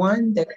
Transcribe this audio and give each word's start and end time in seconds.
one 0.00 0.32
that 0.32 0.48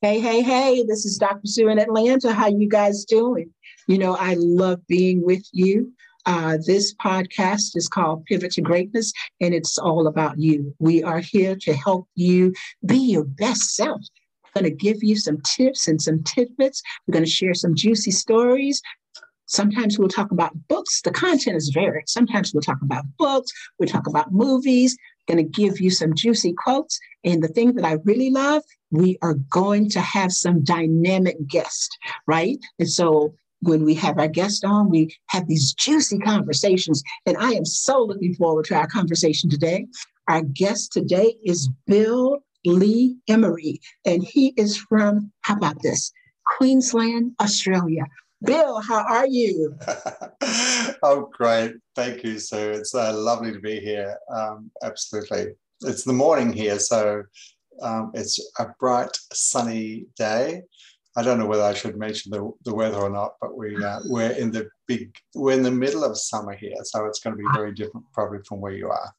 Hey, 0.00 0.20
hey, 0.20 0.42
hey, 0.42 0.84
this 0.86 1.04
is 1.06 1.16
Dr. 1.16 1.46
Sue 1.46 1.68
in 1.68 1.78
Atlanta. 1.78 2.32
How 2.32 2.46
you 2.46 2.68
guys 2.68 3.06
doing? 3.06 3.50
You 3.88 3.98
know, 3.98 4.14
I 4.14 4.34
love 4.38 4.86
being 4.86 5.24
with 5.24 5.44
you. 5.50 5.92
Uh, 6.26 6.58
this 6.64 6.94
podcast 7.02 7.74
is 7.74 7.88
called 7.88 8.24
Pivot 8.26 8.52
to 8.52 8.60
Greatness, 8.60 9.12
and 9.40 9.54
it's 9.54 9.78
all 9.78 10.06
about 10.06 10.38
you. 10.38 10.74
We 10.78 11.02
are 11.02 11.20
here 11.20 11.56
to 11.62 11.72
help 11.72 12.06
you 12.14 12.52
be 12.84 12.98
your 12.98 13.24
best 13.24 13.74
self. 13.74 14.02
We're 14.44 14.60
going 14.60 14.70
to 14.70 14.84
give 14.84 15.02
you 15.02 15.16
some 15.16 15.38
tips 15.40 15.88
and 15.88 16.00
some 16.00 16.22
tidbits. 16.22 16.82
We're 17.06 17.14
going 17.14 17.24
to 17.24 17.38
share 17.38 17.54
some 17.54 17.74
juicy 17.74 18.10
stories. 18.12 18.80
Sometimes 19.46 19.98
we'll 19.98 20.08
talk 20.08 20.30
about 20.30 20.52
books. 20.68 21.02
The 21.02 21.10
content 21.10 21.56
is 21.56 21.70
varied. 21.70 22.08
Sometimes 22.08 22.52
we'll 22.52 22.62
talk 22.62 22.82
about 22.82 23.04
books. 23.18 23.50
We'll 23.78 23.88
talk 23.88 24.06
about 24.06 24.32
movies. 24.32 24.96
Going 25.28 25.38
to 25.38 25.42
give 25.44 25.80
you 25.80 25.90
some 25.90 26.14
juicy 26.14 26.54
quotes. 26.56 26.98
And 27.24 27.42
the 27.42 27.48
thing 27.48 27.74
that 27.74 27.84
I 27.84 27.98
really 28.04 28.30
love, 28.30 28.62
we 28.90 29.18
are 29.22 29.34
going 29.34 29.88
to 29.90 30.00
have 30.00 30.32
some 30.32 30.62
dynamic 30.62 31.36
guests, 31.46 31.96
right? 32.26 32.58
And 32.78 32.90
so 32.90 33.34
when 33.60 33.84
we 33.84 33.94
have 33.94 34.18
our 34.18 34.28
guest 34.28 34.64
on, 34.64 34.90
we 34.90 35.16
have 35.28 35.48
these 35.48 35.72
juicy 35.72 36.18
conversations. 36.18 37.02
And 37.26 37.36
I 37.38 37.52
am 37.52 37.64
so 37.64 38.02
looking 38.02 38.34
forward 38.34 38.66
to 38.66 38.74
our 38.74 38.86
conversation 38.86 39.48
today. 39.48 39.86
Our 40.28 40.42
guest 40.42 40.92
today 40.92 41.36
is 41.44 41.68
Bill 41.86 42.42
Lee 42.64 43.16
Emery, 43.28 43.80
and 44.04 44.24
he 44.24 44.54
is 44.56 44.76
from, 44.76 45.30
how 45.42 45.56
about 45.56 45.82
this? 45.82 46.12
Queensland, 46.46 47.32
Australia. 47.40 48.04
Bill, 48.42 48.80
how 48.80 49.04
are 49.04 49.26
you? 49.26 49.76
oh, 51.02 51.30
great. 51.32 51.74
Thank 51.94 52.24
you, 52.24 52.38
Sue. 52.38 52.70
It's 52.70 52.94
uh, 52.94 53.12
lovely 53.16 53.52
to 53.52 53.60
be 53.60 53.80
here. 53.80 54.16
Um, 54.34 54.70
absolutely. 54.82 55.54
It's 55.82 56.04
the 56.04 56.12
morning 56.12 56.52
here, 56.52 56.78
so 56.78 57.22
um, 57.82 58.12
it's 58.14 58.40
a 58.58 58.66
bright, 58.78 59.16
sunny 59.32 60.06
day. 60.16 60.62
I 61.16 61.22
don't 61.22 61.38
know 61.38 61.46
whether 61.46 61.62
I 61.62 61.74
should 61.74 61.96
mention 61.96 62.32
the, 62.32 62.50
the 62.64 62.74
weather 62.74 62.98
or 62.98 63.10
not, 63.10 63.34
but 63.40 63.56
we 63.56 63.76
uh, 63.82 64.00
we're 64.06 64.32
in 64.32 64.50
the 64.50 64.68
big 64.88 65.14
we're 65.34 65.56
in 65.56 65.62
the 65.62 65.70
middle 65.70 66.04
of 66.04 66.18
summer 66.18 66.54
here, 66.54 66.74
so 66.82 67.06
it's 67.06 67.20
going 67.20 67.36
to 67.36 67.42
be 67.42 67.48
very 67.54 67.72
different 67.72 68.06
probably 68.12 68.40
from 68.48 68.60
where 68.60 68.72
you 68.72 68.88
are. 68.88 69.14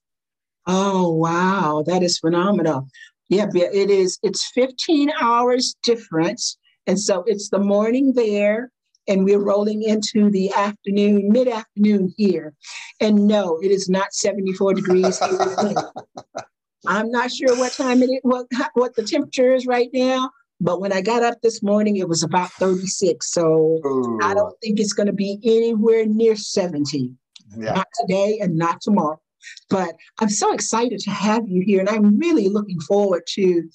Oh 0.68 1.12
wow, 1.12 1.84
that 1.88 2.03
is 2.03 2.20
phenomenal. 2.20 2.88
Yeah, 3.30 3.48
it 3.53 3.90
is. 3.90 4.20
It's 4.23 4.52
15 4.52 5.12
hours 5.22 5.76
difference, 5.84 6.58
and 6.86 7.00
so 7.00 7.23
it's 7.28 7.50
the 7.50 7.59
morning 7.59 8.14
there, 8.14 8.72
and 9.08 9.23
we're 9.23 9.44
rolling 9.44 9.84
into 9.84 10.30
the 10.30 10.52
afternoon, 10.53 11.30
mid 11.31 11.48
afternoon 11.48 12.14
here. 12.17 12.53
And 13.00 13.28
no, 13.28 13.59
it 13.62 13.72
is 13.72 13.89
not 13.89 14.14
74 14.14 14.73
degrees 14.73 15.22
I'm 16.88 17.09
not 17.09 17.31
sure 17.31 17.58
what 17.58 17.73
time 17.73 18.03
it 18.03 18.09
is, 18.12 18.20
what, 18.22 18.45
what 18.73 18.95
the 18.95 19.03
temperature 19.03 19.53
is 19.53 19.66
right 19.66 19.89
now, 19.92 20.30
but 20.62 20.80
when 20.80 20.94
I 20.94 21.02
got 21.02 21.23
up 21.23 21.42
this 21.42 21.62
morning, 21.62 21.97
it 21.97 22.08
was 22.08 22.23
about 22.23 22.52
36. 22.52 23.31
So 23.31 23.81
Ooh. 23.86 24.20
I 24.22 24.34
don't 24.34 24.56
think 24.62 24.80
it's 24.80 24.94
going 24.94 25.08
to 25.08 25.14
be 25.14 25.40
anywhere 25.44 26.06
near 26.06 26.36
70. 26.36 27.12
Yeah. 27.58 27.73
Not 27.73 27.88
today 28.00 28.40
and 28.42 28.56
not 28.56 28.81
tomorrow. 28.81 29.19
But 29.69 29.95
I'm 30.19 30.30
so 30.30 30.53
excited 30.53 31.00
to 31.00 31.12
have 31.12 31.47
you 31.47 31.62
here. 31.66 31.80
And 31.80 31.90
I'm 31.90 32.17
really 32.17 32.50
looking 32.50 32.80
forward 32.80 33.23
to 33.34 33.69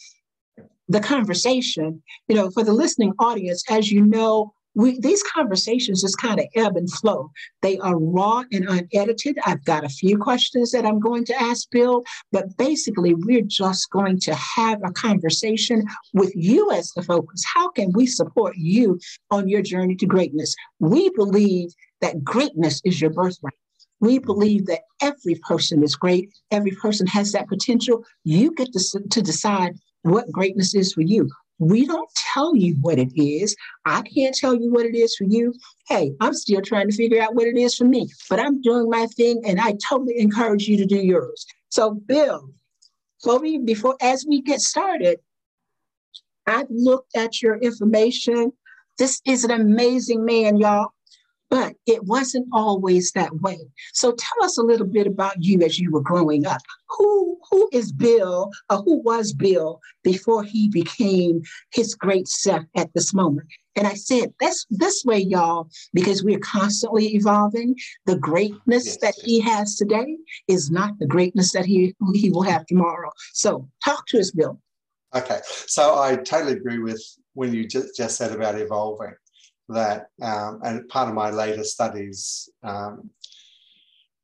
the 0.89 1.01
conversation. 1.01 2.03
You 2.29 2.37
know, 2.37 2.51
for 2.51 2.65
the 2.65 2.73
listening 2.73 3.13
audience, 3.19 3.63
as 3.71 3.93
you 3.93 4.07
know, 4.07 4.53
we, 4.75 5.01
these 5.01 5.23
conversations 5.23 6.03
just 6.03 6.19
kind 6.19 6.39
of 6.39 6.47
ebb 6.55 6.77
and 6.77 6.91
flow. 6.91 7.31
They 7.63 7.79
are 7.79 7.99
raw 7.99 8.45
and 8.53 8.69
unedited. 8.69 9.39
I've 9.45 9.65
got 9.65 9.85
a 9.85 9.89
few 9.89 10.17
questions 10.19 10.71
that 10.73 10.87
I'm 10.87 11.01
going 11.01 11.25
to 11.27 11.43
ask 11.43 11.69
Bill, 11.71 12.05
but 12.31 12.57
basically, 12.57 13.15
we're 13.15 13.43
just 13.43 13.91
going 13.91 14.21
to 14.21 14.35
have 14.35 14.81
a 14.85 14.93
conversation 14.93 15.85
with 16.15 16.33
you 16.35 16.71
as 16.71 16.93
the 16.93 17.03
focus. 17.03 17.45
How 17.53 17.71
can 17.71 17.93
we 17.93 18.07
support 18.07 18.55
you 18.57 18.99
on 19.31 19.49
your 19.49 19.63
journey 19.63 19.97
to 19.97 20.07
greatness? 20.07 20.55
We 20.79 21.11
believe 21.11 21.71
that 22.01 22.23
greatness 22.25 22.81
is 22.85 23.01
your 23.01 23.11
birthright. 23.11 23.55
We 24.01 24.19
believe 24.19 24.67
that 24.67 24.81
every 25.03 25.35
person 25.47 25.83
is 25.83 25.95
great, 25.95 26.31
every 26.51 26.71
person 26.73 27.07
has 27.09 27.33
that 27.33 27.49
potential. 27.49 28.05
You 28.25 28.55
get 28.55 28.73
to, 28.73 29.01
to 29.11 29.23
decide 29.23 29.75
what 30.03 30.33
greatness 30.33 30.75
is 30.75 30.95
for 30.95 31.03
you. 31.03 31.29
We 31.61 31.87
don't 31.87 32.09
tell 32.15 32.57
you 32.57 32.75
what 32.81 32.99
it 32.99 33.13
is. 33.15 33.55
I 33.85 34.03
can't 34.03 34.35
tell 34.35 34.55
you 34.55 34.73
what 34.73 34.87
it 34.87 34.95
is 34.95 35.15
for 35.15 35.25
you. 35.25 35.55
Hey, 35.89 36.13
I'm 36.21 36.35
still 36.35 36.63
trying 36.63 36.89
to 36.89 36.97
figure 36.97 37.23
out 37.23 37.35
what 37.35 37.47
it 37.47 37.57
is 37.57 37.75
for 37.75 37.85
me, 37.85 38.09
but 38.29 38.41
I'm 38.41 38.61
doing 38.63 38.89
my 38.89 39.07
thing 39.17 39.43
and 39.47 39.61
I 39.61 39.77
totally 39.89 40.19
encourage 40.19 40.67
you 40.67 40.77
to 40.79 40.87
do 40.87 40.97
yours. 40.99 41.47
So, 41.69 41.93
Bill, 41.93 42.51
before 43.23 43.41
before 43.65 43.97
as 44.01 44.25
we 44.27 44.41
get 44.41 44.61
started, 44.61 45.21
I've 46.47 46.71
looked 46.71 47.15
at 47.15 47.43
your 47.43 47.57
information. 47.57 48.53
This 48.99 49.21
is 49.27 49.45
an 49.45 49.51
amazing 49.51 50.25
man, 50.25 50.57
y'all 50.57 50.93
but 51.51 51.75
it 51.87 52.05
wasn't 52.05 52.47
always 52.53 53.13
that 53.13 53.41
way. 53.41 53.59
So 53.93 54.13
tell 54.13 54.45
us 54.45 54.57
a 54.57 54.63
little 54.63 54.87
bit 54.87 55.07
about 55.07 55.43
you 55.43 55.61
as 55.63 55.79
you 55.79 55.91
were 55.91 56.01
growing 56.01 56.47
up. 56.47 56.63
Who 56.89 57.39
who 57.51 57.69
is 57.73 57.93
Bill 57.93 58.51
or 58.71 58.77
who 58.79 59.03
was 59.03 59.33
Bill 59.33 59.81
before 60.05 60.45
he 60.45 60.69
became 60.69 61.43
his 61.73 61.95
great 61.95 62.29
self 62.29 62.65
at 62.77 62.93
this 62.95 63.13
moment? 63.13 63.49
And 63.77 63.87
I 63.87 63.95
said 63.95 64.33
that's 64.41 64.67
this 64.71 65.05
way, 65.05 65.19
y'all, 65.19 65.69
because 65.93 66.23
we're 66.23 66.39
constantly 66.39 67.15
evolving. 67.15 67.75
The 68.07 68.17
greatness 68.17 68.97
that 68.99 69.15
he 69.23 69.41
has 69.41 69.75
today 69.75 70.17
is 70.49 70.71
not 70.71 70.99
the 70.99 71.07
greatness 71.07 71.53
that 71.53 71.67
he 71.67 71.95
he 72.15 72.31
will 72.31 72.43
have 72.43 72.67
tomorrow. 72.67 73.11
So 73.33 73.69
talk 73.85 74.07
to 74.09 74.21
us, 74.21 74.31
Bill. 74.31 74.61
Okay, 75.15 75.41
so 75.45 75.99
I 75.99 76.15
totally 76.15 76.53
agree 76.53 76.79
with 76.79 77.03
when 77.35 77.53
you 77.53 77.67
just, 77.67 77.97
just 77.97 78.17
said 78.17 78.33
about 78.33 78.61
evolving 78.61 79.13
that, 79.71 80.09
um, 80.23 80.61
and 80.65 80.89
part 80.89 81.09
of 81.09 81.15
my 81.15 81.31
later 81.31 81.65
studies 81.65 82.49
um, 82.63 83.11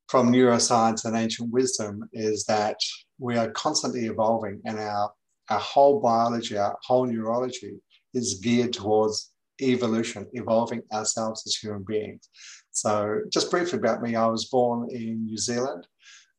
from 0.09 0.33
neuroscience 0.33 1.05
and 1.05 1.17
ancient 1.17 1.51
wisdom 1.51 2.09
is 2.13 2.45
that 2.45 2.77
we 3.19 3.37
are 3.37 3.51
constantly 3.51 4.07
evolving 4.07 4.61
and 4.65 4.79
our, 4.79 5.11
our 5.51 5.59
whole 5.59 6.01
biology, 6.01 6.57
our 6.57 6.77
whole 6.83 7.07
neurology 7.07 7.77
is 8.15 8.41
geared 8.43 8.73
towards 8.73 9.33
evolution, 9.61 10.27
evolving 10.33 10.83
ourselves 10.93 11.43
as 11.47 11.57
human 11.57 11.85
beings. 11.87 12.29
So, 12.71 13.21
just 13.33 13.51
briefly 13.51 13.79
about 13.79 14.03
me, 14.03 14.17
I 14.17 14.27
was 14.27 14.47
born 14.47 14.89
in 14.91 15.25
New 15.25 15.39
Zealand. 15.39 15.87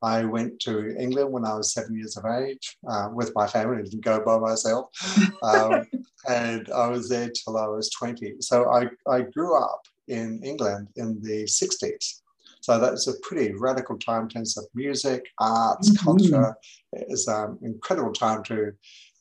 I 0.02 0.24
went 0.26 0.60
to 0.62 0.96
England 0.98 1.32
when 1.32 1.46
I 1.46 1.56
was 1.56 1.74
seven 1.74 1.96
years 1.96 2.18
of 2.18 2.26
age 2.26 2.78
uh, 2.88 3.10
with 3.14 3.32
my 3.36 3.48
family. 3.48 3.80
I 3.80 3.82
didn't 3.84 4.04
go 4.04 4.24
by 4.24 4.38
myself. 4.38 4.90
Um, 5.44 5.86
and 6.28 6.70
I 6.72 6.88
was 6.88 7.10
there 7.10 7.30
till 7.30 7.58
I 7.58 7.68
was 7.68 7.90
20. 7.92 8.38
So 8.40 8.70
I, 8.72 8.88
I 9.10 9.22
grew 9.22 9.56
up 9.56 9.84
in 10.08 10.42
England 10.44 10.90
in 10.96 11.22
the 11.22 11.44
60s. 11.44 12.22
So 12.62 12.80
that's 12.80 13.08
a 13.08 13.18
pretty 13.22 13.54
radical 13.54 13.98
time 13.98 14.24
in 14.24 14.30
terms 14.30 14.58
of 14.58 14.66
music, 14.74 15.26
arts, 15.40 15.90
mm-hmm. 15.90 16.04
culture. 16.04 16.56
It's 16.92 17.28
an 17.28 17.58
incredible 17.62 18.14
time 18.14 18.44
to 18.46 18.74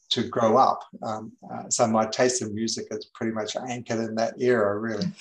to 0.08 0.22
grow 0.28 0.56
up. 0.56 0.80
Um, 1.02 1.32
uh, 1.52 1.68
so 1.68 1.86
my 1.86 2.06
taste 2.06 2.40
in 2.40 2.54
music 2.54 2.86
is 2.90 3.10
pretty 3.14 3.32
much 3.32 3.56
anchored 3.56 3.98
in 4.00 4.14
that 4.16 4.34
era, 4.40 4.78
really. 4.78 5.06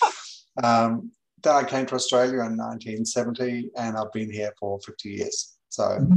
Um, 0.64 1.12
then 1.44 1.56
I 1.56 1.64
came 1.64 1.86
to 1.88 1.96
Australia 1.96 2.42
in 2.42 2.58
1970 2.58 3.72
and 3.78 3.98
I've 3.98 4.12
been 4.12 4.32
here 4.32 4.54
for 4.60 4.80
50 4.80 5.10
years. 5.10 5.58
So, 5.70 5.84
mm-hmm. 5.84 6.16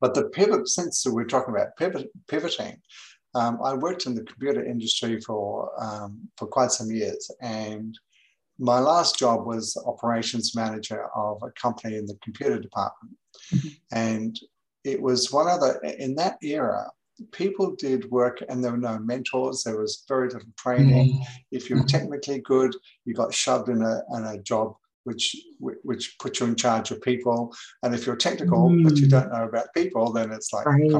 but 0.00 0.14
the 0.14 0.28
pivot, 0.28 0.68
since 0.68 1.06
we're 1.06 1.24
talking 1.24 1.54
about 1.54 1.76
pivot, 1.76 2.10
pivoting, 2.28 2.80
um, 3.34 3.58
I 3.64 3.74
worked 3.74 4.06
in 4.06 4.14
the 4.14 4.22
computer 4.22 4.64
industry 4.64 5.20
for, 5.20 5.70
um, 5.82 6.28
for 6.36 6.46
quite 6.46 6.70
some 6.70 6.90
years. 6.90 7.30
And 7.40 7.98
my 8.58 8.78
last 8.78 9.18
job 9.18 9.46
was 9.46 9.76
operations 9.86 10.54
manager 10.54 11.08
of 11.16 11.42
a 11.42 11.50
company 11.52 11.96
in 11.96 12.06
the 12.06 12.16
computer 12.22 12.60
department. 12.60 13.16
Mm-hmm. 13.52 13.68
And 13.92 14.40
it 14.84 15.00
was 15.00 15.32
one 15.32 15.48
of 15.48 15.60
the, 15.60 15.96
in 15.98 16.14
that 16.16 16.36
era, 16.42 16.90
people 17.32 17.74
did 17.76 18.10
work 18.10 18.42
and 18.48 18.62
there 18.62 18.72
were 18.72 18.76
no 18.76 18.98
mentors 18.98 19.62
there 19.62 19.78
was 19.78 20.04
very 20.08 20.28
little 20.28 20.48
training. 20.58 21.12
Mm-hmm. 21.12 21.22
if 21.52 21.70
you 21.70 21.76
were 21.76 21.84
technically 21.84 22.40
good 22.40 22.74
you 23.04 23.14
got 23.14 23.32
shoved 23.32 23.68
in 23.68 23.82
a, 23.82 24.02
in 24.16 24.24
a 24.24 24.42
job 24.42 24.74
which 25.04 25.36
which 25.60 26.18
put 26.18 26.40
you 26.40 26.46
in 26.46 26.56
charge 26.56 26.90
of 26.90 27.00
people. 27.02 27.54
And 27.82 27.94
if 27.94 28.06
you're 28.06 28.16
technical 28.16 28.70
mm. 28.70 28.84
but 28.84 28.96
you 28.96 29.06
don't 29.06 29.32
know 29.32 29.44
about 29.44 29.72
people 29.74 30.12
then 30.12 30.32
it's 30.32 30.52
like 30.52 30.66
right. 30.66 30.90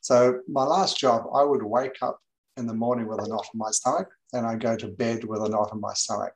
so 0.00 0.40
my 0.48 0.64
last 0.64 0.98
job 0.98 1.24
i 1.34 1.42
would 1.42 1.62
wake 1.62 1.96
up 2.02 2.18
in 2.56 2.66
the 2.66 2.74
morning 2.74 3.06
with 3.06 3.20
a 3.20 3.28
knot 3.28 3.46
in 3.54 3.58
my 3.58 3.70
stomach 3.70 4.08
and 4.34 4.46
i 4.46 4.56
go 4.56 4.76
to 4.76 4.88
bed 4.88 5.24
with 5.24 5.42
a 5.42 5.48
knot 5.48 5.72
in 5.72 5.80
my 5.80 5.94
stomach. 5.94 6.34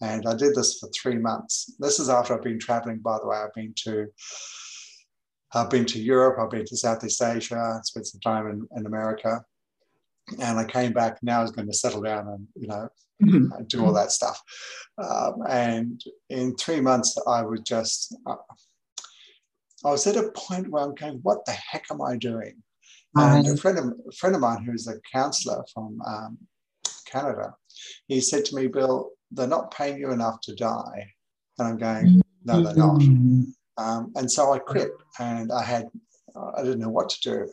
And 0.00 0.26
i 0.26 0.34
did 0.34 0.54
this 0.54 0.78
for 0.78 0.88
three 0.90 1.16
months. 1.16 1.74
This 1.78 1.98
is 1.98 2.08
after 2.08 2.34
i've 2.34 2.42
been 2.42 2.60
traveling 2.60 2.98
by 2.98 3.18
the 3.18 3.26
way. 3.26 3.38
I've 3.38 3.54
been 3.54 3.74
to 3.84 4.06
I've 5.54 5.70
been 5.70 5.84
to 5.86 6.00
Europe, 6.00 6.38
I've 6.38 6.50
been 6.50 6.64
to 6.66 6.76
Southeast 6.76 7.22
Asia, 7.22 7.80
spent 7.84 8.06
some 8.06 8.20
time 8.20 8.48
in, 8.48 8.68
in 8.76 8.86
America. 8.86 9.44
And 10.40 10.58
I 10.58 10.64
came 10.64 10.92
back. 10.92 11.18
Now 11.22 11.40
I 11.40 11.42
was 11.42 11.52
going 11.52 11.68
to 11.68 11.74
settle 11.74 12.00
down 12.00 12.28
and, 12.28 12.46
you 12.56 12.66
know, 12.66 12.88
mm-hmm. 13.22 13.62
do 13.68 13.84
all 13.84 13.92
that 13.92 14.10
stuff. 14.10 14.40
Um, 14.96 15.42
and 15.48 16.00
in 16.30 16.56
three 16.56 16.80
months, 16.80 17.16
I 17.26 17.42
was 17.42 17.60
just, 17.60 18.16
uh, 18.26 18.36
I 19.84 19.90
was 19.90 20.06
at 20.06 20.16
a 20.16 20.32
point 20.34 20.70
where 20.70 20.82
I'm 20.82 20.94
going, 20.94 21.20
what 21.22 21.44
the 21.44 21.52
heck 21.52 21.84
am 21.90 22.00
I 22.00 22.16
doing? 22.16 22.62
And 23.16 23.46
a 23.46 23.56
friend 23.56 23.78
of, 23.78 23.84
a 24.08 24.12
friend 24.12 24.34
of 24.34 24.40
mine 24.40 24.64
who's 24.64 24.88
a 24.88 24.98
counselor 25.12 25.62
from 25.72 26.00
um, 26.06 26.38
Canada, 27.06 27.54
he 28.08 28.20
said 28.20 28.44
to 28.46 28.56
me, 28.56 28.66
Bill, 28.66 29.10
they're 29.30 29.46
not 29.46 29.72
paying 29.72 29.98
you 29.98 30.10
enough 30.10 30.40
to 30.44 30.54
die. 30.54 31.12
And 31.58 31.68
I'm 31.68 31.76
going, 31.76 32.22
no, 32.44 32.62
they're 32.62 32.74
not. 32.74 33.02
Um, 33.76 34.12
and 34.16 34.30
so 34.30 34.52
I 34.52 34.58
quit 34.58 34.90
and 35.18 35.50
I 35.52 35.62
had, 35.62 35.86
I 36.36 36.62
didn't 36.62 36.80
know 36.80 36.90
what 36.90 37.08
to 37.10 37.20
do. 37.20 37.48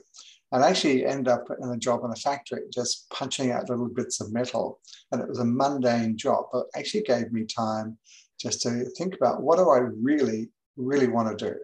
And 0.52 0.64
I 0.64 0.70
actually 0.70 1.06
ended 1.06 1.30
up 1.30 1.48
in 1.62 1.70
a 1.70 1.78
job 1.78 2.04
in 2.04 2.12
a 2.12 2.16
factory, 2.16 2.64
just 2.74 3.10
punching 3.10 3.52
out 3.52 3.70
little 3.70 3.88
bits 3.88 4.20
of 4.20 4.34
metal. 4.34 4.80
And 5.12 5.22
it 5.22 5.30
was 5.30 5.40
a 5.40 5.46
mundane 5.46 6.18
job, 6.18 6.46
but 6.52 6.66
actually 6.76 7.04
gave 7.04 7.32
me 7.32 7.46
time 7.46 7.98
just 8.40 8.62
to 8.64 8.86
think 8.98 9.16
about 9.16 9.42
what 9.42 9.58
do 9.58 9.70
I 9.70 9.78
really, 9.78 10.50
really 10.76 11.08
want 11.08 11.38
to 11.38 11.52
do. 11.52 11.56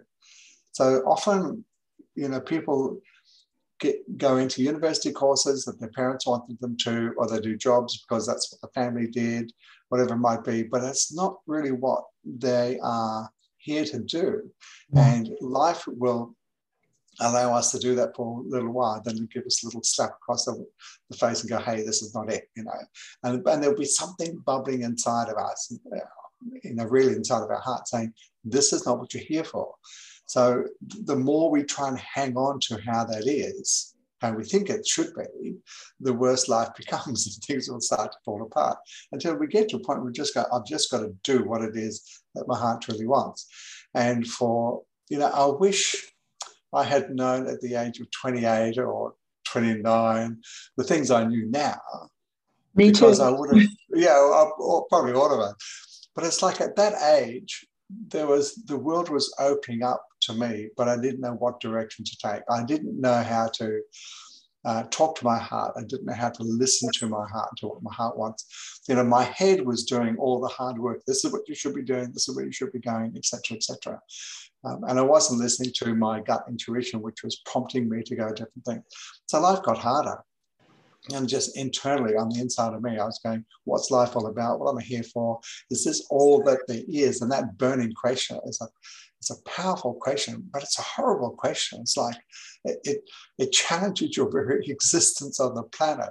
So 0.71 1.03
often, 1.05 1.65
you 2.15 2.29
know, 2.29 2.39
people 2.39 2.99
get, 3.79 4.17
go 4.17 4.37
into 4.37 4.63
university 4.63 5.11
courses 5.11 5.65
that 5.65 5.79
their 5.79 5.89
parents 5.89 6.25
wanted 6.25 6.59
them 6.61 6.77
to, 6.83 7.13
or 7.17 7.27
they 7.27 7.41
do 7.41 7.57
jobs 7.57 8.01
because 8.01 8.25
that's 8.25 8.51
what 8.51 8.61
the 8.61 8.79
family 8.79 9.07
did, 9.07 9.51
whatever 9.89 10.13
it 10.13 10.19
might 10.19 10.43
be. 10.45 10.63
But 10.63 10.83
it's 10.83 11.13
not 11.13 11.39
really 11.45 11.71
what 11.71 12.03
they 12.23 12.79
are 12.81 13.29
here 13.67 13.85
to 13.85 13.99
do. 13.99 14.49
Hmm. 14.91 14.97
And 14.97 15.29
life 15.41 15.83
will 15.87 16.35
allow 17.19 17.53
us 17.53 17.71
to 17.71 17.79
do 17.79 17.95
that 17.95 18.15
for 18.15 18.39
a 18.39 18.43
little 18.43 18.71
while, 18.71 19.01
then 19.03 19.27
give 19.33 19.43
us 19.45 19.63
a 19.63 19.67
little 19.67 19.83
slap 19.83 20.11
across 20.11 20.45
the, 20.45 20.65
the, 21.09 21.17
face 21.17 21.41
and 21.41 21.49
go, 21.49 21.57
hey, 21.57 21.83
this 21.83 22.01
is 22.01 22.13
not 22.13 22.31
it, 22.31 22.49
you 22.55 22.63
know. 22.63 22.71
And, 23.23 23.45
and 23.47 23.63
there'll 23.63 23.77
be 23.77 23.85
something 23.85 24.37
bubbling 24.45 24.83
inside 24.83 25.29
of 25.29 25.37
us, 25.37 25.73
you 26.63 26.75
know, 26.75 26.85
really 26.85 27.13
inside 27.13 27.41
of 27.41 27.49
our 27.49 27.59
heart 27.59 27.87
saying, 27.87 28.13
this 28.43 28.71
is 28.71 28.85
not 28.85 28.99
what 28.99 29.13
you're 29.13 29.23
here 29.23 29.43
for. 29.43 29.73
So 30.27 30.65
the 31.05 31.15
more 31.15 31.49
we 31.49 31.63
try 31.63 31.87
and 31.87 31.97
hang 31.97 32.35
on 32.35 32.59
to 32.67 32.79
how 32.85 33.05
that 33.05 33.23
is, 33.25 33.95
how 34.21 34.33
we 34.33 34.43
think 34.43 34.69
it 34.69 34.85
should 34.85 35.13
be, 35.15 35.55
the 35.99 36.13
worse 36.13 36.47
life 36.47 36.69
becomes 36.77 37.25
and 37.25 37.43
things 37.43 37.69
will 37.69 37.81
start 37.81 38.11
to 38.11 38.17
fall 38.25 38.43
apart 38.43 38.77
until 39.11 39.35
we 39.35 39.47
get 39.47 39.69
to 39.69 39.77
a 39.77 39.79
point 39.79 39.99
where 39.99 40.07
we 40.07 40.11
just 40.11 40.33
go, 40.33 40.45
I've 40.51 40.65
just 40.65 40.91
got 40.91 40.99
to 40.99 41.15
do 41.23 41.43
what 41.43 41.61
it 41.61 41.75
is 41.75 42.23
that 42.37 42.47
my 42.47 42.57
heart 42.57 42.81
truly 42.81 43.07
wants. 43.07 43.47
And 43.93 44.27
for, 44.27 44.83
you 45.09 45.19
know, 45.19 45.27
I 45.27 45.45
wish 45.45 45.95
I 46.73 46.83
had 46.83 47.09
known 47.11 47.47
at 47.47 47.61
the 47.61 47.75
age 47.75 47.99
of 47.99 48.11
28 48.11 48.77
or 48.79 49.13
29 49.45 50.41
the 50.75 50.83
things 50.83 51.11
I 51.11 51.25
knew 51.25 51.49
now. 51.49 51.79
Me 52.75 52.91
because 52.91 53.19
too. 53.19 53.23
I 53.23 53.31
would 53.31 53.57
have, 53.57 53.67
yeah, 53.93 54.09
I, 54.09 54.49
or 54.59 54.85
probably 54.87 55.13
all 55.13 55.33
of 55.33 55.49
it. 55.49 55.55
But 56.15 56.25
it's 56.25 56.41
like 56.41 56.61
at 56.61 56.75
that 56.75 57.01
age, 57.21 57.65
there 58.09 58.27
was 58.27 58.55
the 58.65 58.77
world 58.77 59.09
was 59.09 59.33
opening 59.39 59.83
up 59.83 60.03
to 60.21 60.33
me, 60.33 60.69
but 60.75 60.89
I 60.89 60.97
didn't 60.97 61.21
know 61.21 61.33
what 61.33 61.59
direction 61.59 62.03
to 62.05 62.17
take. 62.17 62.41
I 62.49 62.63
didn't 62.63 62.99
know 62.99 63.23
how 63.23 63.47
to 63.55 63.81
uh, 64.67 64.83
talk 64.91 65.17
to 65.17 65.23
my 65.23 65.37
heart. 65.37 65.73
I 65.77 65.81
didn't 65.81 66.05
know 66.05 66.13
how 66.13 66.29
to 66.29 66.43
listen 66.43 66.91
to 66.95 67.07
my 67.07 67.25
heart, 67.31 67.51
to 67.57 67.67
what 67.67 67.81
my 67.81 67.93
heart 67.93 68.17
wants. 68.17 68.81
You 68.89 68.95
know, 68.95 69.03
my 69.05 69.23
head 69.23 69.65
was 69.65 69.85
doing 69.85 70.17
all 70.17 70.41
the 70.41 70.49
hard 70.49 70.77
work. 70.77 71.03
This 71.07 71.23
is 71.23 71.31
what 71.31 71.47
you 71.47 71.55
should 71.55 71.73
be 71.73 71.83
doing. 71.83 72.11
This 72.11 72.27
is 72.27 72.35
where 72.35 72.43
you 72.43 72.51
should 72.51 72.73
be 72.73 72.79
going, 72.79 73.13
etc., 73.15 73.55
etc. 73.55 74.01
Um, 74.65 74.83
and 74.89 74.99
I 74.99 75.03
wasn't 75.03 75.39
listening 75.39 75.71
to 75.77 75.95
my 75.95 76.19
gut 76.19 76.43
intuition, 76.49 77.01
which 77.01 77.23
was 77.23 77.41
prompting 77.45 77.87
me 77.87 78.03
to 78.03 78.15
go 78.17 78.27
a 78.27 78.33
different 78.33 78.65
thing. 78.65 78.83
So 79.27 79.39
life 79.39 79.63
got 79.63 79.77
harder. 79.77 80.17
And 81.13 81.29
just 81.29 81.55
internally 81.55 82.17
on 82.17 82.27
the 82.27 82.41
inside 82.41 82.73
of 82.73 82.83
me, 82.83 82.99
I 82.99 83.05
was 83.05 83.21
going, 83.23 83.45
What's 83.63 83.91
life 83.91 84.17
all 84.17 84.27
about? 84.27 84.59
What 84.59 84.71
am 84.71 84.79
I 84.79 84.83
here 84.83 85.03
for? 85.03 85.39
Is 85.69 85.85
this 85.85 86.05
all 86.09 86.43
that 86.43 86.59
there 86.67 86.81
is? 86.89 87.21
And 87.21 87.31
that 87.31 87.57
burning 87.57 87.93
question 87.93 88.37
is 88.45 88.59
a, 88.61 88.67
it's 89.19 89.31
a 89.31 89.41
powerful 89.43 89.95
question, 89.95 90.47
but 90.51 90.63
it's 90.63 90.79
a 90.79 90.83
horrible 90.83 91.31
question. 91.31 91.79
It's 91.81 91.97
like 91.97 92.17
it, 92.63 92.79
it, 92.83 93.09
it 93.37 93.51
challenges 93.51 94.15
your 94.15 94.31
very 94.31 94.65
existence 94.69 95.39
on 95.39 95.55
the 95.55 95.63
planet. 95.63 96.09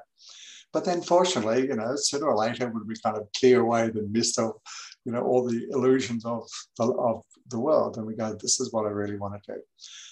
But 0.73 0.85
then, 0.85 1.01
fortunately, 1.01 1.69
you 1.69 1.77
know, 1.77 1.95
sooner 1.97 2.27
or 2.27 2.37
later, 2.37 2.69
when 2.69 2.87
we 2.87 2.95
kind 3.03 3.17
of 3.17 3.29
clear 3.39 3.61
away 3.61 3.89
the 3.89 4.03
mist 4.03 4.39
of, 4.39 4.57
you 5.05 5.13
know, 5.13 5.23
all 5.23 5.47
the 5.47 5.67
illusions 5.71 6.25
of 6.27 6.47
the, 6.77 6.85
of 6.85 7.23
the 7.49 7.59
world, 7.59 7.97
and 7.97 8.07
we 8.07 8.15
go, 8.15 8.35
this 8.35 8.61
is 8.61 8.73
what 8.73 8.85
I 8.85 8.91
really 8.91 9.17
want 9.17 9.43
to 9.43 9.55
do. 9.55 9.61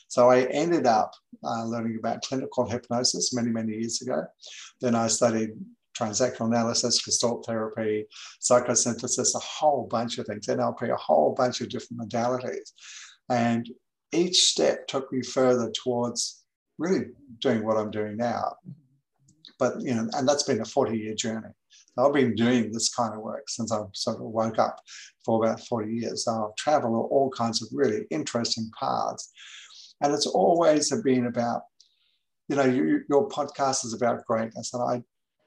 So 0.08 0.31
I 0.31 0.43
ended 0.44 0.87
up 0.87 1.12
uh, 1.43 1.64
learning 1.64 1.97
about 1.99 2.23
clinical 2.23 2.67
hypnosis 2.67 3.35
many, 3.35 3.50
many 3.50 3.73
years 3.73 4.00
ago. 4.00 4.25
Then 4.81 4.94
I 4.94 5.08
studied 5.08 5.50
transactional 5.99 6.46
analysis, 6.46 7.02
gestalt 7.02 7.46
therapy, 7.46 8.06
psychosynthesis, 8.41 9.35
a 9.35 9.38
whole 9.38 9.87
bunch 9.91 10.19
of 10.19 10.26
things, 10.26 10.46
NLP, 10.46 10.91
a 10.91 10.96
whole 10.96 11.35
bunch 11.37 11.61
of 11.61 11.69
different 11.69 12.02
modalities. 12.02 12.73
And 13.31 13.69
each 14.12 14.43
step 14.44 14.87
took 14.87 15.12
me 15.12 15.23
further 15.23 15.73
towards 15.82 16.44
really 16.79 17.06
doing 17.41 17.64
what 17.64 17.76
I'm 17.76 17.91
doing 17.91 18.17
now. 18.17 18.56
But, 19.58 19.75
you 19.81 19.94
know, 19.94 20.08
and 20.12 20.29
that's 20.29 20.43
been 20.43 20.61
a 20.61 20.64
40 20.64 20.99
year 20.99 21.14
journey. 21.14 21.50
I've 21.97 22.12
been 22.12 22.35
doing 22.35 22.73
this 22.73 22.93
kind 22.93 23.14
of 23.14 23.20
work 23.20 23.49
since 23.49 23.70
I 23.70 23.79
sort 23.93 24.17
of 24.17 24.23
woke 24.25 24.58
up 24.58 24.81
for 25.25 25.44
about 25.44 25.61
40 25.61 25.93
years. 25.93 26.25
So 26.25 26.32
I've 26.32 26.56
traveled 26.56 27.08
all 27.11 27.31
kinds 27.31 27.62
of 27.62 27.69
really 27.73 28.05
interesting 28.11 28.70
paths. 28.79 29.31
And 30.00 30.12
it's 30.12 30.26
always 30.26 30.93
been 31.02 31.26
about, 31.26 31.62
you 32.49 32.56
know, 32.56 32.64
you, 32.64 33.02
your 33.08 33.29
podcast 33.29 33.85
is 33.85 33.94
about 33.94 34.25
greatness. 34.26 34.75
And 34.75 34.82
I 34.82 35.02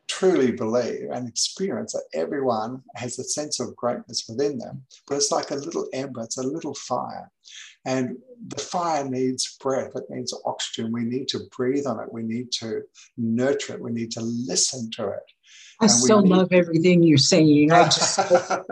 truly 0.07 0.51
believe 0.51 1.09
and 1.11 1.27
experience 1.27 1.93
that 1.93 2.05
everyone 2.13 2.81
has 2.95 3.19
a 3.19 3.23
sense 3.23 3.59
of 3.59 3.75
greatness 3.75 4.25
within 4.27 4.57
them, 4.57 4.83
but 5.07 5.15
it's 5.15 5.31
like 5.31 5.51
a 5.51 5.55
little 5.55 5.87
ember, 5.93 6.21
it's 6.21 6.37
a 6.37 6.47
little 6.47 6.73
fire. 6.73 7.31
And 7.85 8.17
the 8.47 8.61
fire 8.61 9.07
needs 9.07 9.57
breath, 9.57 9.91
it 9.95 10.03
needs 10.09 10.33
oxygen. 10.45 10.91
We 10.91 11.03
need 11.03 11.27
to 11.29 11.39
breathe 11.55 11.85
on 11.85 11.99
it, 11.99 12.11
we 12.11 12.23
need 12.23 12.51
to 12.53 12.81
nurture 13.17 13.73
it, 13.73 13.81
we 13.81 13.91
need 13.91 14.11
to 14.11 14.21
listen 14.21 14.89
to 14.91 15.09
it. 15.09 15.23
I 15.79 15.87
so 15.87 16.21
need... 16.21 16.29
love 16.29 16.51
everything 16.51 17.03
you're 17.03 17.17
saying. 17.17 17.71
I 17.71 17.83
just, 17.85 18.19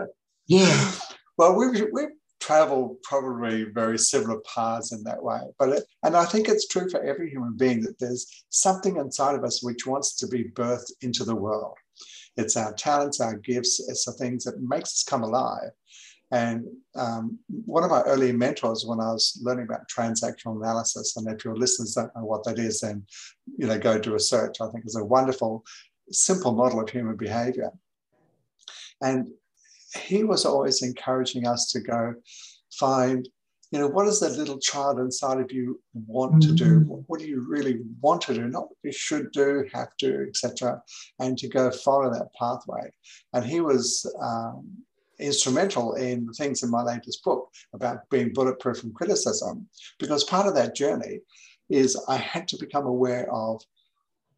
yeah. 0.46 0.92
Well, 1.38 1.54
we've, 1.54 1.86
we've 1.92 2.08
travel 2.40 2.98
probably 3.02 3.64
very 3.64 3.98
similar 3.98 4.40
paths 4.40 4.92
in 4.92 5.02
that 5.04 5.22
way. 5.22 5.40
But 5.58 5.70
it, 5.70 5.84
and 6.02 6.16
I 6.16 6.24
think 6.24 6.48
it's 6.48 6.68
true 6.68 6.88
for 6.88 7.02
every 7.02 7.30
human 7.30 7.56
being 7.56 7.80
that 7.82 7.98
there's 7.98 8.44
something 8.50 8.96
inside 8.96 9.34
of 9.34 9.44
us 9.44 9.62
which 9.62 9.86
wants 9.86 10.16
to 10.16 10.26
be 10.26 10.44
birthed 10.44 10.92
into 11.02 11.24
the 11.24 11.34
world. 11.34 11.76
It's 12.36 12.56
our 12.56 12.74
talents, 12.74 13.20
our 13.20 13.36
gifts, 13.38 13.80
it's 13.88 14.04
the 14.04 14.12
things 14.12 14.44
that 14.44 14.60
makes 14.60 14.90
us 14.90 15.04
come 15.04 15.22
alive. 15.22 15.70
And 16.32 16.66
um, 16.96 17.38
one 17.48 17.84
of 17.84 17.90
my 17.90 18.02
early 18.02 18.32
mentors, 18.32 18.84
when 18.84 19.00
I 19.00 19.12
was 19.12 19.40
learning 19.42 19.66
about 19.66 19.88
transactional 19.88 20.56
analysis, 20.56 21.16
and 21.16 21.28
if 21.28 21.44
your 21.44 21.56
listeners 21.56 21.94
don't 21.94 22.14
know 22.16 22.24
what 22.24 22.42
that 22.44 22.58
is, 22.58 22.80
then 22.80 23.06
you 23.56 23.66
know 23.66 23.78
go 23.78 23.96
do 23.98 24.16
a 24.16 24.20
search. 24.20 24.60
I 24.60 24.68
think 24.70 24.84
is 24.84 24.96
a 24.96 25.04
wonderful, 25.04 25.64
simple 26.10 26.52
model 26.52 26.80
of 26.80 26.90
human 26.90 27.16
behavior. 27.16 27.70
And 29.00 29.28
he 29.96 30.24
was 30.24 30.44
always 30.44 30.82
encouraging 30.82 31.46
us 31.46 31.70
to 31.72 31.80
go 31.80 32.14
find, 32.78 33.28
you 33.70 33.78
know, 33.78 33.88
what 33.88 34.04
does 34.04 34.20
that 34.20 34.38
little 34.38 34.58
child 34.58 34.98
inside 35.00 35.40
of 35.40 35.50
you 35.50 35.80
want 35.92 36.34
mm-hmm. 36.34 36.54
to 36.56 36.64
do? 36.64 36.80
Mm. 36.80 37.04
What 37.06 37.20
do 37.20 37.26
you 37.26 37.44
really 37.48 37.80
want 38.00 38.22
to 38.22 38.34
do? 38.34 38.46
Not 38.46 38.68
what 38.68 38.76
you 38.84 38.92
should 38.92 39.32
do, 39.32 39.68
have 39.72 39.96
to, 39.98 40.26
etc., 40.28 40.80
and 41.18 41.36
to 41.38 41.48
go 41.48 41.70
follow 41.70 42.10
that 42.10 42.28
pathway. 42.38 42.92
And 43.32 43.44
he 43.44 43.60
was 43.60 44.10
um, 44.20 44.68
instrumental 45.18 45.94
in 45.94 46.26
the 46.26 46.32
things 46.32 46.62
in 46.62 46.70
my 46.70 46.82
latest 46.82 47.24
book 47.24 47.48
about 47.72 48.08
being 48.10 48.32
bulletproof 48.32 48.78
from 48.78 48.92
criticism, 48.92 49.68
because 49.98 50.24
part 50.24 50.46
of 50.46 50.54
that 50.54 50.76
journey 50.76 51.20
is 51.68 52.00
I 52.08 52.16
had 52.16 52.46
to 52.48 52.58
become 52.58 52.86
aware 52.86 53.32
of, 53.32 53.60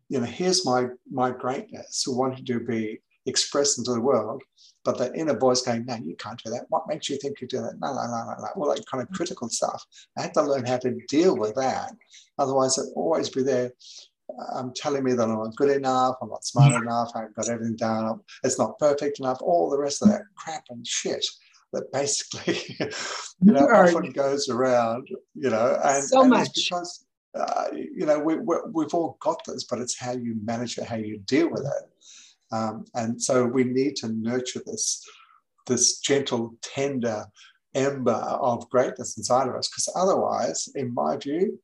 you 0.09 0.19
know, 0.21 0.27
here's 0.27 0.65
my 0.65 0.87
my 1.11 1.31
greatness, 1.31 2.03
who 2.03 2.17
wanted 2.17 2.47
to 2.47 2.61
be 2.61 3.01
expressed 3.29 3.79
into 3.79 3.93
the 3.93 4.01
world, 4.01 4.43
but 4.85 4.99
the 4.99 5.13
inner 5.15 5.39
voice 5.39 5.63
going, 5.63 5.85
no, 5.85 5.97
you 5.97 6.17
can't 6.17 6.43
do 6.43 6.51
that. 6.51 6.67
What 6.69 6.89
makes 6.89 7.09
you 7.09 7.19
think 7.19 7.41
you 7.41 7.49
do 7.49 7.61
that? 7.61 7.79
No, 7.81 7.93
no, 7.93 8.07
no, 8.07 8.25
no, 8.25 8.35
no. 8.39 8.49
All 8.57 8.75
that 8.75 8.85
kind 8.91 9.03
of 9.03 9.11
critical 9.15 9.49
stuff. 9.49 9.85
I 10.17 10.23
had 10.23 10.35
to 10.35 10.43
learn 10.43 10.65
how 10.67 10.79
to 10.79 10.99
deal 11.09 11.37
with 11.37 11.55
that. 11.57 11.93
Otherwise, 12.39 12.79
it'll 12.79 12.93
always 12.95 13.29
be 13.29 13.43
there 13.43 13.73
um, 14.53 14.73
telling 14.75 15.05
me 15.05 15.13
that 15.15 15.23
I'm 15.23 15.39
not 15.39 15.57
good 15.57 15.71
enough, 15.71 16.17
I'm 16.21 16.29
not 16.29 16.45
smart 16.45 16.75
enough, 16.83 17.13
I 17.15 17.21
haven't 17.21 17.37
got 17.37 17.49
everything 17.49 17.77
down, 17.77 18.21
it's 18.45 18.59
not 18.59 18.79
perfect 18.79 19.21
enough, 19.21 19.39
all 19.41 19.71
the 19.71 19.79
rest 19.79 20.03
of 20.03 20.09
that 20.09 20.23
crap 20.37 20.65
and 20.71 20.87
shit 20.87 21.25
that 21.73 21.91
basically, 21.93 22.77
you 23.41 23.53
know, 23.53 23.67
often 23.67 24.13
goes 24.13 24.49
around, 24.49 25.09
you 25.35 25.51
know, 25.51 25.79
and, 25.85 26.05
so 26.05 26.23
and 26.23 26.31
much. 26.31 26.49
because, 26.55 27.07
uh, 27.35 27.69
you 27.73 28.07
know, 28.07 28.19
we, 28.19 28.37
we, 28.37 28.85
have 28.85 28.95
all 28.95 29.17
got 29.21 29.45
this, 29.45 29.65
but 29.65 29.79
it's 29.79 29.99
how 29.99 30.13
you 30.13 30.37
manage 30.43 30.79
it, 30.79 30.85
how 30.85 30.97
you 30.97 31.19
deal 31.21 31.51
with 31.51 31.63
it. 31.63 31.91
Um, 32.51 32.85
and 32.95 33.21
so 33.23 33.45
we 33.45 33.65
need 33.65 33.97
to 33.97 34.09
nurture 34.09 34.63
this, 34.65 35.05
this 35.67 35.99
gentle, 36.01 36.55
tender 36.63 37.27
ember 37.75 38.13
of 38.13 38.69
greatness 38.71 39.19
inside 39.19 39.49
of 39.49 39.55
us, 39.55 39.69
because 39.69 39.93
otherwise, 39.95 40.69
in 40.75 40.95
my 40.95 41.17
view, 41.17 41.59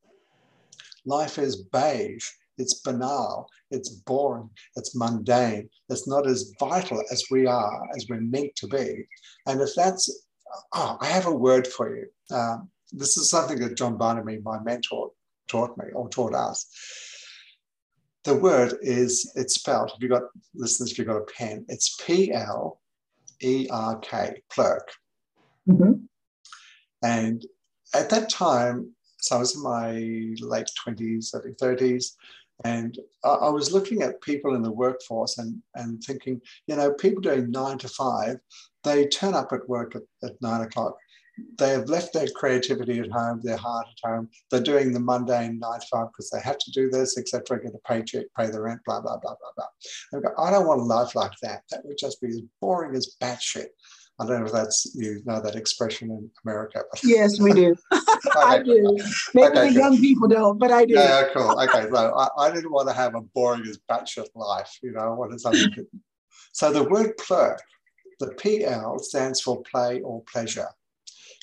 life 1.05 1.39
is 1.39 1.63
beige. 1.73 2.29
It's 2.57 2.75
banal, 2.83 3.49
it's 3.73 3.89
boring, 3.89 4.49
it's 4.77 4.95
mundane, 4.95 5.69
it's 5.89 6.07
not 6.07 6.25
as 6.25 6.53
vital 6.61 7.03
as 7.11 7.25
we 7.29 7.49
are, 7.49 7.83
as 7.97 8.07
we're 8.09 8.21
meant 8.21 8.55
to 8.55 8.69
be. 8.69 9.09
And 9.49 9.61
if 9.61 9.71
that's, 9.75 10.09
oh, 10.73 10.97
I 11.01 11.07
have 11.07 11.27
a 11.27 11.35
word 11.35 11.67
for 11.67 11.97
you. 11.97 12.07
Um, 12.31 12.71
this 12.93 13.17
is 13.17 13.29
something 13.29 13.59
that 13.59 13.77
John 13.77 13.99
Barnaby, 13.99 14.39
my 14.45 14.61
mentor, 14.61 15.11
taught 15.49 15.77
me 15.77 15.87
or 15.95 16.09
taught 16.09 16.33
us. 16.33 16.69
The 18.25 18.35
word 18.35 18.79
is, 18.81 19.31
it's 19.35 19.55
spelled, 19.55 19.93
if 19.95 20.03
you've 20.03 20.11
got 20.11 20.23
listeners, 20.55 20.93
if 20.93 20.99
you've 20.99 21.07
got 21.07 21.19
a 21.19 21.27
pen, 21.37 21.65
it's 21.69 22.01
P 22.05 22.33
L 22.33 22.81
E 23.43 23.69
R 23.71 23.99
K, 23.99 24.43
plerk. 24.51 24.89
Mm-hmm. 25.69 25.93
And 27.03 27.45
at 27.95 28.09
that 28.11 28.31
time, 28.31 28.95
so 29.19 29.37
I 29.37 29.39
was 29.39 29.55
in 29.57 29.63
my 29.63 29.93
late 30.41 30.69
20s, 30.87 31.35
early 31.35 31.53
30s, 31.53 32.13
and 32.65 32.99
I, 33.25 33.49
was 33.49 33.73
looking 33.73 34.03
at 34.03 34.21
people 34.21 34.55
in 34.55 34.63
the 34.63 34.71
workforce 34.71 35.39
and, 35.39 35.61
and 35.75 36.03
thinking, 36.03 36.41
you 36.67 36.77
know, 36.77 36.93
people 36.93 37.21
doing 37.21 37.51
nine 37.51 37.79
to 37.79 37.89
five, 37.89 38.37
they 38.85 39.07
turn 39.07 39.35
up 39.35 39.53
at 39.53 39.69
work 39.69 39.97
at, 39.97 40.03
at 40.23 40.41
nine 40.41 40.61
o'clock 40.61 40.97
they 41.59 41.71
have 41.71 41.89
left 41.89 42.13
their 42.13 42.29
creativity 42.35 43.01
at 43.01 43.11
home, 43.11 43.41
their 43.43 43.57
heart 43.57 43.87
at 43.89 44.09
home. 44.09 44.29
They're 44.51 44.61
doing 44.61 44.93
the 44.93 45.01
mundane 45.01 45.59
nine 45.59 45.81
to 45.81 45.87
five 45.91 46.09
because 46.09 46.31
they 46.31 46.41
have 46.41 46.59
to 46.59 46.71
do 46.71 46.91
this, 46.91 47.19
etc. 47.19 47.63
Get 47.63 47.75
a 47.75 47.89
paycheck, 47.89 48.27
pay 48.39 48.49
the 48.49 48.61
rent, 48.61 48.81
blah 48.87 49.01
blah 49.01 49.19
blah 49.19 49.35
blah 49.35 49.67
blah. 50.13 50.21
Go, 50.21 50.29
I 50.39 50.51
don't 50.51 50.67
want 50.67 50.81
a 50.81 50.85
life 50.85 51.15
like 51.15 51.33
that. 51.43 51.63
That 51.71 51.85
would 51.85 51.99
just 51.99 52.21
be 52.21 52.29
as 52.29 52.41
boring 52.61 52.97
as 52.97 53.17
batshit. 53.21 53.67
I 54.21 54.27
don't 54.27 54.41
know 54.41 54.47
if 54.47 54.53
that's 54.53 54.95
you 54.95 55.23
know 55.27 55.41
that 55.41 55.57
expression 55.57 56.11
in 56.11 56.31
America. 56.45 56.83
But 56.91 57.01
yes, 57.05 57.41
we 57.41 57.53
do. 57.53 57.75
I 58.37 58.63
do. 58.63 58.97
Maybe 59.35 59.47
okay, 59.49 59.69
the 59.69 59.73
young 59.73 59.99
people 59.99 60.29
don't, 60.29 60.59
but 60.59 60.71
I 60.71 60.85
do. 60.85 60.95
Yeah, 60.95 61.25
cool. 61.35 61.61
Okay, 61.61 61.89
so 61.91 62.15
I, 62.17 62.29
I 62.39 62.51
didn't 62.53 62.71
want 62.71 62.89
to 62.89 62.95
have 62.95 63.15
a 63.17 63.21
boring 63.21 63.63
as 63.63 63.79
batshit 63.91 64.27
life. 64.35 64.79
You 64.83 64.93
know, 64.93 65.01
I 65.01 65.09
wanted 65.09 65.41
something. 65.41 65.87
so 66.53 66.73
the 66.73 66.85
word 66.85 67.17
plerk, 67.19 67.59
the 68.21 68.33
PL 68.35 69.01
stands 69.01 69.41
for 69.41 69.63
play 69.63 70.01
or 70.01 70.23
pleasure. 70.33 70.69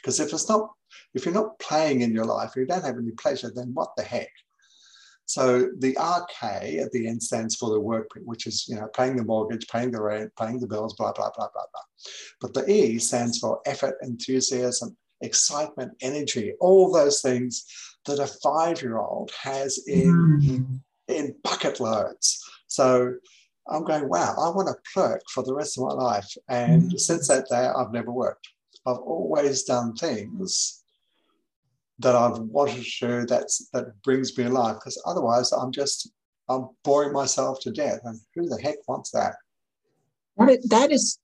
Because 0.01 0.19
if 0.19 0.33
it's 0.33 0.49
not, 0.49 0.71
if 1.13 1.25
you're 1.25 1.33
not 1.33 1.59
playing 1.59 2.01
in 2.01 2.13
your 2.13 2.25
life, 2.25 2.53
you 2.55 2.65
don't 2.65 2.83
have 2.83 2.97
any 2.97 3.11
pleasure, 3.11 3.51
then 3.53 3.71
what 3.73 3.89
the 3.95 4.03
heck? 4.03 4.29
So 5.25 5.69
the 5.79 5.91
RK 5.91 6.43
at 6.83 6.91
the 6.91 7.07
end 7.07 7.23
stands 7.23 7.55
for 7.55 7.69
the 7.69 7.79
work, 7.79 8.09
which 8.25 8.47
is 8.47 8.67
you 8.67 8.75
know 8.75 8.87
paying 8.93 9.15
the 9.15 9.23
mortgage, 9.23 9.67
paying 9.67 9.91
the 9.91 10.01
rent, 10.01 10.31
paying 10.37 10.59
the 10.59 10.67
bills, 10.67 10.95
blah 10.95 11.13
blah 11.13 11.29
blah 11.35 11.47
blah 11.53 11.65
blah. 11.71 11.81
But 12.41 12.53
the 12.53 12.69
E 12.69 12.99
stands 12.99 13.39
for 13.39 13.61
effort, 13.65 13.95
enthusiasm, 14.01 14.97
excitement, 15.21 15.93
energy, 16.01 16.53
all 16.59 16.91
those 16.91 17.21
things 17.21 17.65
that 18.07 18.19
a 18.19 18.27
five-year-old 18.27 19.31
has 19.41 19.79
in 19.87 20.39
mm. 20.41 20.79
in 21.07 21.35
bucket 21.43 21.79
loads. 21.79 22.43
So 22.67 23.13
I'm 23.69 23.85
going, 23.85 24.09
wow, 24.09 24.35
I 24.37 24.49
want 24.49 24.67
to 24.67 24.91
plerk 24.93 25.21
for 25.33 25.43
the 25.43 25.53
rest 25.53 25.77
of 25.77 25.85
my 25.85 25.93
life. 25.93 26.27
And 26.49 26.91
mm. 26.91 26.99
since 26.99 27.27
that 27.27 27.47
day, 27.49 27.67
I've 27.67 27.93
never 27.93 28.11
worked. 28.11 28.49
I've 28.85 28.97
always 28.97 29.63
done 29.63 29.95
things 29.95 30.83
that 31.99 32.15
I've 32.15 32.39
wanted 32.39 32.83
to 32.83 33.07
do 33.07 33.25
that's 33.25 33.69
that 33.73 34.01
brings 34.03 34.35
me 34.37 34.45
life 34.45 34.75
because 34.75 35.01
otherwise 35.05 35.51
I'm 35.51 35.71
just 35.71 36.11
I'm 36.49 36.69
boring 36.83 37.13
myself 37.13 37.59
to 37.61 37.71
death 37.71 37.99
and 38.03 38.19
who 38.35 38.47
the 38.47 38.59
heck 38.61 38.77
wants 38.87 39.11
that? 39.11 39.35
That 40.69 40.91
is 40.91 41.19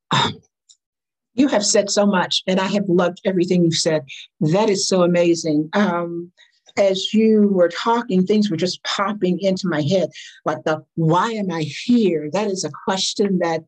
you 1.33 1.47
have 1.47 1.65
said 1.65 1.89
so 1.89 2.05
much 2.05 2.43
and 2.47 2.59
I 2.59 2.67
have 2.67 2.87
loved 2.87 3.21
everything 3.25 3.63
you've 3.63 3.75
said. 3.75 4.03
That 4.39 4.69
is 4.69 4.87
so 4.87 5.03
amazing. 5.03 5.69
Um, 5.73 6.31
as 6.77 7.13
you 7.13 7.47
were 7.51 7.69
talking, 7.69 8.25
things 8.25 8.51
were 8.51 8.57
just 8.57 8.83
popping 8.83 9.39
into 9.39 9.67
my 9.67 9.81
head, 9.81 10.09
like 10.45 10.63
the 10.63 10.83
why 10.95 11.31
am 11.31 11.51
I 11.51 11.61
here? 11.61 12.29
That 12.31 12.47
is 12.47 12.63
a 12.63 12.71
question 12.85 13.39
that 13.39 13.63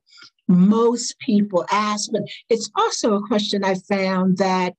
most 0.49 1.17
people 1.19 1.65
ask, 1.71 2.11
but 2.11 2.23
it's 2.49 2.69
also 2.75 3.15
a 3.15 3.27
question 3.27 3.63
I 3.63 3.75
found 3.75 4.37
that 4.39 4.73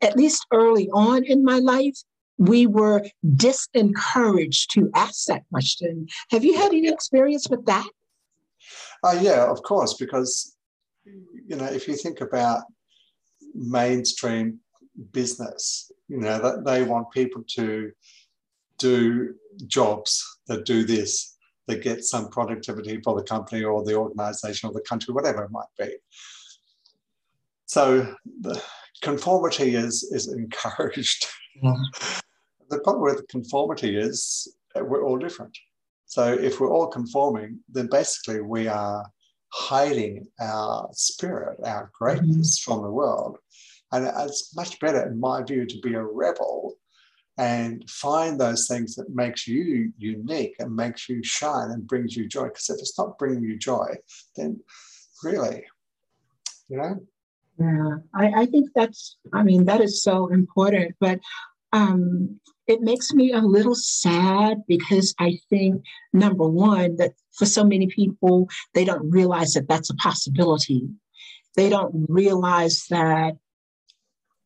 at 0.00 0.16
least 0.16 0.46
early 0.52 0.88
on 0.90 1.24
in 1.24 1.44
my 1.44 1.58
life, 1.58 1.98
we 2.38 2.66
were 2.66 3.04
disencouraged 3.26 4.68
to 4.70 4.90
ask 4.94 5.26
that 5.26 5.42
question. 5.52 6.06
Have 6.30 6.44
you 6.44 6.56
had 6.56 6.68
any 6.72 6.88
experience 6.88 7.48
with 7.50 7.66
that? 7.66 7.88
Uh, 9.02 9.18
yeah, 9.20 9.50
of 9.50 9.62
course, 9.62 9.94
because 9.94 10.56
you 11.04 11.56
know, 11.56 11.64
if 11.64 11.88
you 11.88 11.94
think 11.94 12.20
about 12.20 12.62
mainstream 13.54 14.60
business, 15.12 15.90
you 16.08 16.18
know, 16.18 16.38
that 16.38 16.64
they 16.64 16.82
want 16.82 17.10
people 17.10 17.42
to 17.56 17.90
do 18.78 19.34
jobs 19.66 20.24
that 20.46 20.64
do 20.64 20.84
this 20.84 21.37
that 21.68 21.82
get 21.82 22.04
some 22.04 22.28
productivity 22.30 23.00
for 23.02 23.14
the 23.14 23.22
company 23.22 23.62
or 23.62 23.84
the 23.84 23.94
organization 23.94 24.68
or 24.68 24.72
the 24.72 24.80
country, 24.80 25.14
whatever 25.14 25.44
it 25.44 25.50
might 25.50 25.68
be. 25.78 25.94
So 27.66 28.14
the 28.40 28.60
conformity 29.02 29.74
is, 29.76 30.02
is 30.04 30.32
encouraged. 30.32 31.26
Mm-hmm. 31.62 31.82
The 32.70 32.80
problem 32.80 33.04
with 33.04 33.28
conformity 33.28 33.96
is 33.96 34.56
we're 34.74 35.04
all 35.04 35.18
different. 35.18 35.56
So 36.06 36.32
if 36.32 36.58
we're 36.58 36.72
all 36.72 36.86
conforming, 36.88 37.60
then 37.68 37.88
basically 37.88 38.40
we 38.40 38.66
are 38.66 39.04
hiding 39.50 40.26
our 40.40 40.88
spirit, 40.92 41.60
our 41.64 41.90
greatness 41.98 42.58
mm-hmm. 42.58 42.72
from 42.72 42.82
the 42.82 42.90
world. 42.90 43.36
And 43.92 44.10
it's 44.18 44.54
much 44.56 44.80
better, 44.80 45.06
in 45.06 45.20
my 45.20 45.42
view, 45.42 45.66
to 45.66 45.80
be 45.80 45.94
a 45.94 46.02
rebel 46.02 46.74
and 47.38 47.88
find 47.88 48.38
those 48.38 48.66
things 48.66 48.94
that 48.96 49.14
makes 49.14 49.46
you 49.46 49.92
unique 49.96 50.56
and 50.58 50.74
makes 50.74 51.08
you 51.08 51.22
shine 51.22 51.70
and 51.70 51.86
brings 51.86 52.16
you 52.16 52.28
joy. 52.28 52.44
Because 52.44 52.70
if 52.70 52.78
it's 52.80 52.98
not 52.98 53.18
bringing 53.18 53.42
you 53.42 53.56
joy 53.56 53.94
then 54.36 54.60
really 55.22 55.64
you 56.68 56.76
know? 56.76 57.00
Yeah 57.58 57.96
I, 58.14 58.42
I 58.42 58.46
think 58.46 58.70
that's 58.74 59.16
i 59.32 59.42
mean 59.42 59.64
that 59.64 59.80
is 59.80 60.02
so 60.02 60.28
important 60.28 60.94
but 61.00 61.18
um 61.72 62.38
it 62.66 62.82
makes 62.82 63.12
me 63.12 63.32
a 63.32 63.40
little 63.40 63.74
sad 63.74 64.62
because 64.68 65.14
i 65.18 65.38
think 65.48 65.82
number 66.12 66.46
one 66.46 66.96
that 66.96 67.14
for 67.38 67.46
so 67.46 67.64
many 67.64 67.86
people 67.86 68.48
they 68.74 68.84
don't 68.84 69.10
realize 69.10 69.54
that 69.54 69.68
that's 69.68 69.90
a 69.90 69.94
possibility. 69.94 70.88
They 71.56 71.70
don't 71.70 72.06
realize 72.08 72.84
that 72.90 73.36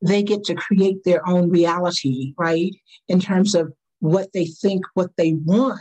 they 0.03 0.23
get 0.23 0.45
to 0.45 0.55
create 0.55 1.05
their 1.05 1.27
own 1.29 1.49
reality, 1.49 2.35
right? 2.37 2.75
In 3.09 3.21
terms 3.21 3.55
of 3.55 3.73
what 4.01 4.33
they 4.35 4.47
think, 4.47 4.85
what 4.95 5.11
they 5.17 5.35
want. 5.45 5.79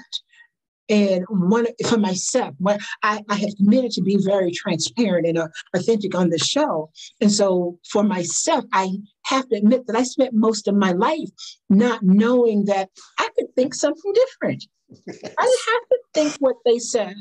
And 0.89 1.23
one 1.29 1.67
for 1.87 1.97
myself, 1.97 2.53
I, 3.01 3.23
I 3.29 3.35
have 3.35 3.55
committed 3.55 3.91
to 3.91 4.01
be 4.01 4.17
very 4.19 4.51
transparent 4.51 5.25
and 5.25 5.37
uh, 5.37 5.47
authentic 5.73 6.13
on 6.15 6.29
the 6.29 6.37
show. 6.37 6.91
And 7.21 7.31
so 7.31 7.79
for 7.89 8.03
myself, 8.03 8.65
I 8.73 8.89
have 9.23 9.47
to 9.49 9.55
admit 9.55 9.87
that 9.87 9.95
I 9.95 10.03
spent 10.03 10.33
most 10.33 10.67
of 10.67 10.75
my 10.75 10.91
life 10.91 11.29
not 11.69 12.03
knowing 12.03 12.65
that 12.65 12.89
I 13.19 13.29
could 13.37 13.55
think 13.55 13.73
something 13.73 14.13
different. 14.13 14.65
I 14.91 14.95
didn't 15.15 15.37
have 15.37 15.89
to 15.89 15.99
think 16.13 16.35
what 16.39 16.57
they 16.65 16.77
said. 16.77 17.15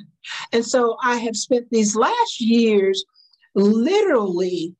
And 0.52 0.66
so 0.66 0.97
I 1.02 1.19
have 1.19 1.37
spent 1.37 1.69
these 1.71 1.95
last 1.95 2.40
years 2.40 3.04
literally 3.54 4.75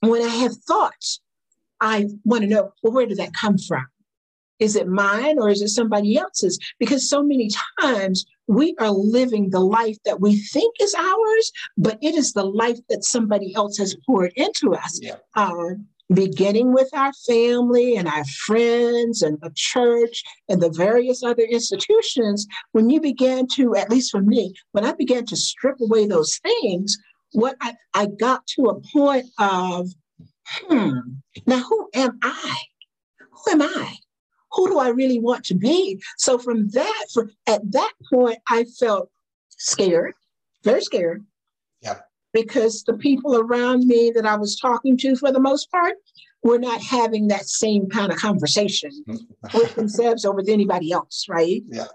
when 0.00 0.22
I 0.22 0.28
have 0.28 0.54
thoughts 0.68 1.20
I 1.80 2.06
want 2.24 2.42
to 2.42 2.48
know, 2.48 2.72
well, 2.82 2.92
where 2.92 3.06
did 3.06 3.18
that 3.18 3.34
come 3.34 3.58
from? 3.58 3.86
Is 4.58 4.76
it 4.76 4.88
mine 4.88 5.38
or 5.38 5.50
is 5.50 5.60
it 5.60 5.68
somebody 5.68 6.16
else's? 6.16 6.58
Because 6.78 7.08
so 7.08 7.22
many 7.22 7.50
times 7.80 8.24
we 8.46 8.74
are 8.78 8.90
living 8.90 9.50
the 9.50 9.60
life 9.60 9.98
that 10.04 10.20
we 10.20 10.38
think 10.38 10.74
is 10.80 10.94
ours, 10.94 11.52
but 11.76 11.98
it 12.00 12.14
is 12.14 12.32
the 12.32 12.44
life 12.44 12.78
that 12.88 13.04
somebody 13.04 13.54
else 13.54 13.76
has 13.76 13.96
poured 14.06 14.32
into 14.36 14.74
us. 14.74 14.98
Yeah. 15.02 15.16
Uh, 15.34 15.74
beginning 16.12 16.72
with 16.72 16.88
our 16.94 17.12
family 17.26 17.96
and 17.96 18.08
our 18.08 18.24
friends 18.24 19.22
and 19.22 19.38
the 19.40 19.50
church 19.54 20.22
and 20.48 20.62
the 20.62 20.70
various 20.70 21.22
other 21.22 21.42
institutions, 21.42 22.46
when 22.72 22.88
you 22.88 23.00
began 23.00 23.46
to, 23.48 23.74
at 23.74 23.90
least 23.90 24.12
for 24.12 24.22
me, 24.22 24.54
when 24.72 24.84
I 24.84 24.92
began 24.92 25.26
to 25.26 25.36
strip 25.36 25.80
away 25.80 26.06
those 26.06 26.38
things, 26.38 26.96
what 27.32 27.56
I, 27.60 27.74
I 27.92 28.06
got 28.06 28.46
to 28.54 28.66
a 28.66 28.80
point 28.92 29.26
of 29.38 29.88
hmm, 30.46 30.98
now 31.46 31.58
who 31.58 31.88
am 31.94 32.18
I? 32.22 32.56
Who 33.18 33.52
am 33.52 33.62
I? 33.62 33.96
Who 34.52 34.68
do 34.68 34.78
I 34.78 34.88
really 34.88 35.18
want 35.18 35.44
to 35.46 35.54
be? 35.54 36.00
So 36.18 36.38
from 36.38 36.68
that, 36.70 37.06
for, 37.12 37.30
at 37.46 37.60
that 37.72 37.92
point, 38.12 38.38
I 38.48 38.64
felt 38.78 39.10
scared, 39.50 40.14
very 40.64 40.80
scared. 40.80 41.24
Yeah. 41.82 41.98
Because 42.32 42.82
the 42.84 42.94
people 42.94 43.36
around 43.36 43.86
me 43.86 44.12
that 44.14 44.26
I 44.26 44.36
was 44.36 44.56
talking 44.56 44.96
to, 44.98 45.16
for 45.16 45.32
the 45.32 45.40
most 45.40 45.70
part, 45.70 45.94
were 46.42 46.58
not 46.58 46.80
having 46.80 47.28
that 47.28 47.46
same 47.46 47.88
kind 47.88 48.12
of 48.12 48.18
conversation 48.18 48.90
with 49.52 49.74
themselves 49.74 50.24
or 50.24 50.34
with 50.34 50.48
anybody 50.48 50.92
else, 50.92 51.26
right? 51.28 51.62
Yeah. 51.68 51.86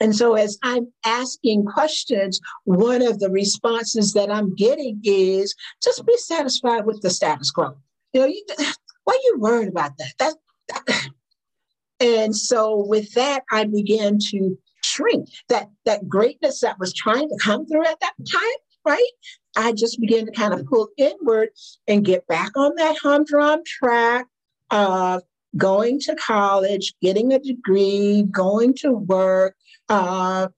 And 0.00 0.16
so, 0.16 0.34
as 0.34 0.58
I'm 0.62 0.90
asking 1.04 1.66
questions, 1.66 2.40
one 2.64 3.02
of 3.02 3.20
the 3.20 3.30
responses 3.30 4.14
that 4.14 4.30
I'm 4.30 4.54
getting 4.54 5.00
is 5.04 5.54
just 5.84 6.06
be 6.06 6.16
satisfied 6.16 6.86
with 6.86 7.02
the 7.02 7.10
status 7.10 7.50
quo. 7.50 7.76
You 8.14 8.20
know, 8.20 8.26
you, 8.26 8.44
why 9.04 9.12
are 9.12 9.24
you 9.24 9.36
worried 9.38 9.68
about 9.68 9.92
that? 9.98 10.12
that? 10.18 10.34
That, 10.68 11.08
and 12.00 12.34
so, 12.34 12.84
with 12.86 13.12
that, 13.12 13.44
I 13.52 13.64
began 13.64 14.18
to 14.30 14.58
shrink. 14.82 15.28
That 15.50 15.68
that 15.84 16.08
greatness 16.08 16.60
that 16.60 16.78
was 16.78 16.94
trying 16.94 17.28
to 17.28 17.36
come 17.40 17.66
through 17.66 17.84
at 17.84 18.00
that 18.00 18.14
time, 18.32 18.58
right? 18.86 19.10
I 19.56 19.72
just 19.72 20.00
began 20.00 20.26
to 20.26 20.32
kind 20.32 20.54
of 20.54 20.64
pull 20.66 20.88
inward 20.96 21.50
and 21.86 22.04
get 22.04 22.26
back 22.26 22.56
on 22.56 22.74
that 22.76 22.96
humdrum 23.02 23.60
track 23.66 24.26
of 24.70 25.22
going 25.56 25.98
to 26.00 26.14
college, 26.14 26.94
getting 27.02 27.32
a 27.32 27.38
degree, 27.38 28.22
going 28.30 28.74
to 28.74 28.92
work, 28.92 29.56
uh, 29.90 30.48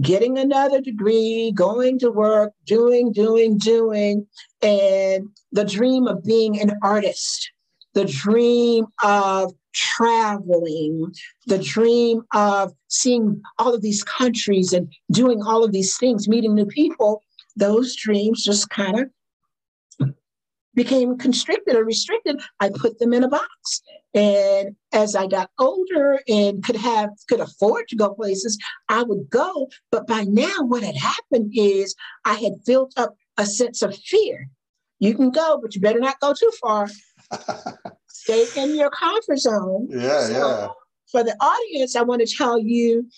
getting 0.00 0.38
another 0.38 0.80
degree, 0.80 1.52
going 1.52 1.98
to 2.00 2.10
work, 2.10 2.52
doing, 2.66 3.12
doing, 3.12 3.58
doing, 3.58 4.26
and 4.62 5.28
the 5.52 5.64
dream 5.64 6.06
of 6.06 6.22
being 6.22 6.60
an 6.60 6.72
artist, 6.82 7.50
the 7.94 8.04
dream 8.04 8.86
of 9.02 9.52
traveling, 9.72 11.12
the 11.46 11.58
dream 11.58 12.22
of 12.32 12.72
seeing 12.88 13.40
all 13.58 13.74
of 13.74 13.82
these 13.82 14.04
countries 14.04 14.72
and 14.72 14.92
doing 15.10 15.42
all 15.42 15.64
of 15.64 15.72
these 15.72 15.96
things, 15.96 16.28
meeting 16.28 16.54
new 16.54 16.66
people, 16.66 17.22
those 17.56 17.96
dreams 17.96 18.44
just 18.44 18.68
kind 18.70 19.00
of 19.00 19.10
became 20.74 21.16
constricted 21.16 21.76
or 21.76 21.84
restricted, 21.84 22.40
I 22.60 22.70
put 22.70 22.98
them 22.98 23.12
in 23.12 23.24
a 23.24 23.28
box. 23.28 23.82
And 24.14 24.76
as 24.92 25.14
I 25.16 25.26
got 25.26 25.50
older 25.58 26.20
and 26.28 26.62
could 26.62 26.76
have 26.76 27.10
could 27.28 27.40
afford 27.40 27.88
to 27.88 27.96
go 27.96 28.14
places, 28.14 28.58
I 28.88 29.02
would 29.02 29.28
go. 29.30 29.68
But 29.90 30.06
by 30.06 30.24
now, 30.24 30.54
what 30.60 30.82
had 30.82 30.96
happened 30.96 31.52
is 31.54 31.94
I 32.24 32.34
had 32.34 32.64
built 32.64 32.92
up 32.96 33.16
a 33.36 33.46
sense 33.46 33.82
of 33.82 33.96
fear. 33.96 34.48
You 35.00 35.14
can 35.14 35.30
go, 35.30 35.58
but 35.60 35.74
you 35.74 35.80
better 35.80 36.00
not 36.00 36.20
go 36.20 36.32
too 36.32 36.50
far. 36.60 36.88
Stay 38.08 38.46
in 38.56 38.76
your 38.76 38.90
comfort 38.90 39.38
zone. 39.38 39.88
Yeah, 39.90 40.20
so 40.22 40.32
yeah. 40.32 40.68
For 41.10 41.22
the 41.22 41.36
audience, 41.40 41.94
I 41.94 42.02
want 42.02 42.26
to 42.26 42.36
tell 42.36 42.58
you 42.58 43.08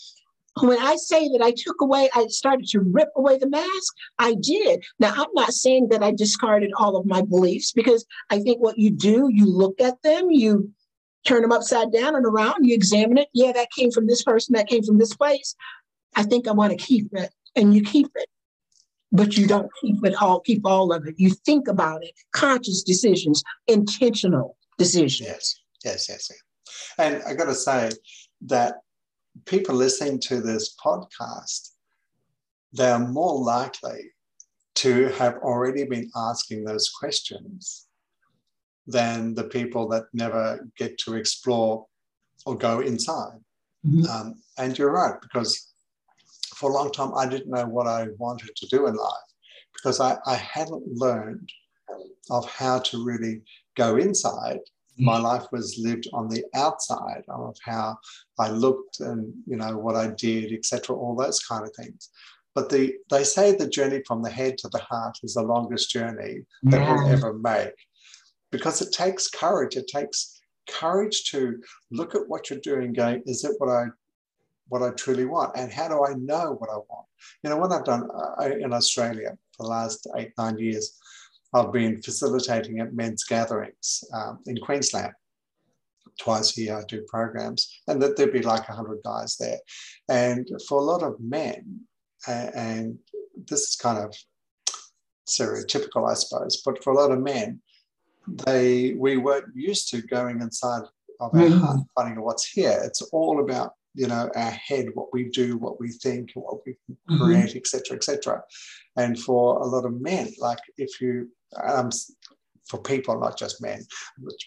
when 0.61 0.79
I 0.79 0.97
say 0.97 1.29
that 1.29 1.43
I 1.43 1.53
took 1.53 1.81
away, 1.81 2.09
I 2.15 2.27
started 2.29 2.67
to 2.69 2.81
rip 2.81 3.11
away 3.17 3.39
the 3.39 3.49
mask, 3.49 3.95
I 4.19 4.35
did. 4.41 4.85
Now, 4.99 5.13
I'm 5.15 5.33
not 5.35 5.53
saying 5.53 5.89
that 5.91 6.03
I 6.03 6.13
discarded 6.13 6.73
all 6.79 6.97
of 6.97 7.07
my 7.07 7.23
beliefs 7.23 7.73
because 7.73 8.07
I 8.31 8.39
think 8.39 8.61
what 8.61 8.79
you 8.79 8.91
do, 8.91 9.29
you 9.31 9.47
look 9.47 9.81
at 9.81 10.01
them, 10.03 10.31
you 10.31 10.73
turn 11.27 11.43
them 11.43 11.53
upside 11.53 11.93
down 11.93 12.15
and 12.15 12.25
around, 12.25 12.65
you 12.65 12.75
examine 12.75 13.19
it. 13.19 13.29
Yeah, 13.35 13.53
that 13.53 13.71
came 13.71 13.91
from 13.91 14.07
this 14.07 14.23
person, 14.23 14.55
that 14.55 14.69
came 14.69 14.83
from 14.83 14.99
this 14.99 15.15
place. 15.15 15.55
I 16.15 16.23
think 16.23 16.49
I 16.49 16.53
want 16.53 16.79
to 16.79 16.85
keep 16.85 17.09
it, 17.13 17.31
and 17.55 17.75
you 17.75 17.83
keep 17.83 18.09
it. 18.15 18.29
But 19.13 19.37
you 19.37 19.47
don't 19.47 19.71
keep 19.81 20.05
it 20.05 20.15
all, 20.21 20.41
keep 20.41 20.67
all 20.67 20.93
of 20.93 21.07
it. 21.07 21.15
You 21.17 21.31
think 21.31 21.69
about 21.69 22.03
it, 22.03 22.13
conscious 22.33 22.83
decisions, 22.83 23.43
intentional 23.67 24.57
decisions. 24.79 25.29
Yes, 25.29 25.61
yes, 25.85 26.09
yes. 26.09 26.31
yes. 26.31 26.41
And 26.99 27.23
I 27.25 27.35
got 27.35 27.45
to 27.45 27.55
say 27.55 27.91
that 28.47 28.75
people 29.45 29.75
listening 29.75 30.21
to 30.21 30.41
this 30.41 30.75
podcast, 30.83 31.71
they're 32.73 32.99
more 32.99 33.39
likely 33.39 34.13
to 34.77 35.09
have 35.19 35.37
already 35.39 35.85
been 35.85 36.11
asking 36.17 36.65
those 36.65 36.91
questions 36.91 37.87
than 38.87 39.35
the 39.35 39.45
people 39.45 39.89
that 39.89 40.05
never 40.13 40.69
get 40.77 40.99
to 40.99 41.15
explore 41.15 41.87
or 42.45 42.57
go 42.57 42.81
inside. 42.81 43.39
Mm-hmm. 43.87 44.07
Um, 44.07 44.35
and 44.59 44.79
you're 44.79 44.93
right, 44.93 45.15
because 45.21 45.73
for 46.55 46.71
a 46.71 46.75
long 46.75 46.91
time 46.91 47.13
I 47.15 47.27
didn't 47.27 47.51
know 47.51 47.67
what 47.67 47.87
I 47.87 48.09
wanted 48.19 48.55
to 48.57 48.67
do 48.67 48.87
in 48.87 48.95
life 48.95 49.27
because 49.73 50.01
I, 50.01 50.17
I 50.27 50.37
hadn't 50.37 50.87
learned 50.87 51.51
of 52.31 52.51
how 52.51 52.79
to 52.79 53.05
really 53.05 53.43
go 53.77 53.97
inside 53.97 54.61
my 54.99 55.19
life 55.19 55.45
was 55.53 55.79
lived 55.79 56.09
on 56.13 56.29
the 56.29 56.45
outside 56.55 57.23
of 57.29 57.57
how 57.65 57.99
I 58.39 58.49
looked 58.49 59.01
and 59.01 59.33
you 59.47 59.57
know 59.57 59.77
what 59.77 59.97
I 59.97 60.09
did, 60.09 60.53
etc., 60.53 60.97
all 60.97 61.15
those 61.15 61.41
kind 61.41 61.65
of 61.65 61.75
things. 61.75 62.11
But 62.55 62.71
the 62.71 62.95
they 63.11 63.25
say 63.25 63.55
the 63.55 63.69
journey 63.69 64.03
from 64.07 64.23
the 64.23 64.31
head 64.31 64.57
to 64.59 64.69
the 64.69 64.79
heart 64.79 65.19
is 65.23 65.35
the 65.35 65.43
longest 65.43 65.91
journey 65.91 66.41
that 66.65 66.81
yeah. 66.81 66.95
we'll 66.95 67.09
ever 67.09 67.35
make 67.35 67.75
because 68.51 68.81
it 68.81 68.93
takes 68.93 69.29
courage. 69.29 69.77
It 69.77 69.89
takes 69.89 70.41
courage 70.69 71.31
to 71.31 71.61
look 71.91 72.15
at 72.15 72.29
what 72.29 72.49
you're 72.49 72.59
doing, 72.61 72.93
going, 72.93 73.23
is 73.27 73.45
it 73.45 73.55
what 73.59 73.71
I 73.71 73.87
what 74.69 74.83
I 74.83 74.91
truly 74.91 75.27
want, 75.27 75.57
and 75.57 75.73
how 75.73 75.89
do 75.89 76.05
I 76.05 76.15
know 76.15 76.57
what 76.59 76.71
I 76.71 76.77
want? 76.77 77.07
You 77.43 77.51
know, 77.51 77.57
what 77.57 77.73
I've 77.73 77.85
done 77.85 78.09
uh, 78.41 78.45
in 78.45 78.73
Australia 78.73 79.37
for 79.57 79.65
the 79.65 79.69
last 79.71 80.07
eight 80.17 80.33
nine 80.39 80.59
years 80.59 80.99
I've 81.55 81.73
been 81.73 82.03
facilitating 82.03 82.81
at 82.81 82.95
men's 82.95 83.25
gatherings 83.25 84.05
um, 84.13 84.41
in 84.47 84.59
Queensland. 84.59 85.13
Twice 86.19 86.57
a 86.57 86.63
year, 86.63 86.79
I 86.79 86.85
do 86.89 87.05
programs, 87.09 87.81
and 87.89 88.01
that 88.03 88.17
there'd 88.17 88.33
be 88.33 88.43
like 88.43 88.69
100 88.69 89.01
guys 89.05 89.37
there. 89.37 89.59
And 90.09 90.49
for 90.67 90.79
a 90.81 90.85
lot 90.85 91.03
of 91.03 91.21
men, 91.21 91.81
and 92.27 92.99
this 93.49 93.69
is 93.69 93.77
kind 93.77 93.99
of 93.99 94.15
stereotypical, 95.29 96.11
I 96.11 96.15
suppose, 96.15 96.63
but 96.65 96.83
for 96.83 96.93
a 96.93 96.97
lot 96.97 97.11
of 97.11 97.21
men, 97.21 97.61
they 98.45 98.95
we 98.95 99.17
weren't 99.17 99.55
used 99.55 99.91
to 99.91 100.03
going 100.03 100.41
inside 100.41 100.83
of 101.21 101.35
our 101.35 101.41
mm. 101.41 101.61
heart, 101.61 101.81
finding 101.95 102.19
out 102.19 102.25
what's 102.25 102.49
here. 102.49 102.81
It's 102.85 103.03
all 103.13 103.41
about 103.41 103.73
you 103.95 104.07
know 104.07 104.31
our 104.35 104.51
head, 104.51 104.87
what 104.95 105.13
we 105.13 105.29
do, 105.31 105.57
what 105.57 105.81
we 105.81 105.91
think, 105.91 106.31
what 106.35 106.59
we 106.67 106.73
mm-hmm. 106.73 107.23
create, 107.23 107.57
etc., 107.57 107.97
etc. 107.97 108.43
And 108.97 109.19
for 109.19 109.61
a 109.61 109.67
lot 109.67 109.85
of 109.85 110.01
men, 110.01 110.33
like 110.39 110.59
if 110.77 111.01
you 111.01 111.31
um, 111.63 111.91
for 112.69 112.83
people, 112.83 113.19
not 113.19 113.39
just 113.39 113.63
men, 113.63 113.85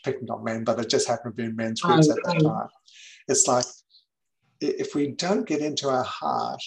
picking 0.04 0.30
on 0.30 0.44
men, 0.44 0.64
but 0.64 0.80
it 0.80 0.90
just 0.90 1.08
happened 1.08 1.38
to 1.38 1.44
be 1.44 1.52
men's 1.54 1.82
groups 1.82 2.10
at 2.10 2.18
that 2.24 2.42
time. 2.42 2.68
It's 3.28 3.48
like 3.48 3.66
if 4.60 4.96
we 4.96 5.10
don't 5.12 5.48
get 5.48 5.62
into 5.62 5.90
our 5.90 6.04
heart, 6.04 6.62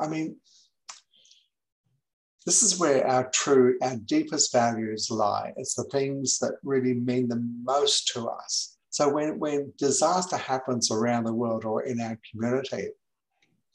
I 0.00 0.08
mean, 0.08 0.36
this 2.46 2.62
is 2.62 2.78
where 2.78 3.06
our 3.06 3.28
true, 3.30 3.76
our 3.82 3.96
deepest 3.96 4.52
values 4.52 5.10
lie. 5.10 5.52
It's 5.56 5.74
the 5.74 5.84
things 5.84 6.38
that 6.38 6.54
really 6.62 6.94
mean 6.94 7.28
the 7.28 7.46
most 7.62 8.08
to 8.14 8.28
us. 8.28 8.78
So 8.90 9.08
when, 9.12 9.38
when 9.38 9.72
disaster 9.76 10.36
happens 10.36 10.90
around 10.90 11.24
the 11.24 11.34
world 11.34 11.64
or 11.64 11.82
in 11.82 12.00
our 12.00 12.18
community, 12.30 12.88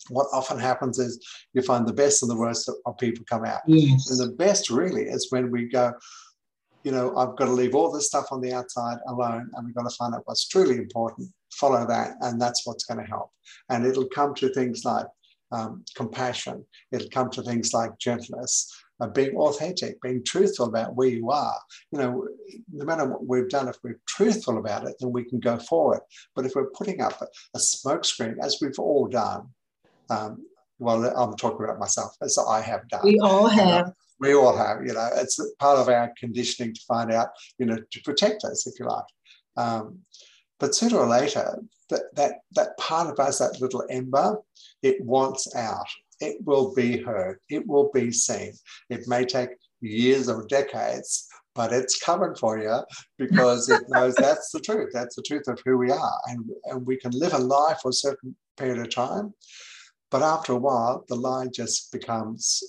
what 0.09 0.27
often 0.33 0.59
happens 0.59 0.99
is 0.99 1.19
you 1.53 1.61
find 1.61 1.87
the 1.87 1.93
best 1.93 2.21
and 2.21 2.31
the 2.31 2.37
worst 2.37 2.69
of 2.85 2.97
people 2.97 3.25
come 3.29 3.45
out. 3.45 3.61
Yes. 3.67 4.09
And 4.09 4.19
the 4.19 4.35
best 4.35 4.69
really 4.69 5.03
is 5.03 5.31
when 5.31 5.51
we 5.51 5.65
go, 5.65 5.93
you 6.83 6.91
know, 6.91 7.15
I've 7.15 7.37
got 7.37 7.45
to 7.45 7.51
leave 7.51 7.75
all 7.75 7.91
this 7.91 8.07
stuff 8.07 8.27
on 8.31 8.41
the 8.41 8.53
outside 8.53 8.97
alone 9.07 9.49
and 9.53 9.65
we've 9.65 9.75
got 9.75 9.89
to 9.89 9.95
find 9.95 10.13
out 10.13 10.23
what's 10.25 10.47
truly 10.47 10.75
important, 10.75 11.29
follow 11.53 11.87
that, 11.87 12.15
and 12.21 12.41
that's 12.41 12.65
what's 12.65 12.83
going 12.83 12.99
to 12.99 13.09
help. 13.09 13.31
And 13.69 13.85
it'll 13.85 14.09
come 14.09 14.35
to 14.35 14.49
things 14.49 14.83
like 14.83 15.05
um, 15.51 15.85
compassion, 15.95 16.65
it'll 16.91 17.09
come 17.09 17.29
to 17.31 17.43
things 17.43 17.73
like 17.73 17.97
gentleness, 17.99 18.69
uh, 18.99 19.07
being 19.07 19.35
authentic, 19.35 20.01
being 20.01 20.23
truthful 20.23 20.67
about 20.67 20.95
where 20.95 21.07
you 21.07 21.29
are. 21.29 21.59
You 21.91 21.99
know, 21.99 22.27
no 22.71 22.85
matter 22.85 23.05
what 23.05 23.27
we've 23.27 23.49
done, 23.49 23.67
if 23.67 23.77
we're 23.83 23.99
truthful 24.07 24.57
about 24.57 24.87
it, 24.87 24.95
then 24.99 25.11
we 25.11 25.23
can 25.23 25.39
go 25.39 25.57
forward. 25.57 26.01
But 26.35 26.45
if 26.45 26.55
we're 26.55 26.71
putting 26.71 27.01
up 27.01 27.21
a, 27.21 27.27
a 27.55 27.59
smokescreen, 27.59 28.35
as 28.41 28.57
we've 28.61 28.79
all 28.79 29.07
done, 29.07 29.49
um, 30.09 30.45
well, 30.79 31.05
I'm 31.05 31.35
talking 31.35 31.63
about 31.63 31.79
myself, 31.79 32.15
as 32.21 32.37
I 32.37 32.61
have 32.61 32.87
done. 32.89 33.01
We 33.03 33.19
all 33.19 33.47
have. 33.47 33.93
we 34.19 34.33
all 34.33 34.55
have, 34.55 34.85
you 34.85 34.93
know, 34.93 35.09
it's 35.15 35.39
part 35.59 35.79
of 35.79 35.89
our 35.89 36.11
conditioning 36.17 36.73
to 36.73 36.81
find 36.87 37.11
out, 37.11 37.29
you 37.57 37.65
know, 37.65 37.77
to 37.77 38.01
protect 38.03 38.43
us, 38.43 38.67
if 38.67 38.79
you 38.79 38.85
like. 38.85 39.05
Um, 39.57 39.99
but 40.59 40.75
sooner 40.75 40.97
or 40.97 41.07
later, 41.07 41.59
that, 41.89 42.03
that, 42.15 42.35
that 42.53 42.77
part 42.77 43.09
of 43.09 43.19
us, 43.19 43.39
that 43.39 43.61
little 43.61 43.83
ember, 43.89 44.37
it 44.81 45.01
wants 45.01 45.53
out. 45.55 45.87
It 46.19 46.37
will 46.45 46.73
be 46.73 46.97
heard. 46.97 47.39
It 47.49 47.67
will 47.67 47.91
be 47.93 48.11
seen. 48.11 48.53
It 48.89 49.07
may 49.07 49.25
take 49.25 49.49
years 49.81 50.29
or 50.29 50.45
decades, 50.47 51.27
but 51.53 51.73
it's 51.73 51.99
coming 51.99 52.35
for 52.35 52.59
you 52.59 52.79
because 53.17 53.69
it 53.69 53.83
knows 53.89 54.15
that's 54.17 54.51
the 54.51 54.59
truth. 54.59 54.91
That's 54.93 55.15
the 55.15 55.23
truth 55.23 55.47
of 55.47 55.59
who 55.65 55.77
we 55.77 55.91
are. 55.91 56.19
And, 56.27 56.45
and 56.65 56.85
we 56.85 56.97
can 56.97 57.11
live 57.11 57.33
a 57.33 57.39
life 57.39 57.79
for 57.81 57.89
a 57.89 57.93
certain 57.93 58.35
period 58.57 58.79
of 58.79 58.89
time 58.89 59.33
but 60.13 60.21
after 60.21 60.53
a 60.53 60.57
while, 60.57 61.03
the 61.09 61.15
lie 61.15 61.47
just 61.47 61.91
becomes 61.91 62.63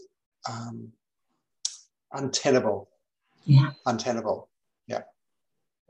um, 0.50 0.90
untenable. 2.10 2.88
Yeah. 3.44 3.72
Untenable. 3.84 4.48
Yeah. 4.86 5.02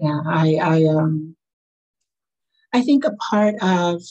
Yeah. 0.01 0.21
I, 0.27 0.57
I, 0.57 0.85
um, 0.87 1.37
I 2.73 2.83
think 2.83 3.05
a 3.05 3.13
part 3.31 3.55
of, 3.63 4.03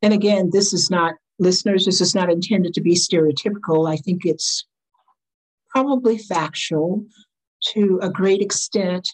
and 0.00 0.14
again, 0.14 0.48
this 0.54 0.72
is 0.72 0.90
not, 0.90 1.16
listeners, 1.38 1.84
this 1.84 2.00
is 2.00 2.14
not 2.14 2.30
intended 2.30 2.72
to 2.72 2.80
be 2.80 2.94
stereotypical. 2.94 3.86
I 3.86 3.96
think 3.96 4.24
it's 4.24 4.64
probably 5.68 6.16
factual 6.16 7.04
to 7.74 8.00
a 8.02 8.08
great 8.08 8.40
extent. 8.40 9.06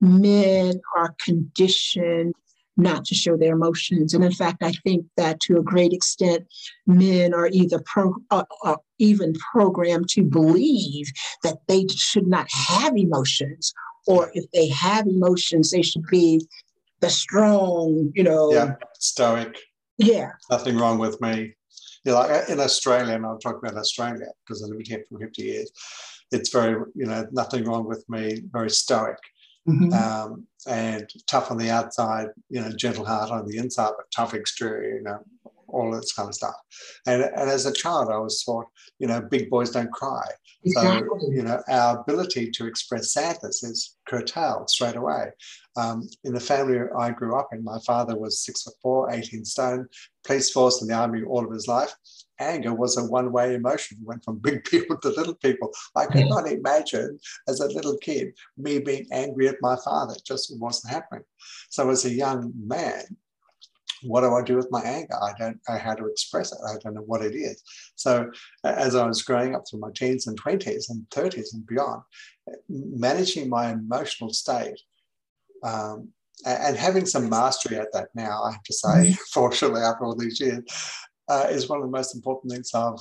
Men 0.00 0.80
are 0.96 1.14
conditioned 1.22 2.34
not 2.76 3.04
to 3.06 3.14
show 3.14 3.36
their 3.36 3.54
emotions. 3.54 4.14
And 4.14 4.24
in 4.24 4.32
fact, 4.32 4.62
I 4.62 4.72
think 4.84 5.06
that 5.16 5.40
to 5.40 5.58
a 5.58 5.62
great 5.62 5.92
extent, 5.92 6.46
men 6.86 7.34
are 7.34 7.48
either 7.48 7.82
pro, 7.84 8.14
uh, 8.30 8.44
uh, 8.64 8.76
even 8.98 9.34
programmed 9.52 10.08
to 10.10 10.22
believe 10.22 11.10
that 11.42 11.58
they 11.68 11.86
should 11.88 12.26
not 12.26 12.50
have 12.50 12.96
emotions, 12.96 13.72
or 14.06 14.30
if 14.34 14.50
they 14.52 14.68
have 14.68 15.06
emotions, 15.06 15.70
they 15.70 15.82
should 15.82 16.06
be 16.10 16.40
the 17.00 17.10
strong, 17.10 18.10
you 18.14 18.22
know. 18.22 18.52
Yeah, 18.52 18.74
stoic. 18.98 19.58
Yeah. 19.98 20.30
Nothing 20.50 20.76
wrong 20.78 20.98
with 20.98 21.20
me. 21.20 21.54
Yeah, 22.04 22.14
like 22.14 22.48
in 22.48 22.58
Australia, 22.58 23.14
and 23.14 23.24
I'll 23.24 23.38
talk 23.38 23.58
about 23.58 23.76
Australia 23.76 24.26
because 24.44 24.62
I've 24.62 24.70
been 24.70 24.84
here 24.84 25.04
for 25.08 25.18
50 25.18 25.42
years. 25.42 25.70
It's 26.32 26.50
very, 26.50 26.72
you 26.94 27.06
know, 27.06 27.26
nothing 27.30 27.64
wrong 27.64 27.86
with 27.86 28.04
me, 28.08 28.40
very 28.50 28.70
stoic 28.70 29.18
mm-hmm. 29.68 29.92
um, 29.92 30.46
and 30.66 31.08
tough 31.28 31.50
on 31.50 31.58
the 31.58 31.70
outside, 31.70 32.28
you 32.48 32.60
know, 32.60 32.70
gentle 32.76 33.04
heart 33.04 33.30
on 33.30 33.46
the 33.46 33.58
inside, 33.58 33.92
but 33.96 34.06
tough 34.14 34.34
exterior, 34.34 34.96
you 34.96 35.02
know, 35.02 35.18
all 35.72 35.90
this 35.90 36.12
kind 36.12 36.28
of 36.28 36.34
stuff. 36.34 36.54
And, 37.06 37.22
and 37.22 37.50
as 37.50 37.66
a 37.66 37.72
child, 37.72 38.10
I 38.10 38.18
was 38.18 38.42
taught, 38.42 38.66
you 38.98 39.06
know, 39.06 39.20
big 39.20 39.50
boys 39.50 39.70
don't 39.70 39.92
cry. 39.92 40.26
Exactly. 40.64 41.08
So, 41.20 41.30
you 41.30 41.42
know, 41.42 41.60
our 41.68 42.00
ability 42.00 42.50
to 42.52 42.66
express 42.66 43.12
sadness 43.12 43.62
is 43.62 43.96
curtailed 44.06 44.70
straight 44.70 44.96
away. 44.96 45.30
Um, 45.76 46.08
in 46.24 46.34
the 46.34 46.40
family 46.40 46.78
I 46.98 47.10
grew 47.10 47.38
up 47.38 47.48
in, 47.52 47.64
my 47.64 47.78
father 47.86 48.16
was 48.16 48.44
six 48.44 48.62
foot 48.62 48.74
four, 48.82 49.12
18 49.12 49.44
stone, 49.44 49.88
police 50.24 50.50
force 50.50 50.82
in 50.82 50.88
the 50.88 50.94
army 50.94 51.22
all 51.22 51.44
of 51.44 51.52
his 51.52 51.66
life. 51.66 51.92
Anger 52.38 52.74
was 52.74 52.96
a 52.96 53.04
one 53.04 53.32
way 53.32 53.54
emotion. 53.54 53.98
It 54.00 54.06
went 54.06 54.24
from 54.24 54.38
big 54.38 54.64
people 54.70 54.98
to 54.98 55.08
little 55.08 55.34
people. 55.34 55.70
I 55.96 56.06
could 56.06 56.28
not 56.28 56.50
imagine 56.50 57.18
as 57.48 57.60
a 57.60 57.68
little 57.68 57.96
kid 57.98 58.32
me 58.56 58.80
being 58.80 59.06
angry 59.12 59.48
at 59.48 59.56
my 59.60 59.76
father. 59.84 60.14
It 60.14 60.24
just 60.24 60.52
wasn't 60.58 60.92
happening. 60.92 61.24
So, 61.70 61.88
as 61.90 62.04
a 62.04 62.12
young 62.12 62.52
man, 62.56 63.04
what 64.04 64.22
do 64.22 64.34
I 64.34 64.42
do 64.42 64.56
with 64.56 64.70
my 64.70 64.82
anger? 64.82 65.14
I 65.22 65.32
don't 65.38 65.60
know 65.68 65.78
how 65.78 65.94
to 65.94 66.06
express 66.06 66.52
it. 66.52 66.58
I 66.66 66.76
don't 66.82 66.94
know 66.94 67.02
what 67.02 67.24
it 67.24 67.34
is. 67.34 67.62
So, 67.94 68.30
as 68.64 68.94
I 68.94 69.06
was 69.06 69.22
growing 69.22 69.54
up 69.54 69.64
through 69.68 69.80
my 69.80 69.90
teens 69.94 70.26
and 70.26 70.40
20s 70.40 70.90
and 70.90 71.08
30s 71.10 71.54
and 71.54 71.66
beyond, 71.66 72.02
managing 72.68 73.48
my 73.48 73.72
emotional 73.72 74.32
state 74.32 74.80
um, 75.62 76.08
and 76.44 76.76
having 76.76 77.06
some 77.06 77.28
mastery 77.28 77.78
at 77.78 77.92
that 77.92 78.08
now, 78.14 78.42
I 78.42 78.52
have 78.52 78.62
to 78.64 78.72
say, 78.72 78.88
mm-hmm. 78.88 79.22
fortunately, 79.32 79.82
after 79.82 80.04
all 80.04 80.16
these 80.16 80.40
years, 80.40 80.62
uh, 81.28 81.46
is 81.48 81.68
one 81.68 81.78
of 81.78 81.84
the 81.84 81.90
most 81.90 82.14
important 82.14 82.52
things 82.52 82.74
I've 82.74 82.98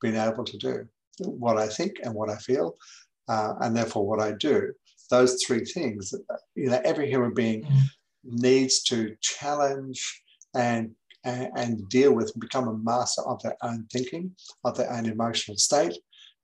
been 0.00 0.16
able 0.16 0.44
to 0.44 0.56
do. 0.58 0.86
What 1.20 1.58
I 1.58 1.68
think 1.68 2.00
and 2.02 2.14
what 2.14 2.28
I 2.28 2.36
feel, 2.36 2.74
uh, 3.28 3.54
and 3.60 3.76
therefore 3.76 4.06
what 4.06 4.20
I 4.20 4.32
do. 4.32 4.72
Those 5.10 5.42
three 5.44 5.64
things, 5.64 6.12
you 6.54 6.70
know, 6.70 6.80
every 6.84 7.08
human 7.08 7.34
being 7.34 7.62
mm. 7.62 7.82
needs 8.24 8.82
to 8.84 9.16
challenge 9.20 10.23
and, 10.54 10.94
and, 11.24 11.88
deal 11.88 12.12
with 12.12 12.30
and 12.32 12.40
become 12.40 12.68
a 12.68 12.78
master 12.78 13.22
of 13.22 13.42
their 13.42 13.56
own 13.62 13.86
thinking, 13.92 14.34
of 14.64 14.76
their 14.76 14.92
own 14.92 15.06
emotional 15.06 15.56
state, 15.56 15.96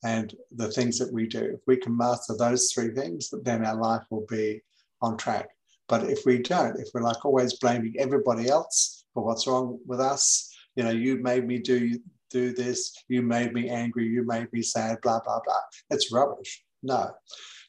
and 0.04 0.34
the 0.56 0.70
things 0.70 0.98
that 0.98 1.12
we 1.12 1.26
do. 1.26 1.40
If 1.40 1.60
we 1.66 1.76
can 1.76 1.96
master 1.96 2.34
those 2.36 2.72
three 2.72 2.90
things, 2.94 3.32
then 3.44 3.64
our 3.64 3.76
life 3.76 4.02
will 4.10 4.26
be 4.28 4.62
on 5.02 5.16
track. 5.16 5.48
But 5.88 6.04
if 6.04 6.24
we 6.24 6.38
don't, 6.38 6.78
if 6.78 6.88
we're 6.94 7.02
like 7.02 7.24
always 7.24 7.58
blaming 7.58 7.94
everybody 7.98 8.48
else 8.48 9.04
for 9.12 9.24
what's 9.24 9.46
wrong 9.46 9.78
with 9.86 10.00
us, 10.00 10.54
you 10.76 10.84
know, 10.84 10.90
you 10.90 11.18
made 11.18 11.46
me 11.46 11.58
do 11.58 11.98
do 12.30 12.52
this, 12.52 12.94
you 13.08 13.22
made 13.22 13.52
me 13.52 13.68
angry, 13.68 14.06
you 14.06 14.24
made 14.24 14.52
me 14.52 14.62
sad, 14.62 15.00
blah 15.02 15.20
blah 15.20 15.40
blah. 15.44 15.60
It's 15.90 16.12
rubbish. 16.12 16.64
No, 16.82 17.10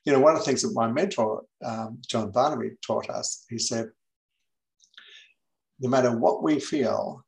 you 0.05 0.13
know, 0.13 0.19
one 0.19 0.33
of 0.33 0.39
the 0.39 0.45
things 0.45 0.61
that 0.61 0.73
my 0.73 0.87
mentor 0.87 1.43
um, 1.63 1.99
John 2.07 2.31
Barnaby 2.31 2.71
taught 2.85 3.09
us, 3.09 3.45
he 3.49 3.57
said, 3.57 3.89
no 5.81 5.89
matter 5.89 6.15
what 6.15 6.43
we 6.43 6.59
feel, 6.59 7.25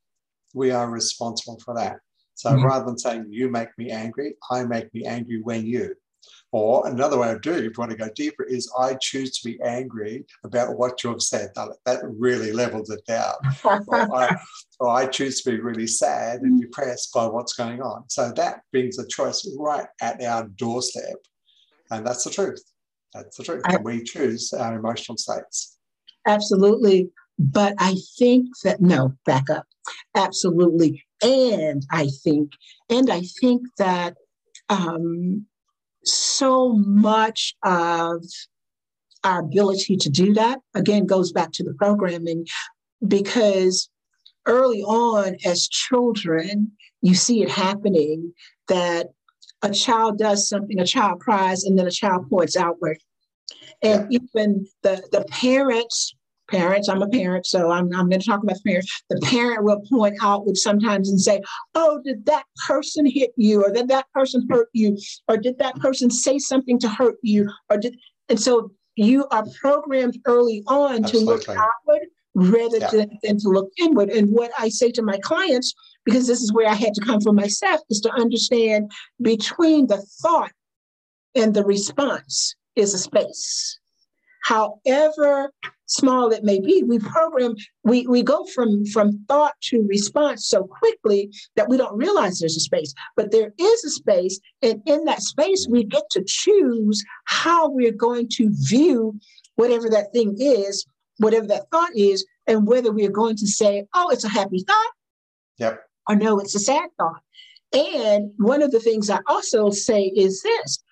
we 0.54 0.72
are 0.72 0.90
responsible 0.90 1.60
for 1.60 1.74
that. 1.76 1.98
So 2.36 2.52
mm-hmm. 2.52 2.66
rather 2.66 2.86
than 2.86 2.98
saying 2.98 3.26
you 3.30 3.50
make 3.50 3.70
me 3.78 3.92
angry, 3.92 4.36
I 4.52 4.64
make 4.64 4.94
me 4.94 5.06
angry 5.06 5.42
when 5.42 5.66
you. 5.66 5.96
Or 6.52 6.88
another 6.88 7.18
way 7.18 7.32
of 7.32 7.42
doing 7.42 7.60
it, 7.60 7.66
if 7.66 7.72
you 7.76 7.80
want 7.82 7.92
to 7.92 7.98
go 7.98 8.10
deeper, 8.16 8.44
is 8.44 8.72
I 8.78 8.94
choose 9.02 9.40
to 9.40 9.50
be 9.50 9.60
angry 9.62 10.26
about 10.44 10.78
what 10.78 11.04
you 11.04 11.10
have 11.10 11.22
said. 11.22 11.50
That 11.56 12.02
really 12.04 12.52
levels 12.52 12.92
it 12.92 13.04
down. 13.08 13.34
or, 13.64 13.82
I, 14.16 14.38
or, 14.80 14.90
I, 14.90 15.08
choose 15.08 15.42
to 15.42 15.52
be 15.52 15.60
really 15.60 15.88
sad 15.88 16.42
and 16.42 16.60
mm. 16.60 16.62
depressed 16.62 17.12
by 17.12 17.26
what's 17.26 17.54
going 17.54 17.82
on. 17.82 18.04
So 18.08 18.32
that 18.36 18.62
brings 18.72 19.00
a 19.00 19.08
choice 19.08 19.50
right 19.58 19.88
at 20.00 20.24
our 20.24 20.48
doorstep. 20.48 21.16
And 21.90 22.06
that's 22.06 22.24
the 22.24 22.30
truth. 22.30 22.64
That's 23.14 23.36
the 23.36 23.44
truth. 23.44 23.64
I, 23.66 23.76
and 23.76 23.84
we 23.84 24.04
choose 24.04 24.54
our 24.54 24.78
emotional 24.78 25.18
states. 25.18 25.78
Absolutely. 26.28 27.10
But 27.40 27.76
I 27.80 27.96
think 28.18 28.50
that, 28.64 28.82
no, 28.82 29.14
back 29.26 29.50
up. 29.50 29.66
Absolutely. 30.16 31.04
And 31.22 31.86
I 31.92 32.08
think, 32.24 32.52
and 32.90 33.10
I 33.10 33.22
think 33.42 33.64
that 33.78 34.16
um, 34.70 35.46
so 36.04 36.74
much 36.74 37.56
of 37.64 38.24
our 39.24 39.40
ability 39.40 39.98
to 39.98 40.10
do 40.10 40.34
that, 40.34 40.60
again, 40.76 41.06
goes 41.06 41.32
back 41.32 41.52
to 41.54 41.64
the 41.64 41.74
programming 41.74 42.46
because 43.08 43.90
early 44.46 44.84
on 44.84 45.38
as 45.46 45.68
children, 45.68 46.72
you 47.02 47.16
see 47.16 47.42
it 47.42 47.50
happening 47.50 48.34
that 48.68 49.08
a 49.62 49.72
child 49.72 50.18
does 50.18 50.48
something, 50.48 50.80
a 50.80 50.86
child 50.86 51.22
cries, 51.22 51.64
and 51.64 51.80
then 51.80 51.88
a 51.88 51.92
child 51.92 52.30
points 52.30 52.58
outward. 52.58 52.98
And 53.82 54.12
even 54.12 54.66
the, 54.82 55.02
the 55.12 55.26
parents 55.30 56.16
parents, 56.58 56.90
I'm 56.90 57.02
a 57.02 57.08
parent, 57.08 57.46
so 57.46 57.72
I'm, 57.72 57.94
I'm 57.94 58.10
going 58.10 58.20
to 58.22 58.26
talk 58.26 58.44
about 58.44 58.58
parents. 58.66 59.04
The 59.10 59.20
parent 59.22 59.64
will 59.64 59.82
point 59.90 60.16
out 60.22 60.46
with 60.46 60.58
sometimes 60.58 61.10
and 61.10 61.20
say, 61.20 61.42
Oh, 61.76 62.02
did 62.04 62.26
that 62.26 62.46
person 62.68 63.06
hit 63.06 63.32
you? 63.38 63.64
Or 63.64 63.72
did 63.72 63.88
that 63.90 64.06
person 64.14 64.48
hurt 64.50 64.70
you? 64.74 64.98
Or 65.28 65.38
did 65.38 65.58
that 65.60 65.76
person 65.76 66.10
say 66.10 66.40
something 66.40 66.80
to 66.80 66.90
hurt 66.90 67.18
you? 67.22 67.50
Or 67.70 67.78
did, 67.78 67.98
and 68.30 68.40
so 68.40 68.72
you 68.96 69.28
are 69.32 69.46
programmed 69.60 70.18
early 70.26 70.64
on 70.68 71.04
Absolutely. 71.04 71.20
to 71.20 71.26
look 71.26 71.50
outward 71.50 72.08
rather 72.36 72.78
yeah. 72.78 72.90
than, 72.90 73.20
than 73.24 73.38
to 73.40 73.50
look 73.50 73.70
inward. 73.80 74.10
And 74.10 74.30
what 74.32 74.52
I 74.58 74.70
say 74.70 74.92
to 74.92 75.02
my 75.02 75.18
clients, 75.20 75.74
because 76.06 76.28
this 76.28 76.42
is 76.42 76.54
where 76.54 76.68
I 76.68 76.74
had 76.74 76.94
to 76.96 77.06
come 77.06 77.22
from 77.22 77.36
myself, 77.36 77.82
is 77.90 78.02
to 78.02 78.12
understand 78.12 78.92
between 79.22 79.88
the 79.88 80.04
thought 80.22 80.52
and 81.36 81.54
the 81.54 81.64
response 81.64 82.56
is 82.76 82.94
a 82.94 82.98
space. 82.98 83.80
However 84.44 85.52
small 85.86 86.32
it 86.32 86.44
may 86.44 86.60
be, 86.60 86.84
we 86.84 87.00
program, 87.00 87.56
we, 87.84 88.06
we 88.08 88.24
go 88.24 88.46
from, 88.46 88.86
from 88.86 89.24
thought 89.28 89.54
to 89.62 89.86
response 89.88 90.48
so 90.48 90.64
quickly 90.64 91.32
that 91.56 91.70
we 91.70 91.78
don't 91.78 91.98
realize 91.98 92.40
there's 92.40 92.58
a 92.58 92.60
space. 92.60 92.94
But 93.16 93.32
there 93.32 93.54
is 93.58 93.84
a 93.86 93.90
space, 93.90 94.40
and 94.62 94.82
in 94.86 95.06
that 95.06 95.22
space, 95.22 95.68
we 95.70 95.84
get 95.84 96.04
to 96.12 96.24
choose 96.26 97.04
how 97.26 97.70
we're 97.70 97.94
going 97.94 98.28
to 98.34 98.50
view 98.52 99.18
whatever 99.56 99.90
that 99.90 100.12
thing 100.14 100.36
is, 100.40 100.86
whatever 101.18 101.48
that 101.48 101.70
thought 101.72 101.96
is, 101.96 102.26
and 102.46 102.68
whether 102.68 102.92
we're 102.92 103.10
going 103.10 103.38
to 103.38 103.48
say, 103.48 103.86
oh, 103.94 104.10
it's 104.10 104.26
a 104.26 104.30
happy 104.30 104.64
thought. 104.68 104.92
Yep. 105.58 105.84
Or 106.10 106.16
no, 106.16 106.40
it's 106.40 106.56
a 106.56 106.60
sad 106.60 106.90
thought. 106.98 107.22
And 107.72 108.32
one 108.38 108.62
of 108.62 108.72
the 108.72 108.80
things 108.80 109.10
I 109.10 109.20
also 109.28 109.70
say 109.70 110.12
is 110.16 110.42
this 110.44 110.84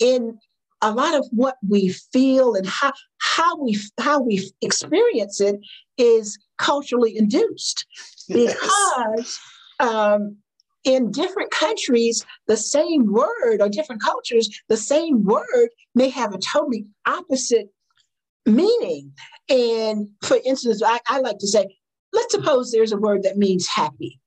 in 0.00 0.38
a 0.82 0.92
lot 0.92 1.14
of 1.14 1.26
what 1.30 1.56
we 1.66 1.88
feel 1.88 2.54
and 2.54 2.66
how 2.66 2.92
how 3.20 3.56
we 3.56 3.78
how 4.00 4.20
we 4.20 4.50
experience 4.60 5.40
it 5.40 5.56
is 5.96 6.38
culturally 6.58 7.16
induced. 7.16 7.86
Yes. 8.28 8.54
because 8.54 9.40
um, 9.80 10.36
in 10.84 11.10
different 11.10 11.50
countries 11.50 12.24
the 12.46 12.56
same 12.56 13.12
word 13.12 13.60
or 13.60 13.68
different 13.68 14.02
cultures 14.02 14.48
the 14.68 14.76
same 14.76 15.24
word 15.24 15.68
may 15.94 16.08
have 16.08 16.34
a 16.34 16.38
totally 16.38 16.86
opposite 17.06 17.68
meaning. 18.44 19.12
And 19.48 20.08
for 20.22 20.38
instance 20.44 20.82
I, 20.84 20.98
I 21.08 21.20
like 21.20 21.38
to 21.38 21.48
say 21.48 21.76
let's 22.12 22.34
suppose 22.34 22.70
there's 22.70 22.92
a 22.92 22.96
word 22.96 23.22
that 23.22 23.38
means 23.38 23.66
happy. 23.68 24.20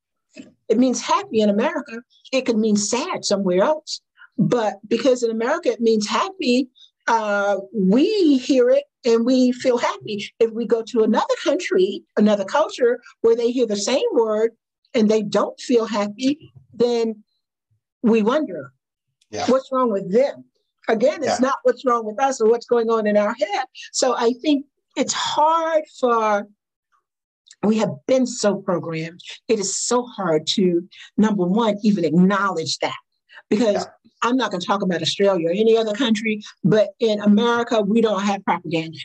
It 0.70 0.78
means 0.78 1.02
happy 1.02 1.42
in 1.42 1.50
america. 1.50 2.02
It 2.32 2.46
could 2.46 2.58
mean 2.58 2.78
sad 2.78 3.26
somewhere 3.26 3.62
else 3.62 4.02
but 4.38 4.76
because 4.88 5.24
in 5.24 5.32
America 5.32 5.72
it 5.72 5.82
means 5.82 6.08
happy, 6.08 6.70
uh, 7.08 7.58
we 7.74 8.38
hear 8.38 8.70
it 8.70 8.84
and 9.06 9.26
we 9.26 9.52
feel 9.52 9.78
happy. 9.78 10.34
If 10.40 10.52
we 10.52 10.66
go 10.66 10.84
to 10.84 11.04
another 11.04 11.36
country, 11.44 12.04
another 12.18 12.46
culture 12.46 13.00
where 13.22 13.36
they 13.36 13.52
hear 13.52 13.68
the 13.68 13.76
same 13.76 14.08
word 14.14 14.52
and 14.94 15.10
they 15.10 15.22
don't 15.22 15.60
feel 15.60 15.86
happy, 15.86 16.52
then 16.74 17.24
we 18.02 18.24
wonder 18.24 18.72
yeah. 19.30 19.46
what's 19.48 19.70
wrong 19.72 19.92
with 19.92 20.12
them. 20.12 20.46
Again, 20.88 21.24
it's 21.24 21.40
yeah. 21.40 21.48
not 21.48 21.58
what's 21.64 21.84
wrong 21.86 22.06
with 22.06 22.20
us 22.20 22.40
or 22.40 22.50
what's 22.50 22.68
going 22.68 22.90
on 22.90 23.08
in 23.08 23.18
our 23.18 23.34
head. 23.34 23.66
So 23.92 24.16
I 24.16 24.34
think 24.42 24.66
it's 24.96 25.14
hard 25.14 25.84
for 26.00 26.48
we 27.64 27.78
have 27.78 27.90
been 28.08 28.28
so 28.28 28.58
programmed. 28.58 29.22
It 29.48 29.60
is 29.60 29.76
so 29.76 30.06
hard 30.06 30.46
to, 30.56 30.88
number 31.18 31.46
one, 31.46 31.78
even 31.84 32.06
acknowledge 32.06 32.78
that 32.80 32.98
because 33.50 33.86
yeah. 33.86 34.05
I'm 34.26 34.38
not 34.38 34.50
going 34.50 34.60
to 34.60 34.66
talk 34.66 34.82
about 34.82 35.04
Australia 35.04 35.50
or 35.50 35.52
any 35.52 35.78
other 35.78 35.94
country, 35.94 36.42
but 36.64 36.90
in 37.00 37.22
America, 37.22 37.82
we 37.82 38.02
don't 38.02 38.24
have 38.24 38.44
propaganda. 38.44 38.98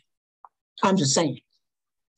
I'm 0.83 0.97
just 0.97 1.15
saying. 1.15 1.41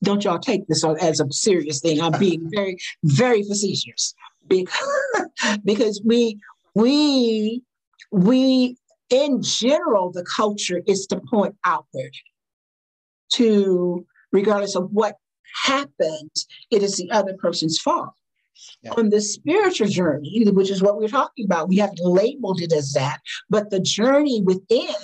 Don't 0.04 0.24
y'all 0.24 0.38
take 0.38 0.66
this 0.68 0.84
as 0.84 1.20
a 1.20 1.26
serious 1.32 1.80
thing. 1.80 2.00
I'm 2.00 2.18
being 2.18 2.48
very, 2.52 2.76
very 3.02 3.42
facetious 3.42 4.14
because, 4.46 5.28
because 5.64 6.00
we, 6.04 6.38
we, 6.74 7.62
we, 8.12 8.76
in 9.10 9.42
general, 9.42 10.12
the 10.12 10.24
culture 10.24 10.80
is 10.86 11.06
to 11.06 11.20
point 11.28 11.56
outward 11.64 12.14
to, 13.34 14.06
regardless 14.30 14.76
of 14.76 14.90
what 14.92 15.16
happened, 15.64 16.36
it 16.70 16.82
is 16.82 16.96
the 16.96 17.10
other 17.10 17.34
person's 17.34 17.78
fault. 17.78 18.10
Yeah. 18.82 18.92
On 18.96 19.10
the 19.10 19.20
spiritual 19.20 19.88
journey, 19.88 20.44
which 20.50 20.70
is 20.70 20.82
what 20.82 20.98
we're 20.98 21.08
talking 21.08 21.44
about, 21.44 21.68
we 21.68 21.76
haven't 21.76 22.00
labeled 22.00 22.60
it 22.60 22.72
as 22.72 22.92
that. 22.92 23.20
But 23.48 23.70
the 23.70 23.80
journey 23.80 24.42
within, 24.42 24.94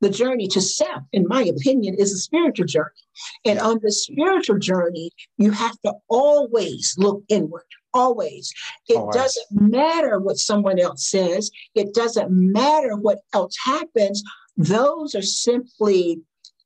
the 0.00 0.10
journey 0.10 0.48
to 0.48 0.60
self, 0.60 1.02
in 1.12 1.26
my 1.28 1.42
opinion, 1.42 1.96
is 1.98 2.12
a 2.12 2.18
spiritual 2.18 2.66
journey. 2.66 2.90
And 3.44 3.56
yeah. 3.56 3.64
on 3.64 3.80
the 3.82 3.92
spiritual 3.92 4.58
journey, 4.58 5.10
you 5.38 5.50
have 5.50 5.78
to 5.80 5.94
always 6.08 6.94
look 6.98 7.22
inward. 7.28 7.66
Always. 7.92 8.52
It 8.88 8.96
always. 8.96 9.14
doesn't 9.14 9.46
matter 9.52 10.18
what 10.18 10.38
someone 10.38 10.78
else 10.78 11.08
says, 11.08 11.50
it 11.74 11.94
doesn't 11.94 12.30
matter 12.30 12.96
what 12.96 13.20
else 13.32 13.54
happens. 13.64 14.22
Those 14.56 15.14
are 15.14 15.22
simply 15.22 16.20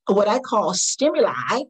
what 0.06 0.28
I 0.28 0.38
call 0.38 0.74
stimuli 0.74 1.62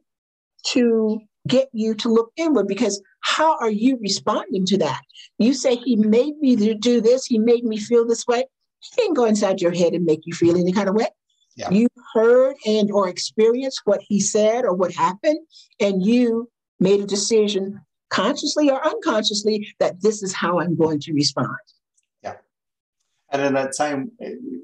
to 0.67 1.19
get 1.47 1.69
you 1.73 1.93
to 1.95 2.09
look 2.09 2.31
inward 2.37 2.67
because 2.67 3.01
how 3.21 3.57
are 3.57 3.69
you 3.69 3.97
responding 4.01 4.65
to 4.67 4.77
that? 4.79 5.01
You 5.37 5.53
say, 5.53 5.75
He 5.75 5.95
made 5.95 6.37
me 6.39 6.55
to 6.55 6.73
do 6.73 7.01
this, 7.01 7.25
He 7.25 7.37
made 7.37 7.63
me 7.63 7.77
feel 7.77 8.05
this 8.07 8.25
way. 8.27 8.45
He 8.79 9.01
didn't 9.01 9.15
go 9.15 9.25
inside 9.25 9.61
your 9.61 9.73
head 9.73 9.93
and 9.93 10.05
make 10.05 10.21
you 10.25 10.33
feel 10.33 10.57
any 10.57 10.71
kind 10.71 10.89
of 10.89 10.95
way. 10.95 11.07
Yeah. 11.55 11.71
You 11.71 11.87
heard 12.13 12.55
and 12.65 12.89
or 12.89 13.09
experienced 13.09 13.81
what 13.83 14.01
he 14.01 14.21
said 14.21 14.63
or 14.63 14.73
what 14.73 14.93
happened, 14.93 15.39
and 15.81 16.05
you 16.05 16.49
made 16.79 17.01
a 17.01 17.05
decision 17.05 17.81
consciously 18.09 18.69
or 18.69 18.85
unconsciously 18.85 19.67
that 19.79 20.01
this 20.01 20.23
is 20.23 20.33
how 20.33 20.59
I'm 20.59 20.77
going 20.77 21.01
to 21.01 21.13
respond. 21.13 21.57
Yeah. 22.23 22.35
And 23.31 23.41
in 23.41 23.53
that 23.55 23.75
same, 23.75 24.11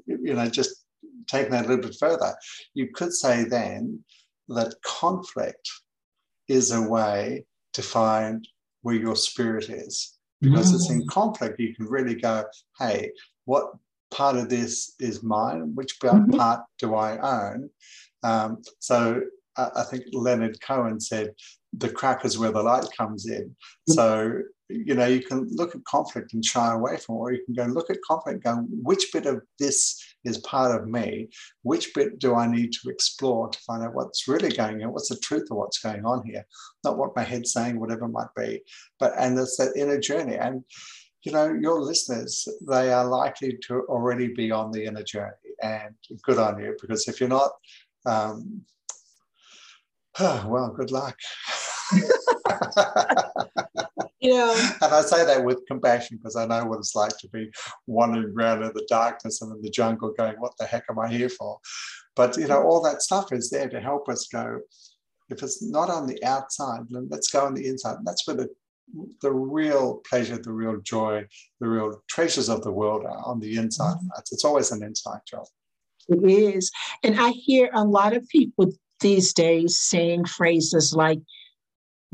you 0.06 0.34
know, 0.34 0.48
just 0.48 0.84
taking 1.26 1.52
that 1.52 1.66
a 1.66 1.68
little 1.68 1.84
bit 1.84 1.96
further, 2.00 2.34
you 2.72 2.88
could 2.94 3.12
say 3.12 3.44
then 3.44 4.02
that 4.48 4.74
conflict 4.82 5.68
is 6.48 6.72
a 6.72 6.80
way 6.80 7.44
to 7.76 7.82
find 7.82 8.48
where 8.80 8.94
your 8.94 9.14
spirit 9.14 9.68
is. 9.68 10.18
Because 10.40 10.72
mm. 10.72 10.74
it's 10.76 10.90
in 10.90 11.02
mm. 11.02 11.08
conflict, 11.08 11.60
you 11.60 11.74
can 11.74 11.86
really 11.86 12.14
go, 12.14 12.44
hey, 12.78 13.10
what 13.44 13.66
part 14.10 14.36
of 14.36 14.48
this 14.48 14.94
is 14.98 15.22
mine? 15.22 15.74
Which 15.74 15.98
mm-hmm. 16.00 16.36
part 16.36 16.62
do 16.78 16.94
I 16.94 17.18
own? 17.18 17.70
Um, 18.22 18.62
so 18.78 19.20
I, 19.58 19.68
I 19.76 19.82
think 19.84 20.04
Leonard 20.12 20.58
Cohen 20.60 21.00
said, 21.00 21.34
the 21.76 21.90
crack 21.90 22.24
is 22.24 22.38
where 22.38 22.52
the 22.52 22.62
light 22.62 22.86
comes 22.96 23.26
in. 23.26 23.54
Mm. 23.90 23.94
So 23.94 24.42
you 24.68 24.94
know, 24.94 25.06
you 25.06 25.22
can 25.22 25.48
look 25.52 25.74
at 25.74 25.84
conflict 25.84 26.34
and 26.34 26.44
shy 26.44 26.72
away 26.72 26.96
from 26.96 27.16
it, 27.16 27.18
or 27.18 27.32
you 27.32 27.44
can 27.44 27.54
go 27.54 27.64
look 27.64 27.90
at 27.90 27.98
conflict 28.06 28.44
and 28.44 28.56
go, 28.56 28.66
which 28.82 29.12
bit 29.12 29.26
of 29.26 29.42
this 29.58 30.02
is 30.26 30.38
part 30.38 30.78
of 30.78 30.88
me? 30.88 31.28
Which 31.62 31.94
bit 31.94 32.18
do 32.18 32.34
I 32.34 32.46
need 32.46 32.72
to 32.74 32.90
explore 32.90 33.48
to 33.48 33.58
find 33.60 33.82
out 33.82 33.94
what's 33.94 34.28
really 34.28 34.50
going 34.50 34.82
on? 34.82 34.92
What's 34.92 35.08
the 35.08 35.16
truth 35.16 35.48
of 35.50 35.56
what's 35.56 35.78
going 35.78 36.04
on 36.04 36.26
here? 36.26 36.44
Not 36.84 36.98
what 36.98 37.16
my 37.16 37.22
head's 37.22 37.52
saying, 37.52 37.78
whatever 37.78 38.04
it 38.06 38.10
might 38.10 38.34
be, 38.36 38.62
but 38.98 39.12
and 39.18 39.38
it's 39.38 39.56
that 39.56 39.76
inner 39.76 39.98
journey. 40.00 40.36
And 40.36 40.64
you 41.22 41.32
know, 41.32 41.52
your 41.52 41.80
listeners, 41.80 42.46
they 42.68 42.92
are 42.92 43.04
likely 43.04 43.58
to 43.66 43.80
already 43.88 44.28
be 44.28 44.50
on 44.50 44.70
the 44.70 44.84
inner 44.84 45.02
journey, 45.02 45.32
and 45.62 45.94
good 46.22 46.38
on 46.38 46.60
you 46.60 46.76
because 46.80 47.08
if 47.08 47.20
you're 47.20 47.28
not, 47.28 47.52
um, 48.04 48.62
well, 50.20 50.74
good 50.76 50.90
luck. 50.90 51.16
know 54.30 54.70
and 54.82 54.92
i 54.92 55.00
say 55.00 55.24
that 55.24 55.44
with 55.44 55.66
compassion 55.66 56.16
because 56.16 56.36
i 56.36 56.46
know 56.46 56.64
what 56.64 56.78
it's 56.78 56.94
like 56.94 57.16
to 57.18 57.28
be 57.28 57.50
wandering 57.86 58.34
around 58.36 58.62
in 58.62 58.72
the 58.74 58.86
darkness 58.88 59.42
and 59.42 59.52
in 59.52 59.62
the 59.62 59.70
jungle 59.70 60.12
going 60.16 60.34
what 60.38 60.56
the 60.58 60.64
heck 60.64 60.84
am 60.90 60.98
i 60.98 61.08
here 61.08 61.28
for? 61.28 61.58
But 62.14 62.36
you 62.36 62.48
know 62.48 62.62
all 62.62 62.82
that 62.82 63.02
stuff 63.02 63.32
is 63.32 63.50
there 63.50 63.68
to 63.68 63.80
help 63.80 64.08
us 64.08 64.26
go 64.26 64.60
if 65.28 65.42
it's 65.42 65.62
not 65.62 65.90
on 65.90 66.06
the 66.06 66.22
outside 66.24 66.80
then 66.88 67.08
let's 67.10 67.30
go 67.30 67.44
on 67.44 67.54
the 67.54 67.66
inside. 67.66 67.98
And 67.98 68.06
that's 68.06 68.26
where 68.26 68.36
the 68.36 68.48
the 69.20 69.32
real 69.32 70.00
pleasure 70.08 70.38
the 70.38 70.52
real 70.52 70.80
joy 70.80 71.24
the 71.60 71.68
real 71.68 72.02
treasures 72.08 72.48
of 72.48 72.62
the 72.62 72.72
world 72.72 73.04
are 73.04 73.22
on 73.24 73.40
the 73.40 73.56
inside. 73.56 73.96
Mm-hmm. 73.96 74.20
it's 74.32 74.44
always 74.44 74.72
an 74.72 74.82
inside 74.82 75.20
job. 75.28 75.46
It 76.08 76.30
is. 76.30 76.70
And 77.02 77.20
i 77.20 77.30
hear 77.30 77.68
a 77.74 77.84
lot 77.84 78.16
of 78.16 78.28
people 78.28 78.72
these 79.00 79.34
days 79.34 79.78
saying 79.78 80.24
phrases 80.24 80.94
like 80.94 81.20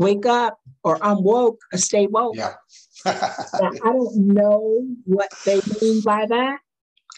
wake 0.03 0.27
up 0.27 0.59
or 0.85 1.03
I'm 1.03 1.23
woke 1.23 1.61
or 1.73 1.79
stay 1.79 2.07
woke. 2.07 2.37
Yeah. 2.37 2.55
I 3.05 3.79
don't 3.83 4.17
know 4.17 4.87
what 5.05 5.31
they 5.45 5.61
mean 5.81 6.03
by 6.03 6.27
that, 6.27 6.59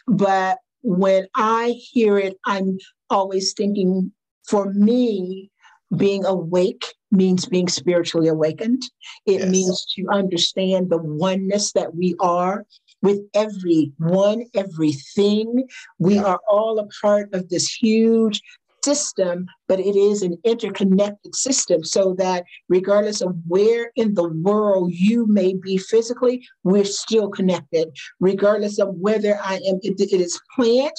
but 0.07 0.59
when 0.83 1.27
I 1.35 1.75
hear 1.93 2.19
it, 2.19 2.37
I'm 2.47 2.79
always 3.11 3.53
thinking 3.55 4.13
for 4.47 4.73
me, 4.73 5.51
being 5.97 6.25
awake 6.25 6.85
means 7.11 7.47
being 7.47 7.69
spiritually 7.69 8.29
awakened. 8.29 8.83
It 9.27 9.41
yes. 9.41 9.51
means 9.51 9.87
to 9.97 10.07
understand 10.13 10.91
the 10.91 10.99
oneness 10.99 11.73
that 11.73 11.95
we 11.95 12.15
are 12.21 12.67
with 13.03 13.21
everyone, 13.35 14.47
everything. 14.55 15.67
We 15.99 16.17
yeah. 16.17 16.25
are 16.25 16.41
all 16.49 16.79
a 16.79 16.89
part 17.01 17.33
of 17.35 17.49
this 17.49 17.73
huge 17.73 18.41
system, 18.85 19.47
but 19.69 19.81
it 19.81 19.97
is 19.97 20.23
an 20.23 20.37
interconnected 20.45 21.35
system 21.35 21.83
so 21.85 22.15
that 22.19 22.45
regardless 22.69 23.21
of 23.21 23.35
where 23.47 23.91
in 23.97 24.15
the 24.15 24.29
world 24.29 24.93
you 24.93 25.27
may 25.27 25.55
be 25.55 25.79
physically, 25.79 26.47
we're 26.63 26.85
still 26.85 27.29
connected. 27.29 27.89
Regardless 28.21 28.79
of 28.79 28.95
whether 28.97 29.39
I 29.43 29.55
am, 29.55 29.79
it, 29.83 30.01
it 30.01 30.21
is 30.21 30.41
plant, 30.55 30.99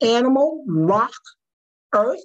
animal, 0.00 0.64
rock, 0.66 1.12
earth, 1.94 2.24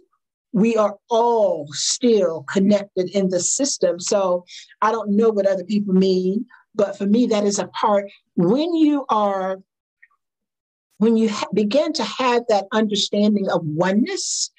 we 0.53 0.75
are 0.75 0.95
all 1.09 1.67
still 1.71 2.43
connected 2.51 3.09
in 3.11 3.29
the 3.29 3.39
system. 3.39 3.99
So 3.99 4.45
I 4.81 4.91
don't 4.91 5.15
know 5.15 5.29
what 5.29 5.45
other 5.45 5.63
people 5.63 5.93
mean, 5.93 6.45
but 6.73 6.97
for 6.97 7.05
me, 7.05 7.27
that 7.27 7.43
is 7.43 7.59
a 7.59 7.67
part. 7.67 8.05
When 8.35 8.73
you 8.75 9.05
are 9.09 9.57
when 10.99 11.15
you 11.15 11.29
ha- 11.29 11.45
begin 11.53 11.93
to 11.93 12.03
have 12.03 12.43
that 12.49 12.65
understanding 12.71 13.49
of 13.49 13.61
oneness, 13.63 14.51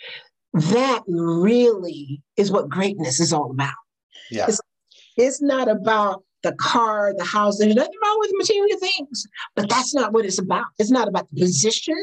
that 0.62 1.03
really 1.07 2.23
is 2.37 2.51
what 2.51 2.68
greatness 2.68 3.21
is 3.21 3.33
all 3.33 3.51
about. 3.51 3.75
Yeah. 4.31 4.47
It's, 4.49 4.61
it's 5.16 5.42
not 5.42 5.68
about 5.68 6.25
the 6.42 6.53
car, 6.53 7.12
the 7.16 7.25
house. 7.25 7.59
There's 7.59 7.75
nothing 7.75 7.99
wrong 8.03 8.16
with 8.21 8.31
material 8.35 8.79
things, 8.79 9.27
but 9.57 9.68
that's 9.68 9.94
not 9.94 10.12
what 10.12 10.25
it's 10.25 10.38
about. 10.38 10.66
It's 10.79 10.90
not 10.90 11.09
about 11.09 11.29
the 11.33 11.40
position. 11.40 11.97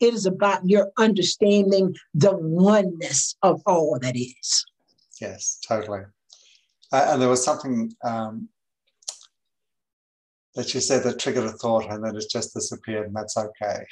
It 0.00 0.14
is 0.14 0.26
about 0.26 0.68
your 0.68 0.90
understanding 0.98 1.94
the 2.14 2.36
oneness 2.36 3.34
of 3.42 3.60
all 3.66 3.98
that 4.00 4.16
is. 4.16 4.64
Yes, 5.20 5.58
totally. 5.66 6.02
Uh, 6.92 7.08
and 7.10 7.22
there 7.22 7.28
was 7.28 7.44
something 7.44 7.92
um, 8.04 8.48
that 10.54 10.74
you 10.74 10.80
said 10.80 11.02
that 11.04 11.18
triggered 11.18 11.44
a 11.44 11.52
thought, 11.52 11.90
and 11.90 12.04
then 12.04 12.16
it 12.16 12.24
just 12.30 12.54
disappeared, 12.54 13.06
and 13.06 13.16
that's 13.16 13.36
okay. 13.36 13.84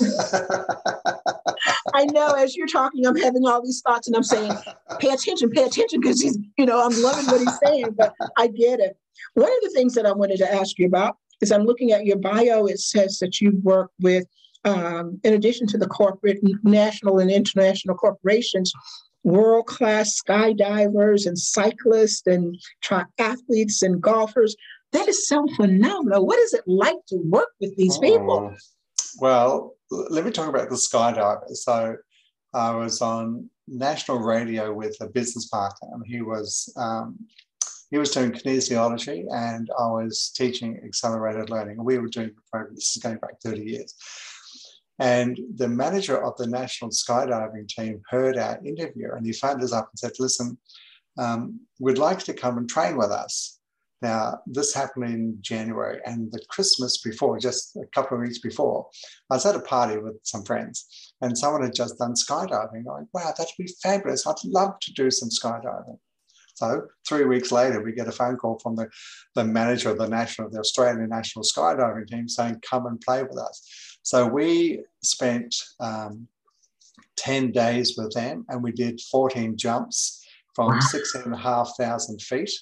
I 1.94 2.04
know 2.06 2.32
as 2.32 2.56
you're 2.56 2.66
talking, 2.66 3.06
I'm 3.06 3.16
having 3.16 3.46
all 3.46 3.62
these 3.62 3.80
thoughts 3.80 4.08
and 4.08 4.16
I'm 4.16 4.24
saying, 4.24 4.52
pay 4.98 5.10
attention, 5.10 5.48
pay 5.50 5.62
attention, 5.62 6.00
because 6.00 6.20
he's, 6.20 6.36
you 6.58 6.66
know, 6.66 6.84
I'm 6.84 7.00
loving 7.00 7.26
what 7.26 7.40
he's 7.40 7.58
saying, 7.64 7.94
but 7.96 8.12
I 8.36 8.48
get 8.48 8.80
it. 8.80 8.98
One 9.34 9.50
of 9.50 9.58
the 9.62 9.70
things 9.70 9.94
that 9.94 10.04
I 10.04 10.12
wanted 10.12 10.38
to 10.38 10.52
ask 10.52 10.78
you 10.78 10.86
about 10.86 11.16
is 11.40 11.52
I'm 11.52 11.64
looking 11.64 11.92
at 11.92 12.04
your 12.04 12.18
bio, 12.18 12.66
it 12.66 12.80
says 12.80 13.18
that 13.20 13.40
you 13.40 13.60
work 13.62 13.90
with, 14.00 14.26
um, 14.64 15.20
in 15.22 15.34
addition 15.34 15.66
to 15.68 15.78
the 15.78 15.86
corporate, 15.86 16.40
national 16.64 17.20
and 17.20 17.30
international 17.30 17.96
corporations, 17.96 18.72
world 19.22 19.66
class 19.66 20.20
skydivers 20.20 21.26
and 21.26 21.38
cyclists 21.38 22.26
and 22.26 22.58
triathletes 22.84 23.82
and 23.82 24.00
golfers. 24.00 24.56
That 24.92 25.08
is 25.08 25.26
so 25.26 25.46
phenomenal. 25.56 26.26
What 26.26 26.38
is 26.40 26.54
it 26.54 26.62
like 26.66 26.96
to 27.08 27.16
work 27.16 27.50
with 27.60 27.76
these 27.76 27.98
people? 27.98 28.54
Well, 29.20 29.76
let 29.90 30.24
me 30.24 30.30
talk 30.30 30.48
about 30.48 30.68
the 30.68 30.76
skydiver. 30.76 31.48
So 31.50 31.96
I 32.52 32.74
was 32.74 33.00
on 33.00 33.48
national 33.66 34.18
radio 34.18 34.72
with 34.72 34.96
a 35.00 35.08
business 35.08 35.46
partner, 35.48 35.88
and 35.92 36.04
he 36.06 36.20
was 36.22 36.72
um, 36.76 37.18
he 37.90 37.98
was 37.98 38.10
doing 38.10 38.32
kinesiology, 38.32 39.24
and 39.32 39.68
I 39.78 39.86
was 39.86 40.32
teaching 40.34 40.80
accelerated 40.84 41.50
learning. 41.50 41.82
We 41.82 41.98
were 41.98 42.08
doing 42.08 42.28
the 42.28 42.42
program. 42.50 42.74
This 42.74 42.96
is 42.96 43.02
going 43.02 43.18
back 43.18 43.40
thirty 43.40 43.62
years. 43.62 43.94
And 45.00 45.40
the 45.56 45.68
manager 45.68 46.22
of 46.22 46.36
the 46.36 46.46
national 46.46 46.90
skydiving 46.90 47.66
team 47.68 48.00
heard 48.08 48.38
our 48.38 48.60
interview, 48.64 49.12
and 49.12 49.26
he 49.26 49.32
phoned 49.32 49.62
us 49.62 49.72
up 49.72 49.90
and 49.90 49.98
said, 49.98 50.12
"Listen, 50.18 50.58
um, 51.18 51.60
we'd 51.80 51.98
like 51.98 52.20
to 52.24 52.34
come 52.34 52.58
and 52.58 52.68
train 52.68 52.96
with 52.96 53.10
us." 53.10 53.58
Now, 54.04 54.40
this 54.46 54.74
happened 54.74 55.06
in 55.06 55.38
January, 55.40 55.98
and 56.04 56.30
the 56.30 56.44
Christmas 56.50 56.98
before, 56.98 57.38
just 57.38 57.74
a 57.76 57.86
couple 57.94 58.18
of 58.18 58.22
weeks 58.22 58.38
before, 58.38 58.86
I 59.30 59.36
was 59.36 59.46
at 59.46 59.56
a 59.56 59.60
party 59.60 59.96
with 59.96 60.16
some 60.24 60.44
friends, 60.44 61.14
and 61.22 61.38
someone 61.38 61.62
had 61.62 61.74
just 61.74 61.96
done 61.98 62.12
skydiving. 62.12 62.80
I'm 62.80 62.84
like, 62.84 63.06
wow, 63.14 63.32
that'd 63.34 63.54
be 63.56 63.74
fabulous. 63.82 64.26
I'd 64.26 64.34
love 64.44 64.78
to 64.80 64.92
do 64.92 65.10
some 65.10 65.30
skydiving. 65.30 65.96
So 66.52 66.82
three 67.08 67.24
weeks 67.24 67.50
later, 67.50 67.82
we 67.82 67.92
get 67.92 68.06
a 68.06 68.12
phone 68.12 68.36
call 68.36 68.58
from 68.58 68.76
the, 68.76 68.90
the 69.36 69.44
manager 69.44 69.88
of 69.88 69.96
the 69.96 70.06
national, 70.06 70.50
the 70.50 70.58
Australian 70.58 71.08
national 71.08 71.46
skydiving 71.46 72.06
team 72.06 72.28
saying, 72.28 72.60
come 72.60 72.84
and 72.84 73.00
play 73.00 73.22
with 73.22 73.38
us. 73.38 73.98
So 74.02 74.26
we 74.26 74.84
spent 75.02 75.56
um, 75.80 76.28
10 77.16 77.52
days 77.52 77.96
with 77.96 78.12
them 78.12 78.44
and 78.50 78.62
we 78.62 78.70
did 78.70 79.00
14 79.10 79.56
jumps 79.56 80.22
from 80.54 80.72
wow. 80.72 80.80
six 80.80 81.14
and 81.14 81.32
a 81.32 81.38
half 81.38 81.72
thousand 81.78 82.20
feet. 82.20 82.52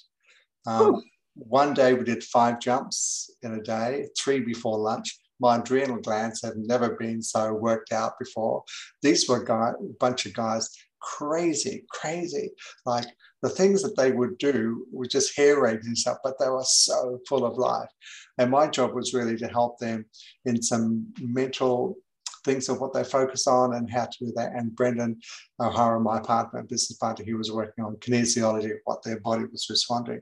Um, 0.65 1.03
one 1.35 1.73
day 1.73 1.93
we 1.93 2.03
did 2.03 2.23
five 2.23 2.59
jumps 2.59 3.31
in 3.41 3.53
a 3.53 3.61
day, 3.61 4.07
three 4.17 4.39
before 4.39 4.77
lunch. 4.77 5.19
My 5.39 5.57
adrenal 5.57 5.97
glands 5.97 6.41
have 6.43 6.55
never 6.55 6.95
been 6.95 7.21
so 7.21 7.53
worked 7.53 7.91
out 7.91 8.19
before. 8.19 8.63
These 9.01 9.27
were 9.27 9.43
a 9.43 9.73
bunch 9.99 10.25
of 10.25 10.33
guys 10.33 10.69
crazy, 11.03 11.85
crazy. 11.89 12.51
Like 12.85 13.07
the 13.41 13.49
things 13.49 13.81
that 13.83 13.97
they 13.97 14.11
would 14.11 14.37
do 14.37 14.87
were 14.91 15.05
just 15.05 15.37
hair 15.37 15.61
raising 15.61 15.95
stuff, 15.95 16.17
but 16.23 16.39
they 16.39 16.49
were 16.49 16.63
so 16.63 17.19
full 17.27 17.45
of 17.45 17.57
life. 17.57 17.89
And 18.37 18.49
my 18.49 18.67
job 18.67 18.93
was 18.93 19.13
really 19.13 19.37
to 19.37 19.47
help 19.47 19.77
them 19.79 20.05
in 20.45 20.61
some 20.61 21.05
mental 21.19 21.97
things 22.45 22.67
of 22.67 22.81
what 22.81 22.93
they 22.93 23.03
focus 23.03 23.47
on 23.47 23.75
and 23.75 23.89
how 23.89 24.05
to 24.05 24.25
do 24.25 24.33
that. 24.35 24.53
And 24.53 24.75
Brendan 24.75 25.19
O'Hara, 25.59 25.99
my 25.99 26.19
partner, 26.19 26.63
business 26.63 26.97
partner, 26.97 27.23
he 27.25 27.33
was 27.33 27.51
working 27.51 27.83
on 27.83 27.95
kinesiology 27.97 28.71
what 28.85 29.03
their 29.03 29.19
body 29.19 29.45
was 29.51 29.67
responding. 29.69 30.21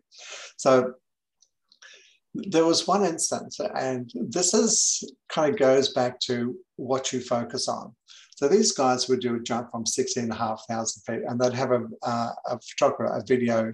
So 0.58 0.93
there 2.34 2.65
was 2.65 2.88
one 2.88 3.04
instance, 3.04 3.60
and 3.60 4.12
this 4.30 4.54
is 4.54 5.04
kind 5.30 5.54
of 5.54 5.60
goes 5.60 5.94
back 5.94 6.20
to 6.22 6.58
what 6.78 7.12
you 7.12 7.20
focus 7.20 7.67
on. 7.67 7.94
So 8.36 8.48
these 8.48 8.72
guys 8.72 9.08
would 9.08 9.20
do 9.20 9.36
a 9.36 9.39
jump 9.39 9.70
from 9.72 9.86
16,500 9.86 10.88
feet 11.06 11.22
and 11.28 11.39
they'd 11.39 11.54
have 11.54 11.72
a, 11.72 11.84
uh, 12.02 12.32
a 12.48 12.60
photographer, 12.60 13.06
a 13.06 13.24
video 13.24 13.74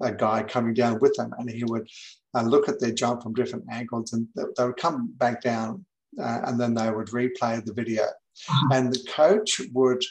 a 0.00 0.12
guy 0.12 0.42
coming 0.42 0.74
down 0.74 0.98
with 1.00 1.14
them 1.14 1.32
and 1.38 1.50
he 1.50 1.64
would 1.64 1.88
uh, 2.34 2.42
look 2.42 2.68
at 2.68 2.80
their 2.80 2.92
jump 2.92 3.22
from 3.22 3.34
different 3.34 3.64
angles 3.70 4.12
and 4.12 4.28
they, 4.36 4.42
they 4.56 4.64
would 4.64 4.76
come 4.76 5.12
back 5.16 5.40
down 5.40 5.84
uh, 6.20 6.40
and 6.44 6.60
then 6.60 6.74
they 6.74 6.90
would 6.90 7.08
replay 7.08 7.64
the 7.64 7.72
video. 7.72 8.04
Uh-huh. 8.04 8.68
And 8.72 8.92
the 8.92 9.04
coach 9.08 9.60
would, 9.72 10.02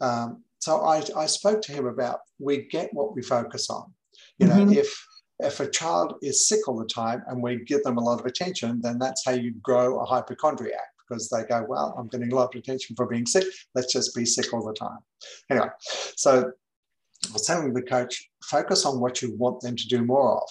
um, 0.00 0.42
so 0.58 0.82
I, 0.82 1.02
I 1.16 1.26
spoke 1.26 1.62
to 1.62 1.72
him 1.72 1.86
about 1.86 2.20
we 2.38 2.66
get 2.66 2.92
what 2.92 3.14
we 3.14 3.22
focus 3.22 3.68
on. 3.70 3.92
You 4.38 4.46
know, 4.48 4.54
mm-hmm. 4.54 4.72
if 4.72 5.06
if 5.38 5.60
a 5.60 5.70
child 5.70 6.14
is 6.22 6.48
sick 6.48 6.66
all 6.66 6.78
the 6.78 6.86
time 6.86 7.22
and 7.28 7.42
we 7.42 7.64
give 7.64 7.82
them 7.82 7.98
a 7.98 8.02
lot 8.02 8.20
of 8.20 8.26
attention, 8.26 8.80
then 8.80 8.98
that's 8.98 9.24
how 9.24 9.32
you 9.32 9.52
grow 9.62 10.00
a 10.00 10.04
hypochondriac 10.04 10.80
because 11.08 11.28
they 11.28 11.44
go, 11.44 11.64
well, 11.68 11.94
I'm 11.98 12.08
getting 12.08 12.32
a 12.32 12.34
lot 12.34 12.54
of 12.54 12.58
attention 12.58 12.96
for 12.96 13.06
being 13.06 13.26
sick. 13.26 13.46
Let's 13.74 13.92
just 13.92 14.14
be 14.14 14.24
sick 14.24 14.52
all 14.52 14.64
the 14.64 14.74
time. 14.74 14.98
Anyway, 15.50 15.68
so 16.16 16.50
I 17.28 17.32
was 17.32 17.46
telling 17.46 17.72
the 17.72 17.82
coach, 17.82 18.30
focus 18.44 18.84
on 18.84 19.00
what 19.00 19.22
you 19.22 19.34
want 19.36 19.60
them 19.60 19.76
to 19.76 19.88
do 19.88 20.04
more 20.04 20.38
of. 20.38 20.48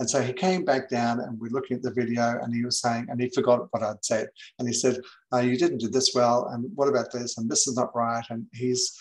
And 0.00 0.08
so 0.08 0.22
he 0.22 0.32
came 0.32 0.64
back 0.64 0.88
down 0.88 1.20
and 1.20 1.38
we're 1.40 1.50
looking 1.50 1.76
at 1.76 1.82
the 1.82 1.92
video 1.92 2.38
and 2.40 2.54
he 2.54 2.64
was 2.64 2.80
saying, 2.80 3.06
and 3.08 3.20
he 3.20 3.30
forgot 3.30 3.66
what 3.70 3.82
I'd 3.82 4.04
said. 4.04 4.28
And 4.58 4.68
he 4.68 4.74
said, 4.74 4.98
You 5.32 5.56
didn't 5.56 5.78
do 5.78 5.88
this 5.88 6.12
well. 6.14 6.48
And 6.52 6.70
what 6.76 6.88
about 6.88 7.12
this? 7.12 7.36
And 7.36 7.50
this 7.50 7.66
is 7.66 7.76
not 7.76 7.94
right. 7.96 8.24
And 8.30 8.46
he's 8.52 8.96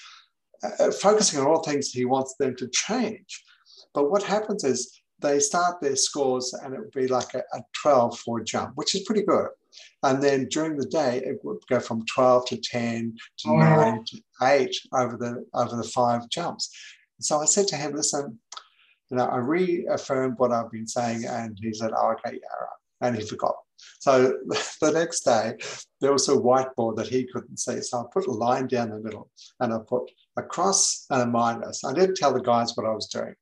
uh 0.63 0.89
focusing 0.91 1.39
on 1.39 1.45
all 1.45 1.61
things 1.61 1.91
he 1.91 2.05
wants 2.05 2.35
them 2.39 2.55
to 2.55 2.67
change. 2.69 3.43
But 3.93 4.09
what 4.09 4.23
happens 4.23 4.63
is 4.63 4.99
they 5.19 5.39
start 5.39 5.81
their 5.81 5.95
scores 5.95 6.53
and 6.53 6.73
it 6.73 6.79
would 6.79 6.91
be 6.91 7.07
like 7.07 7.33
a, 7.33 7.39
a 7.53 7.61
12 7.81 8.19
for 8.19 8.39
a 8.39 8.43
jump, 8.43 8.73
which 8.75 8.95
is 8.95 9.03
pretty 9.03 9.23
good. 9.23 9.47
And 10.03 10.21
then 10.21 10.47
during 10.49 10.77
the 10.77 10.85
day, 10.85 11.21
it 11.25 11.39
would 11.43 11.59
go 11.69 11.79
from 11.79 12.05
12 12.13 12.45
to 12.47 12.57
10 12.57 13.15
to 13.39 13.49
oh. 13.49 13.55
9 13.55 14.03
to 14.05 14.21
8 14.43 14.75
over 14.93 15.17
the, 15.17 15.45
over 15.53 15.75
the 15.75 15.83
five 15.83 16.29
jumps. 16.29 16.69
So 17.19 17.39
I 17.39 17.45
said 17.45 17.67
to 17.69 17.75
him, 17.75 17.93
listen, 17.93 18.39
you 19.09 19.17
know, 19.17 19.25
I 19.25 19.37
reaffirmed 19.37 20.35
what 20.37 20.51
I've 20.51 20.71
been 20.71 20.87
saying, 20.87 21.25
and 21.25 21.57
he 21.61 21.73
said, 21.73 21.91
oh, 21.95 22.11
okay, 22.11 22.35
yeah, 22.35 22.57
right. 22.59 22.69
And 23.01 23.15
he 23.15 23.25
forgot. 23.25 23.55
So 23.99 24.33
the 24.81 24.91
next 24.91 25.21
day, 25.21 25.55
there 26.01 26.11
was 26.11 26.27
a 26.29 26.33
whiteboard 26.33 26.97
that 26.97 27.07
he 27.07 27.27
couldn't 27.31 27.57
see. 27.57 27.81
So 27.81 27.99
I 27.99 28.03
put 28.11 28.27
a 28.27 28.31
line 28.31 28.67
down 28.67 28.89
the 28.89 28.99
middle 28.99 29.29
and 29.59 29.73
I 29.73 29.79
put 29.87 30.09
a 30.37 30.43
cross 30.43 31.05
and 31.09 31.21
uh, 31.21 31.25
a 31.25 31.27
minus. 31.27 31.83
I 31.83 31.93
didn't 31.93 32.15
tell 32.15 32.33
the 32.33 32.41
guys 32.41 32.73
what 32.75 32.87
I 32.87 32.93
was 32.93 33.07
doing. 33.07 33.35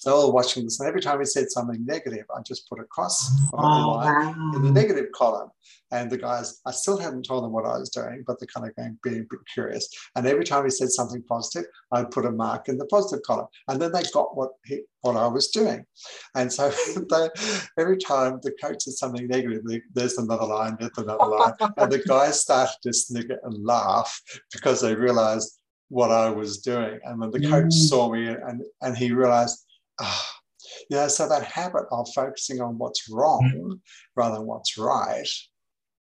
So 0.00 0.14
all 0.14 0.32
watching 0.32 0.64
this, 0.64 0.78
and 0.78 0.88
every 0.88 1.00
time 1.00 1.18
he 1.18 1.24
said 1.24 1.50
something 1.50 1.84
negative, 1.84 2.24
I 2.34 2.40
just 2.42 2.68
put 2.68 2.80
a 2.80 2.84
cross 2.84 3.30
oh, 3.52 3.58
line 3.58 4.34
in 4.54 4.62
the 4.62 4.70
negative 4.70 5.06
column. 5.12 5.50
And 5.90 6.10
the 6.10 6.18
guys, 6.18 6.60
I 6.66 6.70
still 6.70 6.98
hadn't 6.98 7.24
told 7.24 7.44
them 7.44 7.52
what 7.52 7.64
I 7.64 7.78
was 7.78 7.88
doing, 7.88 8.22
but 8.26 8.38
they're 8.38 8.46
kind 8.46 8.68
of 8.68 8.76
going 8.76 8.98
being 9.02 9.20
a 9.20 9.26
bit 9.30 9.40
curious. 9.52 9.88
And 10.14 10.26
every 10.26 10.44
time 10.44 10.64
he 10.64 10.70
said 10.70 10.90
something 10.90 11.22
positive, 11.22 11.68
I'd 11.92 12.10
put 12.10 12.26
a 12.26 12.30
mark 12.30 12.68
in 12.68 12.76
the 12.76 12.84
positive 12.86 13.24
column. 13.24 13.46
And 13.68 13.80
then 13.80 13.92
they 13.92 14.02
got 14.12 14.36
what 14.36 14.50
he, 14.66 14.82
what 15.00 15.16
I 15.16 15.26
was 15.26 15.48
doing. 15.48 15.84
And 16.34 16.52
so 16.52 16.70
they, 17.10 17.28
every 17.78 17.96
time 17.96 18.38
the 18.42 18.52
coach 18.62 18.82
said 18.82 18.94
something 18.94 19.26
negative, 19.26 19.62
there's 19.94 20.18
another 20.18 20.46
line, 20.46 20.76
there's 20.78 20.98
another 20.98 21.24
line. 21.24 21.54
and 21.76 21.90
the 21.90 22.02
guys 22.06 22.40
started 22.40 22.76
to 22.82 22.92
snigger 22.92 23.38
and 23.42 23.64
laugh 23.64 24.20
because 24.52 24.80
they 24.82 24.94
realized 24.94 25.58
what 25.88 26.10
I 26.10 26.28
was 26.28 26.58
doing. 26.58 27.00
And 27.04 27.18
when 27.18 27.30
the 27.30 27.40
coach 27.40 27.66
mm. 27.66 27.72
saw 27.72 28.12
me 28.12 28.28
and, 28.28 28.62
and 28.82 28.96
he 28.96 29.12
realized, 29.12 29.64
ah, 30.00 30.30
you 30.90 30.96
know, 30.96 31.08
so 31.08 31.28
that 31.28 31.44
habit 31.44 31.84
of 31.90 32.08
focusing 32.14 32.60
on 32.60 32.78
what's 32.78 33.08
wrong 33.10 33.50
mm-hmm. 33.54 33.72
rather 34.16 34.36
than 34.36 34.46
what's 34.46 34.78
right 34.78 35.28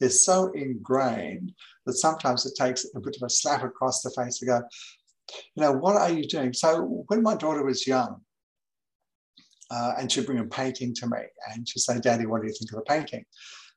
is 0.00 0.24
so 0.24 0.50
ingrained 0.52 1.52
that 1.86 1.94
sometimes 1.94 2.44
it 2.44 2.54
takes 2.56 2.86
a 2.94 3.00
bit 3.00 3.16
of 3.16 3.22
a 3.22 3.30
slap 3.30 3.62
across 3.62 4.02
the 4.02 4.10
face 4.10 4.38
to 4.38 4.46
go, 4.46 4.60
you 5.54 5.62
know, 5.62 5.72
what 5.72 5.96
are 5.96 6.10
you 6.10 6.26
doing? 6.26 6.52
So 6.52 7.04
when 7.06 7.22
my 7.22 7.36
daughter 7.36 7.64
was 7.64 7.86
young, 7.86 8.20
uh, 9.72 9.94
and 9.98 10.12
she'd 10.12 10.26
bring 10.26 10.38
a 10.38 10.44
painting 10.44 10.94
to 10.94 11.06
me 11.06 11.18
and 11.50 11.66
she'd 11.66 11.80
say, 11.80 11.98
Daddy, 11.98 12.26
what 12.26 12.42
do 12.42 12.46
you 12.46 12.52
think 12.52 12.70
of 12.72 12.76
the 12.76 12.84
painting? 12.84 13.24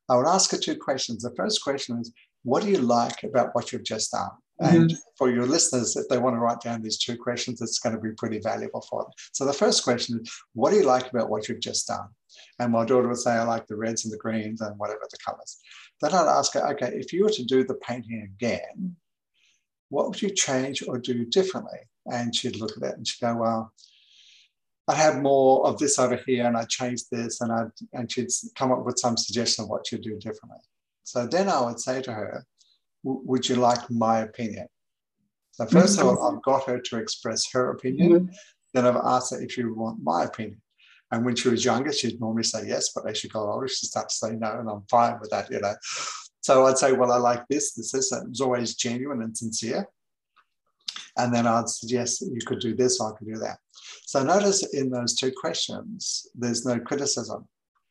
I 0.10 0.18
would 0.18 0.28
ask 0.28 0.52
her 0.52 0.58
two 0.58 0.76
questions. 0.76 1.24
The 1.24 1.34
first 1.36 1.64
question 1.64 2.00
is, 2.00 2.12
what 2.44 2.64
do 2.64 2.70
you 2.70 2.80
like 2.80 3.24
about 3.24 3.50
what 3.54 3.72
you've 3.72 3.86
just 3.86 4.12
done? 4.12 4.30
And 4.60 4.94
for 5.18 5.30
your 5.30 5.46
listeners, 5.46 5.98
if 5.98 6.08
they 6.08 6.18
want 6.18 6.36
to 6.36 6.40
write 6.40 6.62
down 6.62 6.82
these 6.82 6.98
two 6.98 7.18
questions, 7.18 7.62
it's 7.62 7.80
going 7.80 7.94
to 7.94 8.02
be 8.02 8.14
pretty 8.18 8.40
valuable 8.40 8.82
for 8.90 9.04
them. 9.04 9.12
So 9.34 9.46
the 9.46 9.52
first 9.52 9.84
question 9.84 10.22
is, 10.22 10.32
what 10.54 10.72
do 10.72 10.78
you 10.78 10.86
like 10.86 11.12
about 11.12 11.30
what 11.30 11.50
you've 11.50 11.60
just 11.60 11.88
done? 11.88 12.08
And 12.60 12.72
my 12.72 12.86
daughter 12.86 13.10
would 13.10 13.18
say, 13.18 13.32
I 13.32 13.44
like 13.44 13.68
the 13.68 13.76
reds 13.76 14.06
and 14.06 14.14
the 14.14 14.18
greens 14.18 14.62
and 14.62 14.78
whatever 14.80 15.02
the 15.12 15.18
colors. 15.26 15.60
Then 16.02 16.14
I'd 16.14 16.38
ask 16.38 16.54
her, 16.54 16.66
okay, 16.72 16.94
if 16.94 17.12
you 17.12 17.24
were 17.24 17.32
to 17.32 17.44
do 17.44 17.66
the 17.66 17.76
painting 17.76 18.22
again, 18.22 18.96
what 19.90 20.08
would 20.08 20.22
you 20.22 20.30
change 20.30 20.88
or 20.88 21.00
do 21.00 21.26
differently? 21.26 21.80
And 22.12 22.34
she'd 22.34 22.58
look 22.58 22.72
at 22.78 22.84
it 22.84 22.98
and 22.98 23.08
she'd 23.08 23.26
go, 23.26 23.36
well, 23.36 23.74
I'd 24.88 24.98
have 24.98 25.22
more 25.22 25.68
of 25.68 25.80
this 25.80 26.00
over 26.00 26.16
here 26.26 26.46
and 26.46 26.56
I'd 26.56 26.70
change 26.70 27.02
this 27.12 27.42
and 27.42 27.52
I'd, 27.52 27.72
and 27.94 28.12
she'd 28.12 28.30
come 28.56 28.72
up 28.72 28.86
with 28.86 29.00
some 29.00 29.18
suggestion 29.18 29.64
of 29.64 29.70
what 29.70 29.88
she'd 29.88 30.02
do 30.02 30.18
differently. 30.18 30.60
So 31.04 31.28
then 31.28 31.50
I 31.50 31.62
would 31.62 31.80
say 31.80 32.02
to 32.04 32.14
her, 32.14 32.46
would 33.06 33.48
you 33.48 33.56
like 33.56 33.90
my 33.90 34.20
opinion? 34.20 34.68
So 35.52 35.66
1st 35.66 36.02
of 36.02 36.08
all, 36.08 36.36
I've 36.36 36.44
got 36.44 36.68
her 36.68 36.80
to 36.80 36.98
express 36.98 37.50
her 37.52 37.72
opinion. 37.72 38.12
Mm-hmm. 38.12 38.34
Then 38.74 38.86
I've 38.86 38.98
asked 38.98 39.34
her 39.34 39.42
if 39.42 39.58
you 39.58 39.74
want 39.74 40.04
my 40.04 40.26
opinion. 40.26 40.62
And 41.12 41.24
when 41.24 41.36
she 41.36 41.50
was 41.50 41.64
younger, 41.64 41.94
she'd 41.94 42.20
normally 42.20 42.44
say 42.44 42.68
yes, 42.68 42.92
but 42.94 43.08
as 43.08 43.18
she 43.18 43.30
got 43.30 43.48
older, 43.48 43.68
she 43.68 43.86
starts 43.86 44.20
to 44.20 44.28
say 44.28 44.36
no, 44.36 44.60
and 44.60 44.70
I'm 44.70 44.84
fine 44.90 45.18
with 45.22 45.30
that, 45.30 45.50
you 45.50 45.62
know. 45.62 45.76
So 46.42 46.66
I'd 46.66 46.78
say, 46.78 46.92
well, 46.92 47.12
I 47.12 47.18
like 47.18 47.48
this, 47.48 47.74
this, 47.74 47.92
this. 47.92 48.12
And 48.12 48.26
it 48.26 48.30
was 48.30 48.42
always 48.42 48.76
genuine 48.76 49.22
and 49.22 49.38
sincere. 49.38 49.88
And 51.18 51.34
then 51.34 51.48
I'd 51.48 51.70
suggest 51.70 52.20
that 52.20 52.32
you 52.34 52.42
could 52.46 52.60
do 52.60 52.76
this, 52.76 53.00
or 53.00 53.14
I 53.14 53.18
could 53.18 53.28
do 53.28 53.40
that. 53.40 53.60
So 54.06 54.24
notice 54.24 54.74
in 54.74 54.90
those 54.90 55.16
two 55.16 55.32
questions, 55.32 56.28
there's 56.36 56.66
no 56.66 56.80
criticism. 56.80 57.48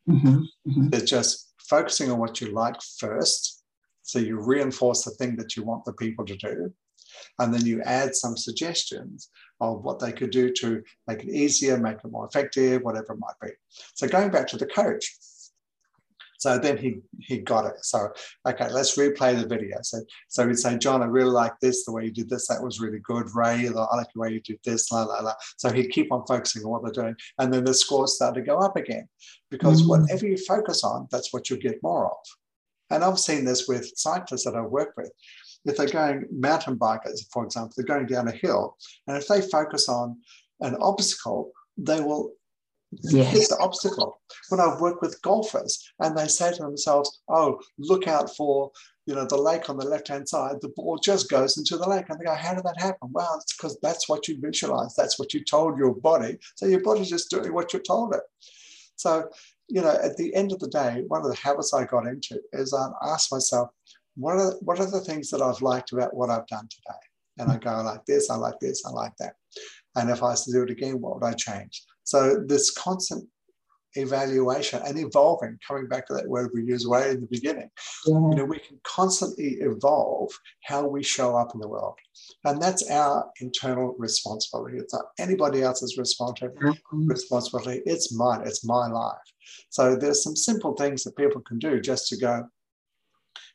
Mm-hmm. 0.09 0.37
Mm-hmm. 0.69 0.89
They're 0.91 1.01
just 1.01 1.55
focusing 1.61 2.11
on 2.11 2.19
what 2.19 2.41
you 2.41 2.49
like 2.49 2.77
first 2.99 3.64
so 4.05 4.19
you 4.19 4.39
reinforce 4.39 5.03
the 5.03 5.11
thing 5.13 5.35
that 5.37 5.57
you 5.57 5.65
want 5.65 5.85
the 5.85 5.95
people 5.95 6.25
to 6.27 6.37
do. 6.37 6.73
And 7.39 7.53
then 7.53 7.65
you 7.65 7.81
add 7.83 8.15
some 8.15 8.37
suggestions 8.37 9.31
of 9.61 9.83
what 9.83 9.99
they 9.99 10.13
could 10.13 10.31
do 10.31 10.53
to 10.53 10.83
make 11.07 11.25
it 11.25 11.31
easier, 11.31 11.79
make 11.79 11.99
it 12.05 12.11
more 12.11 12.27
effective, 12.27 12.83
whatever 12.83 13.15
it 13.15 13.19
might 13.19 13.41
be. 13.41 13.51
So 13.95 14.07
going 14.07 14.31
back 14.31 14.47
to 14.49 14.59
the 14.59 14.67
coach. 14.67 15.17
So 16.39 16.59
then 16.59 16.77
he 16.77 16.99
he 17.21 17.39
got 17.39 17.65
it. 17.65 17.83
So 17.83 18.11
okay, 18.47 18.69
let's 18.71 18.99
replay 18.99 19.41
the 19.41 19.49
video. 19.49 19.79
So 19.83 20.01
so 20.29 20.47
he'd 20.47 20.59
say, 20.59 20.77
John, 20.77 21.03
I 21.03 21.07
really 21.07 21.31
like 21.31 21.59
this, 21.61 21.87
the 21.87 21.93
way 21.93 22.05
you 22.05 22.11
did 22.11 22.29
this, 22.29 22.49
that 22.49 22.63
was 22.63 22.81
really 22.81 22.99
good. 22.99 23.29
Ray, 23.35 23.69
I 23.69 23.97
like 23.97 24.13
the 24.13 24.21
way 24.21 24.33
you 24.33 24.41
did 24.41 24.59
this, 24.63 24.93
la 24.93 25.05
la 25.05 25.21
la. 25.21 25.33
So 25.57 25.73
he'd 25.73 25.89
keep 25.89 26.13
on 26.13 26.27
focusing 26.27 26.63
on 26.65 26.71
what 26.71 26.83
they're 26.83 27.05
doing. 27.05 27.17
And 27.39 27.51
then 27.51 27.65
the 27.65 27.73
scores 27.73 28.17
start 28.17 28.35
to 28.35 28.43
go 28.43 28.59
up 28.59 28.77
again. 28.77 29.09
Because 29.51 29.81
mm-hmm. 29.81 30.03
whatever 30.03 30.27
you 30.27 30.37
focus 30.37 30.85
on, 30.85 31.09
that's 31.11 31.33
what 31.33 31.49
you 31.49 31.57
get 31.57 31.83
more 31.83 32.11
of. 32.11 32.19
And 32.95 33.05
I've 33.05 33.19
seen 33.19 33.45
this 33.45 33.67
with 33.67 33.93
cyclists 33.97 34.45
that 34.45 34.55
I 34.55 34.61
work 34.61 34.95
with. 34.97 35.11
If 35.65 35.77
they're 35.77 35.89
going 35.89 36.27
mountain 36.31 36.79
bikers, 36.79 37.27
for 37.33 37.45
example, 37.45 37.73
they're 37.77 37.87
going 37.87 38.07
down 38.07 38.29
a 38.29 38.33
hill, 38.33 38.77
and 39.07 39.17
if 39.17 39.27
they 39.27 39.41
focus 39.41 39.89
on 39.89 40.19
an 40.61 40.77
obstacle, 40.81 41.53
they 41.77 42.01
will 42.01 42.33
yes. 43.03 43.33
hit 43.33 43.49
the 43.49 43.59
obstacle. 43.59 44.21
When 44.51 44.61
I've 44.61 44.81
worked 44.81 45.03
with 45.03 45.21
golfers 45.23 45.91
and 46.01 46.17
they 46.17 46.29
say 46.29 46.53
to 46.53 46.63
themselves, 46.63 47.23
oh, 47.29 47.61
look 47.79 48.07
out 48.07 48.35
for 48.37 48.71
you 49.07 49.15
know 49.15 49.27
the 49.27 49.37
lake 49.37 49.69
on 49.69 49.77
the 49.77 49.87
left 49.87 50.09
hand 50.09 50.29
side, 50.29 50.57
the 50.61 50.73
ball 50.77 50.99
just 50.99 51.31
goes 51.31 51.59
into 51.59 51.77
the 51.77 51.89
lake. 51.89 52.07
And 52.09 52.19
they 52.19 52.25
go, 52.25 52.35
how 52.35 52.55
did 52.55 52.65
that 52.65 52.81
happen? 52.81 53.09
Well, 53.13 53.39
it's 53.41 53.57
because 53.57 53.79
that's 53.83 54.09
what 54.09 54.29
you 54.29 54.39
visualize. 54.41 54.95
That's 54.95 55.19
what 55.19 55.35
you 55.35 55.45
told 55.45 55.79
your 55.79 55.95
body. 55.95 56.39
So 56.57 56.67
your 56.67 56.81
body's 56.81 57.11
just 57.11 57.31
doing 57.31 57.53
what 57.53 57.73
you 57.73 57.81
told 57.81 58.15
it. 58.15 58.23
So 58.97 59.29
you 59.69 59.81
know, 59.81 59.97
at 60.03 60.17
the 60.17 60.35
end 60.35 60.53
of 60.53 60.59
the 60.61 60.69
day, 60.69 61.05
one 61.09 61.25
of 61.25 61.31
the 61.31 61.37
habits 61.37 61.73
I 61.73 61.85
got 61.85 62.07
into 62.07 62.41
is 62.53 62.75
I 62.75 62.89
ask 63.03 63.33
myself, 63.33 63.71
what 64.17 64.37
are, 64.37 64.53
what 64.61 64.79
are 64.81 64.91
the 64.91 65.01
things 65.01 65.31
that 65.31 65.43
I've 65.43 65.63
liked 65.63 65.93
about 65.93 66.15
what 66.15 66.31
I've 66.31 66.47
done 66.47 66.69
today? 66.69 67.01
And 67.39 67.51
I 67.51 67.59
go, 67.59 67.71
I 67.71 67.83
like 67.83 68.05
this, 68.07 68.31
I 68.31 68.37
like 68.37 68.61
this, 68.61 68.85
I 68.87 68.91
like 68.91 69.17
that. 69.19 69.35
And 69.97 70.11
if 70.11 70.23
I 70.23 70.27
was 70.27 70.45
to 70.45 70.53
do 70.53 70.63
it 70.63 70.71
again, 70.71 71.01
what 71.01 71.15
would 71.15 71.27
I 71.27 71.33
change? 71.33 71.83
So 72.05 72.45
this 72.47 72.71
constant 72.71 73.29
evaluation 73.95 74.81
and 74.87 74.99
evolving, 74.99 75.59
coming 75.67 75.87
back 75.87 76.07
to 76.07 76.15
that 76.15 76.29
word 76.29 76.51
we 76.55 76.63
used 76.63 76.89
way 76.89 77.11
in 77.11 77.21
the 77.21 77.29
beginning. 77.31 77.71
Yeah. 78.07 78.15
You 78.15 78.35
know, 78.37 78.45
we 78.45 78.59
can 78.59 78.79
constantly 78.85 79.59
evolve 79.61 80.31
how 80.65 80.87
we 80.87 81.03
show 81.03 81.37
up 81.37 81.55
in 81.55 81.61
the 81.61 81.69
world. 81.69 81.97
And 82.45 82.61
that's 82.61 82.89
our 82.91 83.31
internal 83.41 83.95
responsibility. 83.99 84.79
It's 84.79 84.95
not 84.95 85.07
anybody 85.19 85.63
else's 85.63 85.97
responsibility. 85.99 86.59
Mm-hmm. 86.65 87.07
responsibility. 87.07 87.83
It's 87.87 88.15
mine. 88.17 88.43
It's 88.45 88.65
my 88.65 88.87
life. 88.89 89.19
So 89.71 89.97
there's 89.97 90.23
some 90.23 90.37
simple 90.37 90.75
things 90.75 91.05
that 91.05 91.17
people 91.17 91.41
can 91.43 91.59
do 91.59 91.81
just 91.81 92.09
to 92.09 92.17
go, 92.17 92.47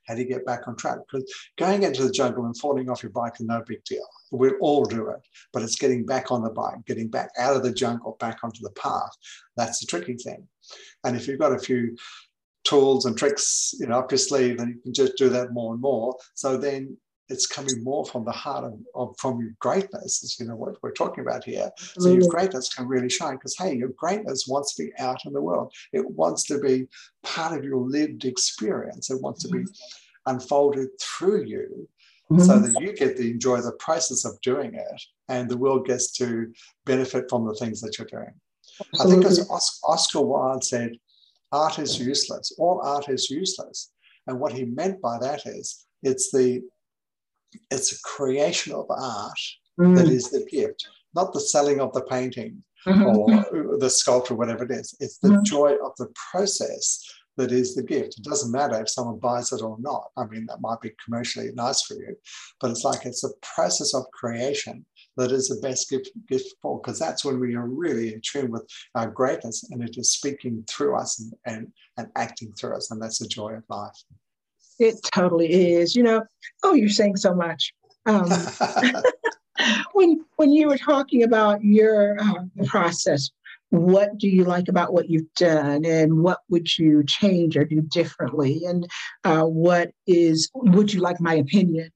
how 0.10 0.16
do 0.16 0.22
you 0.22 0.28
get 0.28 0.46
back 0.46 0.68
on 0.68 0.76
track? 0.76 0.98
Because 1.10 1.32
going 1.58 1.84
into 1.84 2.04
the 2.04 2.12
jungle 2.12 2.46
and 2.46 2.58
falling 2.58 2.90
off 2.90 3.04
your 3.04 3.12
bike 3.12 3.36
is 3.40 3.46
no 3.46 3.62
big 3.66 3.84
deal. 3.84 4.06
We'll 4.32 4.56
all 4.60 4.84
do 4.84 5.10
it, 5.10 5.20
but 5.54 5.62
it's 5.62 5.76
getting 5.76 6.04
back 6.04 6.32
on 6.32 6.42
the 6.44 6.50
bike, 6.50 6.84
getting 6.88 7.10
back 7.10 7.30
out 7.38 7.56
of 7.56 7.62
the 7.62 7.72
jungle, 7.72 8.18
back 8.20 8.40
onto 8.44 8.64
the 8.64 8.72
path. 8.72 9.12
That's 9.56 9.80
the 9.80 9.86
tricky 9.86 10.16
thing. 10.16 10.48
And 11.04 11.16
if 11.16 11.28
you've 11.28 11.40
got 11.40 11.54
a 11.54 11.60
few 11.60 11.96
tools 12.64 13.06
and 13.06 13.16
tricks, 13.16 13.76
you 13.80 13.86
know, 13.86 14.00
up 14.00 14.12
your 14.12 14.18
sleeve, 14.18 14.58
then 14.58 14.70
you 14.70 14.82
can 14.82 14.94
just 14.96 15.16
do 15.16 15.30
that 15.30 15.54
more 15.54 15.74
and 15.74 15.82
more. 15.82 16.16
So 16.34 16.58
then 16.58 16.98
it's 17.30 17.46
coming 17.46 17.84
more 17.84 18.06
from 18.06 18.26
the 18.26 18.32
heart 18.32 18.66
of, 18.66 18.80
of 18.96 19.16
from 19.20 19.40
your 19.40 19.52
greatness, 19.60 20.24
is, 20.24 20.40
you 20.40 20.48
know, 20.48 20.56
what 20.56 20.82
we're 20.82 20.92
talking 20.92 21.24
about 21.24 21.44
here. 21.44 21.72
So 21.78 22.10
your 22.10 22.28
greatness 22.28 22.74
can 22.74 22.88
really 22.88 23.10
shine 23.10 23.36
because, 23.36 23.56
hey, 23.56 23.76
your 23.76 23.90
greatness 23.90 24.48
wants 24.48 24.76
to 24.76 24.84
be 24.84 24.92
out 24.98 25.26
in 25.26 25.34
the 25.34 25.42
world. 25.42 25.72
It 25.94 26.10
wants 26.10 26.44
to 26.46 26.60
be 26.60 26.88
part 27.24 27.58
of 27.58 27.64
your 27.64 27.78
lived 27.78 28.26
experience. 28.26 29.12
It 29.12 29.22
wants 29.22 29.44
to 29.44 29.50
be 29.50 29.60
mm-hmm. 29.60 30.34
unfolded 30.34 30.90
through 31.00 31.46
you 31.46 31.88
mm-hmm. 32.32 32.42
so 32.42 32.60
that 32.60 32.82
you 32.82 32.94
get 32.94 33.18
to 33.18 33.30
enjoy 33.30 33.62
the 33.62 33.74
process 33.74 34.26
of 34.26 34.42
doing 34.42 34.74
it 34.74 35.02
and 35.28 35.50
the 35.50 35.58
world 35.58 35.86
gets 35.86 36.12
to 36.14 36.52
benefit 36.86 37.26
from 37.30 37.46
the 37.46 37.54
things 37.56 37.80
that 37.82 37.98
you're 37.98 38.08
doing. 38.08 38.34
Absolutely. 38.94 39.26
I 39.26 39.30
think 39.30 39.40
as 39.52 39.80
Oscar 39.84 40.22
Wilde 40.22 40.64
said, 40.64 40.94
art 41.52 41.80
is 41.80 42.00
useless. 42.00 42.54
All 42.58 42.82
art 42.84 43.10
is 43.10 43.30
useless. 43.30 43.92
And 44.28 44.40
what 44.40 44.54
he 44.54 44.66
meant 44.66 45.02
by 45.02 45.18
that 45.20 45.46
is 45.46 45.86
it's 46.04 46.32
the 46.32 46.64
it's 47.72 47.94
a 47.94 48.02
creation 48.04 48.74
of 48.74 48.86
art 48.90 49.40
mm. 49.80 49.96
that 49.96 50.08
is 50.08 50.30
the 50.30 50.46
gift, 50.50 50.88
not 51.16 51.34
the 51.34 51.40
selling 51.40 51.80
of 51.80 51.94
the 51.94 52.04
painting 52.04 52.64
mm-hmm. 52.86 53.06
or 53.06 53.78
the 53.78 53.90
sculpture, 53.90 54.36
whatever 54.36 54.64
it 54.64 54.72
is. 54.72 54.96
It's 55.00 55.18
the 55.20 55.30
mm-hmm. 55.30 55.44
joy 55.44 55.76
of 55.84 55.94
the 55.98 56.12
process 56.32 57.04
that 57.38 57.52
is 57.52 57.74
the 57.74 57.84
gift. 57.84 58.18
It 58.18 58.24
doesn't 58.24 58.52
matter 58.52 58.80
if 58.82 58.90
someone 58.90 59.18
buys 59.18 59.54
it 59.54 59.62
or 59.62 59.78
not. 59.80 60.10
I 60.18 60.26
mean, 60.26 60.46
that 60.48 60.62
might 60.62 60.82
be 60.82 60.92
commercially 61.04 61.50
nice 61.54 61.82
for 61.84 61.94
you, 61.94 62.16
but 62.60 62.70
it's 62.70 62.84
like 62.84 63.06
it's 63.06 63.24
a 63.24 63.30
process 63.42 63.94
of 63.94 64.12
creation 64.12 64.86
that 65.16 65.32
is 65.32 65.48
the 65.48 65.60
best 65.66 65.90
gift, 65.90 66.10
gift 66.28 66.54
for, 66.62 66.80
because 66.80 67.00
that's 67.00 67.24
when 67.24 67.40
we 67.40 67.56
are 67.56 67.68
really 67.68 68.14
in 68.14 68.22
tune 68.22 68.52
with 68.52 68.68
our 68.96 69.10
greatness 69.10 69.70
and 69.72 69.82
it 69.82 69.98
is 69.98 70.14
speaking 70.14 70.64
through 70.70 70.96
us 70.96 71.20
and, 71.20 71.34
and, 71.46 71.68
and 71.98 72.08
acting 72.16 72.52
through 72.54 72.76
us. 72.76 72.92
And 72.92 73.02
that's 73.02 73.20
the 73.20 73.28
joy 73.28 73.54
of 73.54 73.64
life. 73.70 74.04
It 74.80 74.96
totally 75.14 75.74
is. 75.74 75.96
You 75.96 76.04
know, 76.04 76.24
oh, 76.64 76.74
you're 76.74 76.90
saying 76.90 77.18
so 77.18 77.34
much. 77.34 77.74
Um, 78.06 78.30
when 79.94 80.26
when 80.38 80.52
you 80.52 80.68
were 80.68 80.78
talking 80.78 81.24
about 81.24 81.64
your 81.64 82.20
uh, 82.20 82.66
process, 82.66 83.30
what 83.70 84.18
do 84.18 84.28
you 84.28 84.44
like 84.46 84.68
about 84.68 84.94
what 84.94 85.10
you've 85.10 85.34
done, 85.36 85.86
and 85.86 86.24
what 86.24 86.40
would 86.50 86.78
you 86.78 87.04
change 87.06 87.58
or 87.58 87.66
do 87.66 87.82
differently, 87.82 88.64
and 88.66 88.88
uh, 89.24 89.44
what 89.44 89.92
is 90.08 90.50
would 90.56 90.94
you 90.94 91.02
like 91.02 91.20
my 91.20 91.36
opinion? 91.36 91.92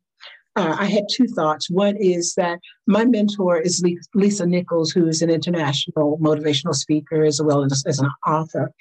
Uh, 0.56 0.76
I 0.78 0.86
had 0.86 1.06
two 1.12 1.26
thoughts. 1.26 1.70
One 1.70 1.98
is 1.98 2.36
that 2.36 2.60
my 2.86 3.06
mentor 3.06 3.60
is 3.60 3.84
Lisa 4.14 4.46
Nichols, 4.46 4.92
who 4.92 5.08
is 5.08 5.24
an 5.24 5.32
international 5.32 6.20
motivational 6.20 6.76
speaker 6.76 7.24
as 7.24 7.42
well 7.42 7.64
as, 7.64 7.84
as 7.88 7.98
an 7.98 8.10
author. 8.28 8.72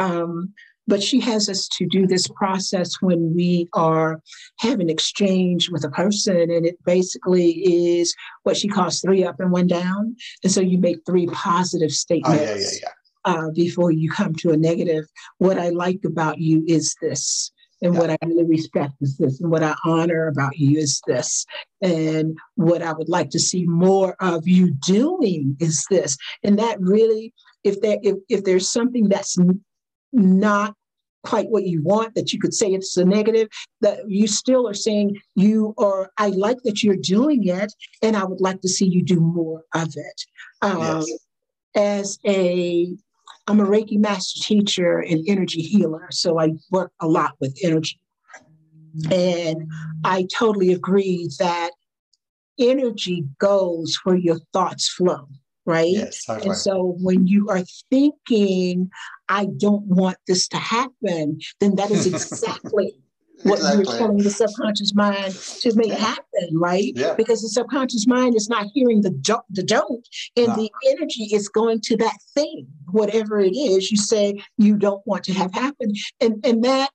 Um, 0.00 0.52
but 0.86 1.02
she 1.02 1.20
has 1.20 1.48
us 1.48 1.68
to 1.68 1.86
do 1.86 2.06
this 2.06 2.28
process 2.28 2.94
when 3.00 3.34
we 3.34 3.68
are 3.72 4.20
having 4.58 4.90
exchange 4.90 5.70
with 5.70 5.84
a 5.84 5.90
person 5.90 6.50
and 6.50 6.66
it 6.66 6.76
basically 6.84 7.50
is 7.64 8.14
what 8.42 8.56
she 8.56 8.68
calls 8.68 9.00
three 9.00 9.24
up 9.24 9.40
and 9.40 9.50
one 9.50 9.66
down 9.66 10.16
and 10.42 10.52
so 10.52 10.60
you 10.60 10.78
make 10.78 10.98
three 11.06 11.26
positive 11.28 11.90
statements 11.90 12.40
oh, 12.40 12.44
yeah, 12.44 12.54
yeah, 12.54 12.68
yeah. 12.82 12.88
Uh, 13.26 13.50
before 13.54 13.90
you 13.90 14.10
come 14.10 14.34
to 14.34 14.50
a 14.50 14.56
negative 14.56 15.04
what 15.38 15.58
i 15.58 15.70
like 15.70 16.00
about 16.04 16.38
you 16.38 16.62
is 16.66 16.94
this 17.00 17.50
and 17.82 17.98
what 17.98 18.08
I 18.08 18.16
really 18.24 18.44
respect 18.44 18.94
is 19.02 19.18
this, 19.18 19.40
and 19.40 19.50
what 19.50 19.62
I 19.62 19.74
honor 19.84 20.28
about 20.28 20.56
you 20.58 20.78
is 20.78 21.02
this, 21.06 21.44
and 21.82 22.36
what 22.54 22.80
I 22.80 22.92
would 22.92 23.10
like 23.10 23.28
to 23.30 23.38
see 23.38 23.66
more 23.66 24.16
of 24.20 24.48
you 24.48 24.70
doing 24.70 25.56
is 25.60 25.84
this. 25.90 26.16
And 26.42 26.58
that 26.58 26.80
really, 26.80 27.34
if 27.62 27.80
there 27.82 27.98
if, 28.02 28.16
if 28.30 28.44
there's 28.44 28.70
something 28.70 29.08
that's 29.08 29.36
not 30.14 30.74
quite 31.24 31.48
what 31.48 31.64
you 31.64 31.82
want, 31.82 32.14
that 32.14 32.32
you 32.32 32.38
could 32.38 32.54
say 32.54 32.68
it's 32.68 32.96
a 32.96 33.04
negative, 33.04 33.48
that 33.80 33.98
you 34.08 34.26
still 34.26 34.68
are 34.68 34.74
saying 34.74 35.18
you 35.34 35.74
are, 35.78 36.10
I 36.18 36.28
like 36.28 36.58
that 36.64 36.82
you're 36.82 36.96
doing 36.96 37.46
it, 37.48 37.72
and 38.02 38.16
I 38.16 38.24
would 38.24 38.40
like 38.40 38.60
to 38.60 38.68
see 38.68 38.86
you 38.86 39.02
do 39.02 39.20
more 39.20 39.62
of 39.74 39.94
it. 39.96 40.22
Um, 40.62 40.78
yes. 40.78 41.10
As 41.76 42.18
a, 42.26 42.94
I'm 43.48 43.60
a 43.60 43.64
Reiki 43.64 43.98
master 43.98 44.40
teacher 44.42 44.98
and 44.98 45.24
energy 45.26 45.62
healer, 45.62 46.08
so 46.10 46.38
I 46.38 46.52
work 46.70 46.92
a 47.00 47.08
lot 47.08 47.32
with 47.40 47.58
energy. 47.64 47.98
And 49.10 49.68
I 50.04 50.28
totally 50.38 50.72
agree 50.72 51.28
that 51.40 51.70
energy 52.60 53.24
goes 53.40 53.98
where 54.04 54.16
your 54.16 54.38
thoughts 54.52 54.88
flow 54.88 55.26
right? 55.66 55.90
Yes, 55.90 56.28
and 56.28 56.56
so 56.56 56.96
when 57.00 57.26
you 57.26 57.48
are 57.48 57.62
thinking, 57.90 58.90
I 59.28 59.46
don't 59.56 59.86
want 59.86 60.18
this 60.26 60.48
to 60.48 60.56
happen, 60.56 61.40
then 61.60 61.76
that 61.76 61.90
is 61.90 62.06
exactly 62.06 62.94
what 63.42 63.58
exactly. 63.58 63.84
you're 63.84 63.98
telling 63.98 64.16
the 64.18 64.30
subconscious 64.30 64.94
mind 64.94 65.34
to 65.34 65.74
make 65.74 65.92
happen, 65.92 66.48
right? 66.54 66.92
Yeah. 66.94 67.14
Because 67.14 67.42
the 67.42 67.48
subconscious 67.48 68.06
mind 68.06 68.34
is 68.34 68.48
not 68.48 68.66
hearing 68.72 69.02
the 69.02 69.10
do- 69.10 69.40
the 69.50 69.62
don't, 69.62 70.06
and 70.36 70.48
no. 70.48 70.56
the 70.56 70.70
energy 70.90 71.28
is 71.32 71.48
going 71.48 71.80
to 71.82 71.96
that 71.98 72.18
thing, 72.34 72.66
whatever 72.90 73.40
it 73.40 73.54
is 73.54 73.90
you 73.90 73.96
say 73.96 74.42
you 74.58 74.76
don't 74.76 75.06
want 75.06 75.24
to 75.24 75.32
have 75.32 75.52
happen, 75.52 75.92
and 76.20 76.44
and 76.44 76.62
that 76.64 76.90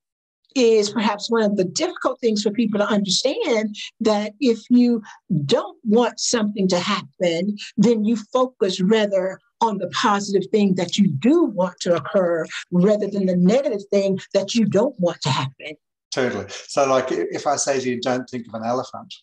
is 0.56 0.90
perhaps 0.90 1.30
one 1.30 1.44
of 1.44 1.58
the 1.58 1.64
difficult 1.64 2.20
things 2.20 2.44
for 2.44 2.52
people 2.52 2.80
to 2.80 2.88
understand 2.88 3.76
that 4.00 4.34
if 4.40 4.60
you 4.70 5.02
don't 5.46 5.78
want 5.84 6.20
something 6.20 6.68
to 6.68 6.80
happen, 6.80 7.58
then 7.78 8.04
you 8.04 8.16
focus 8.32 8.82
rather 8.82 9.40
on 9.62 9.78
the 9.78 9.90
positive 9.90 10.50
thing 10.52 10.76
that 10.76 10.98
you 10.98 11.08
do 11.08 11.44
want 11.46 11.80
to 11.82 11.96
occur 11.96 12.46
rather 12.72 13.08
than 13.08 13.26
the 13.26 13.36
negative 13.36 13.82
thing 13.92 14.20
that 14.34 14.56
you 14.56 14.66
don't 14.66 14.98
want 15.00 15.22
to 15.22 15.30
happen. 15.30 15.74
Totally. 16.12 16.46
So, 16.50 16.90
like 16.90 17.12
if 17.12 17.46
I 17.46 17.56
say 17.56 17.80
to 17.80 17.90
you, 17.90 18.02
don't 18.02 18.28
think 18.30 18.48
of 18.48 18.54
an 18.54 18.66
elephant, 18.66 19.14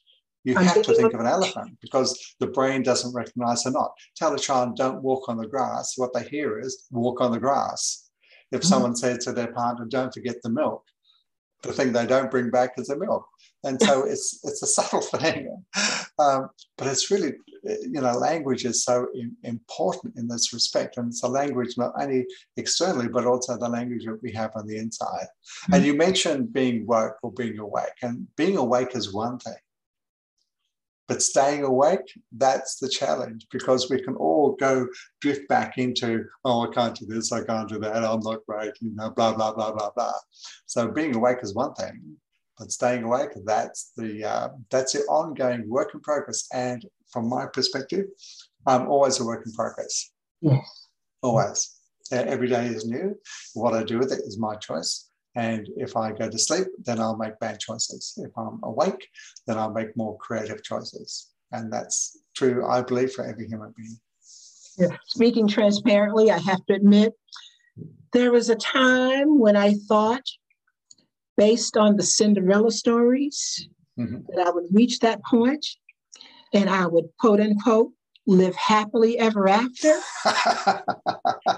you 0.45 0.55
have 0.55 0.83
to 0.83 0.95
think 0.95 1.13
of 1.13 1.19
an 1.19 1.27
elephant 1.27 1.77
because 1.81 2.37
the 2.39 2.47
brain 2.47 2.85
doesn't 2.85 3.13
recognize 3.13 3.67
a 3.67 3.73
not. 3.73 3.91
Tell 4.15 4.33
a 4.33 4.39
child, 4.39 4.77
don't 4.77 5.03
walk 5.03 5.29
on 5.29 5.39
the 5.39 5.49
grass. 5.49 5.95
What 5.97 6.13
they 6.15 6.23
hear 6.23 6.61
is 6.61 6.87
walk 6.93 7.21
on 7.21 7.33
the 7.33 7.41
grass. 7.41 8.09
If 8.53 8.61
mm-hmm. 8.61 8.69
someone 8.69 8.97
says 8.97 9.25
to 9.25 9.33
their 9.33 9.53
partner, 9.53 9.87
don't 9.87 10.15
forget 10.15 10.37
the 10.43 10.51
milk, 10.51 10.85
the 11.67 11.73
thing 11.73 11.93
they 11.93 12.07
don't 12.07 12.31
bring 12.31 12.51
back 12.51 12.73
is 12.79 12.89
the 12.89 12.97
milk. 12.97 13.27
And 13.65 13.81
so 13.81 14.05
it's 14.13 14.41
it's 14.45 14.63
a 14.63 14.67
subtle 14.67 15.01
thing, 15.01 15.65
um, 16.19 16.49
but 16.79 16.87
it's 16.87 17.11
really 17.11 17.35
you 17.63 18.01
know 18.01 18.13
language 18.13 18.65
is 18.65 18.85
so 18.85 19.09
in, 19.15 19.37
important 19.43 20.17
in 20.17 20.29
this 20.29 20.53
respect, 20.53 20.97
and 20.97 21.09
it's 21.09 21.23
a 21.23 21.29
language 21.29 21.75
not 21.77 21.93
only 22.01 22.27
externally 22.57 23.09
but 23.09 23.27
also 23.27 23.57
the 23.57 23.69
language 23.69 24.05
that 24.05 24.23
we 24.23 24.33
have 24.33 24.53
on 24.55 24.67
the 24.67 24.77
inside. 24.77 25.27
Mm-hmm. 25.27 25.75
And 25.75 25.85
you 25.85 25.95
mentioned 25.95 26.53
being 26.53 26.87
woke 26.87 27.17
or 27.23 27.33
being 27.33 27.59
awake, 27.59 27.99
and 28.03 28.27
being 28.37 28.57
awake 28.57 28.95
is 28.95 29.13
one 29.13 29.39
thing, 29.39 29.55
but 31.09 31.23
staying 31.23 31.63
awake, 31.63 32.13
that's 32.37 32.77
the 32.77 32.89
challenge 32.89 33.47
because 33.53 33.89
we 33.89 34.03
can 34.03 34.17
all 34.17 34.57
go 34.59 34.87
drift 35.21 35.49
back 35.49 35.79
into, 35.79 36.25
oh, 36.45 36.69
I 36.69 36.75
can't 36.75 36.97
do 36.97 37.07
this, 37.07 37.33
I 37.33 37.45
can't 37.45 37.69
do 37.69 37.79
that, 37.79 38.05
I'm 38.05 38.21
not 38.21 38.45
great, 38.47 38.73
you 38.81 38.95
know, 38.95 39.11
blah, 39.11 39.35
blah, 39.35 39.53
blah, 39.53 39.73
blah, 39.73 39.91
blah. 39.95 40.13
So 40.67 40.89
being 40.89 41.15
awake 41.15 41.39
is 41.43 41.55
one 41.55 41.75
thing, 41.75 42.17
but 42.59 42.73
staying 42.73 43.05
awake, 43.05 43.31
that's 43.45 43.93
the 43.97 44.25
uh, 44.25 44.49
that's 44.71 44.95
the 44.95 45.01
ongoing 45.01 45.69
work 45.69 45.95
in 45.95 46.01
progress. 46.01 46.47
And 46.53 46.85
from 47.13 47.29
my 47.29 47.47
perspective, 47.47 48.07
I'm 48.67 48.89
always 48.89 49.21
a 49.21 49.25
work 49.25 49.45
in 49.47 49.53
progress. 49.53 50.11
Yes. 50.41 50.89
Always. 51.23 51.73
Every 52.11 52.49
day 52.49 52.67
is 52.67 52.87
new. 52.87 53.17
What 53.55 53.75
I 53.75 53.83
do 53.83 53.99
with 53.99 54.13
it 54.13 54.21
is 54.21 54.39
my 54.39 54.55
choice. 54.57 55.06
And 55.37 55.69
if 55.77 55.97
I 55.97 56.13
go 56.13 56.31
to 56.31 56.39
sleep, 56.39 56.67
then 56.83 56.99
I'll 56.99 57.17
make 57.17 57.39
bad 57.39 57.61
choices. 57.61 58.15
If 58.17 58.31
I'm 58.37 58.59
awake, 58.63 59.07
then 59.47 59.59
I'll 59.59 59.73
make 59.73 59.97
more 59.97 60.17
creative 60.17 60.63
choices. 60.63 61.31
And 61.53 61.71
that's 61.73 62.19
true, 62.35 62.67
I 62.67 62.81
believe, 62.81 63.13
for 63.13 63.25
every 63.25 63.47
human 63.47 63.73
being. 63.77 63.99
Yeah. 64.79 64.97
Speaking 65.07 65.47
transparently, 65.47 66.31
I 66.31 66.39
have 66.39 66.65
to 66.67 66.75
admit, 66.75 67.13
there 68.13 68.33
was 68.33 68.49
a 68.49 68.57
time 68.57 69.39
when 69.39 69.57
I 69.57 69.75
thought, 69.87 70.25
based 71.37 71.77
on 71.77 71.97
the 71.97 72.03
Cinderella 72.03 72.71
stories, 72.71 73.69
mm-hmm. 73.99 74.21
that 74.35 74.47
I 74.47 74.51
would 74.51 74.67
reach 74.73 75.01
that 75.01 75.23
point 75.25 75.67
and 76.55 76.71
I 76.71 76.87
would 76.87 77.07
quote 77.21 77.41
unquote 77.41 77.93
live 78.27 78.55
happily 78.57 79.19
ever 79.19 79.49
after. 79.49 79.99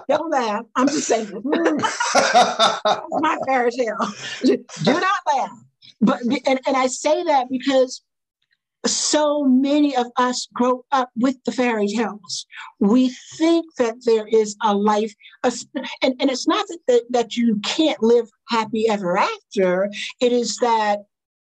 Don't 0.08 0.30
laugh. 0.30 0.64
I'm 0.76 0.88
just 0.88 1.08
saying, 1.08 1.30
my 1.44 3.38
fairy 3.46 3.70
tale. 3.70 3.96
Do 4.42 4.64
not 4.84 5.18
laugh. 5.26 5.50
But 6.00 6.20
and, 6.22 6.60
and 6.66 6.76
I 6.76 6.86
say 6.86 7.24
that 7.24 7.48
because 7.50 8.02
so 8.86 9.44
many 9.44 9.96
of 9.96 10.06
us 10.16 10.48
grow 10.52 10.84
up 10.92 11.10
with 11.16 11.36
the 11.44 11.52
fairy 11.52 11.88
tales. 11.88 12.46
We 12.78 13.14
think 13.36 13.66
that 13.78 13.96
there 14.04 14.26
is 14.28 14.56
a 14.62 14.74
life, 14.74 15.12
a, 15.42 15.52
and, 16.02 16.14
and 16.20 16.30
it's 16.30 16.46
not 16.46 16.66
that, 16.68 16.78
that, 16.86 17.02
that 17.10 17.36
you 17.36 17.60
can't 17.64 18.02
live 18.02 18.28
happy 18.48 18.88
ever 18.88 19.18
after. 19.18 19.90
It 20.20 20.32
is 20.32 20.56
that 20.58 21.00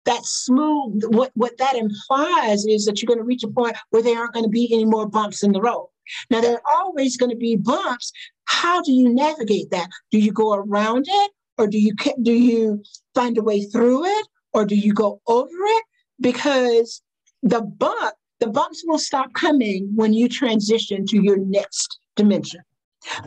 that 0.05 0.25
smooth, 0.25 1.03
what, 1.09 1.31
what 1.35 1.57
that 1.57 1.75
implies 1.75 2.65
is 2.65 2.85
that 2.85 3.01
you're 3.01 3.07
going 3.07 3.19
to 3.19 3.23
reach 3.23 3.43
a 3.43 3.47
point 3.47 3.77
where 3.89 4.01
there 4.03 4.17
aren't 4.17 4.33
going 4.33 4.45
to 4.45 4.49
be 4.49 4.69
any 4.73 4.85
more 4.85 5.07
bumps 5.07 5.43
in 5.43 5.51
the 5.51 5.61
road. 5.61 5.87
Now, 6.29 6.41
there 6.41 6.55
are 6.55 6.63
always 6.75 7.17
going 7.17 7.29
to 7.29 7.37
be 7.37 7.55
bumps. 7.55 8.11
How 8.45 8.81
do 8.81 8.91
you 8.91 9.09
navigate 9.09 9.71
that? 9.71 9.89
Do 10.11 10.19
you 10.19 10.31
go 10.31 10.53
around 10.53 11.05
it 11.07 11.31
or 11.57 11.67
do 11.67 11.79
you, 11.79 11.93
do 12.21 12.33
you 12.33 12.83
find 13.15 13.37
a 13.37 13.43
way 13.43 13.63
through 13.65 14.05
it 14.05 14.27
or 14.51 14.65
do 14.65 14.75
you 14.75 14.93
go 14.93 15.21
over 15.27 15.49
it? 15.49 15.83
Because 16.19 17.01
the 17.41 17.61
bump, 17.61 18.15
the 18.39 18.47
bumps 18.47 18.83
will 18.85 18.99
stop 18.99 19.33
coming 19.33 19.89
when 19.95 20.13
you 20.13 20.27
transition 20.27 21.05
to 21.07 21.23
your 21.23 21.37
next 21.37 21.99
dimension. 22.15 22.61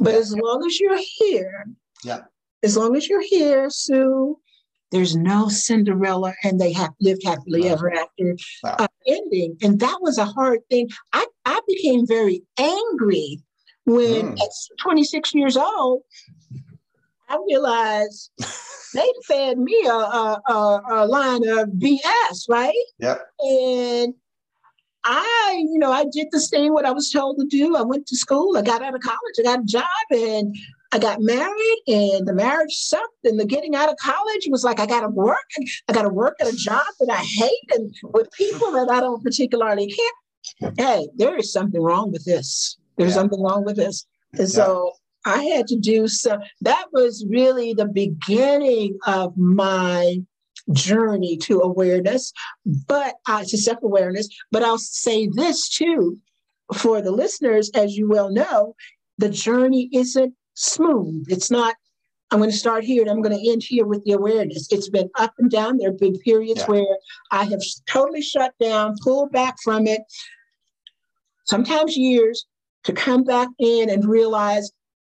But 0.01 0.15
as 0.15 0.35
long 0.35 0.65
as 0.67 0.81
you're 0.81 1.01
here, 1.01 1.67
yeah. 2.05 2.21
as 2.63 2.77
long 2.77 2.97
as 2.97 3.09
you're 3.09 3.23
here, 3.23 3.69
Sue, 3.71 4.39
there's 4.93 5.17
no 5.17 5.49
Cinderella 5.49 6.35
and 6.45 6.61
they 6.61 6.73
have 6.73 6.93
lived 7.01 7.23
happily 7.25 7.63
no. 7.63 7.69
ever 7.69 7.93
after 7.93 8.37
no. 8.65 8.71
uh, 8.71 8.87
ending. 9.07 9.57
And 9.63 9.81
that 9.81 9.99
was 10.01 10.19
a 10.19 10.25
hard 10.25 10.61
thing. 10.71 10.89
I, 11.13 11.27
I 11.45 11.61
became 11.67 12.07
very 12.07 12.43
angry 12.59 13.43
when 13.85 14.35
mm. 14.35 14.41
at 14.41 14.51
26 14.83 15.35
years 15.35 15.57
old, 15.57 16.03
I 17.29 17.39
realized 17.49 18.31
they 18.95 19.13
fed 19.27 19.59
me 19.59 19.85
a, 19.87 19.93
a, 19.93 20.43
a, 20.49 20.83
a, 20.91 21.07
line 21.07 21.49
of 21.49 21.69
BS, 21.71 22.49
right? 22.49 22.75
Yep. 22.99 23.21
And 23.41 24.15
I, 25.05 25.65
you 25.73 25.79
know, 25.79 25.93
I 25.93 26.05
did 26.13 26.29
the 26.31 26.41
same 26.41 26.73
what 26.73 26.85
I 26.85 26.91
was 26.91 27.11
told 27.11 27.39
to 27.39 27.47
do. 27.47 27.77
I 27.77 27.83
went 27.83 28.07
to 28.09 28.17
school, 28.17 28.57
I 28.57 28.63
got 28.63 28.83
out 28.83 28.95
of 28.95 29.01
college, 29.01 29.19
I 29.39 29.43
got 29.43 29.61
a 29.61 29.65
job, 29.65 29.85
and 30.11 30.55
I 30.93 30.99
got 30.99 31.21
married 31.21 31.83
and 31.89 32.27
the 32.27 32.35
marriage 32.35 32.75
sucked 32.75 33.25
and 33.25 33.39
the 33.39 33.45
getting 33.45 33.75
out 33.75 33.89
of 33.89 33.97
college 33.97 34.49
was 34.49 34.65
like 34.65 34.79
I 34.79 34.87
gotta 34.87 35.09
work 35.09 35.39
I 35.89 35.93
gotta 35.93 36.09
work 36.09 36.37
at 36.41 36.47
a 36.47 36.57
job 36.57 36.87
that 37.01 37.11
I 37.11 37.17
hate 37.17 37.71
and 37.75 37.95
with 38.03 38.31
people 38.33 38.73
that 38.73 38.89
I 38.91 39.01
don't 39.01 39.23
particularly 39.23 39.93
care. 39.93 40.73
Hey, 40.79 41.09
there 41.17 41.37
is 41.37 41.53
something 41.53 41.83
wrong 41.83 42.13
with 42.13 42.25
this. 42.25 42.79
There's 42.97 43.11
yeah. 43.11 43.17
something 43.17 43.43
wrong 43.43 43.65
with 43.65 43.77
this. 43.77 44.07
And 44.33 44.41
yeah. 44.41 44.47
so 44.47 44.93
I 45.25 45.43
had 45.43 45.67
to 45.69 45.77
do 45.77 46.07
so 46.07 46.39
that 46.61 46.87
was 46.93 47.27
really 47.29 47.75
the 47.75 47.87
beginning 47.87 48.97
of 49.07 49.37
my 49.37 50.19
journey 50.73 51.37
to 51.37 51.61
awareness, 51.61 52.33
but 52.65 53.17
uh, 53.29 53.45
to 53.45 53.59
self-awareness. 53.59 54.29
But 54.53 54.63
I'll 54.63 54.79
say 54.79 55.29
this 55.33 55.69
too 55.69 56.19
for 56.75 57.01
the 57.01 57.13
listeners, 57.13 57.71
as 57.75 57.97
you 57.97 58.09
well 58.09 58.31
know, 58.31 58.75
the 59.19 59.29
journey 59.29 59.89
isn't 59.93 60.35
smooth. 60.57 61.27
It's 61.29 61.51
not, 61.51 61.77
I'm 62.31 62.41
going 62.41 62.51
to 62.51 62.57
start 62.57 62.83
here 62.83 63.03
and 63.03 63.11
I'm 63.11 63.23
going 63.23 63.39
to 63.39 63.51
end 63.53 63.63
here 63.63 63.87
with 63.87 64.05
the 64.05 64.13
awareness. 64.13 64.67
It's 64.71 64.89
been 64.89 65.09
up 65.19 65.33
and 65.39 65.51
down. 65.51 65.79
There 65.79 65.91
have 65.91 66.01
been 66.01 66.19
periods 66.19 66.61
yeah. 66.61 66.67
where 66.67 66.99
I 67.31 67.45
have 67.45 67.61
totally 67.89 68.23
shut 68.23 68.53
down, 68.61 68.97
pulled 69.03 69.31
back 69.31 69.57
from 69.63 69.87
it, 69.87 70.01
sometimes 71.45 71.97
years, 71.97 72.47
to 72.85 72.93
come 72.93 73.25
back 73.25 73.49
in 73.59 73.91
and 73.91 74.05
realize 74.09 74.73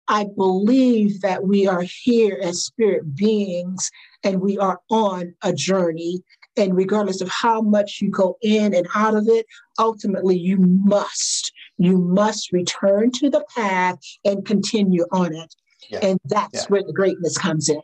I 0.09 0.26
believe 0.36 1.20
that 1.20 1.45
we 1.45 1.66
are 1.66 1.82
here 1.82 2.38
as 2.43 2.64
spirit 2.64 3.14
beings 3.14 3.90
and 4.24 4.40
we 4.40 4.59
are 4.59 4.80
on 4.90 5.34
a 5.43 5.53
journey. 5.53 6.22
And 6.57 6.76
regardless 6.76 7.20
of 7.20 7.28
how 7.28 7.62
much 7.62 8.01
you 8.01 8.11
go 8.11 8.36
in 8.43 8.74
and 8.74 8.86
out 8.95 9.14
of 9.14 9.26
it, 9.28 9.47
ultimately 9.78 10.36
you 10.36 10.59
must 10.59 11.51
you 11.85 11.99
must 11.99 12.53
return 12.53 13.11
to 13.12 13.30
the 13.30 13.45
path 13.57 13.99
and 14.24 14.45
continue 14.45 15.05
on 15.12 15.35
it. 15.35 15.55
Yeah. 15.91 16.01
And 16.03 16.20
that's 16.24 16.55
yeah. 16.55 16.66
where 16.68 16.83
the 16.83 16.93
greatness 16.93 17.37
comes 17.37 17.68
in. 17.68 17.83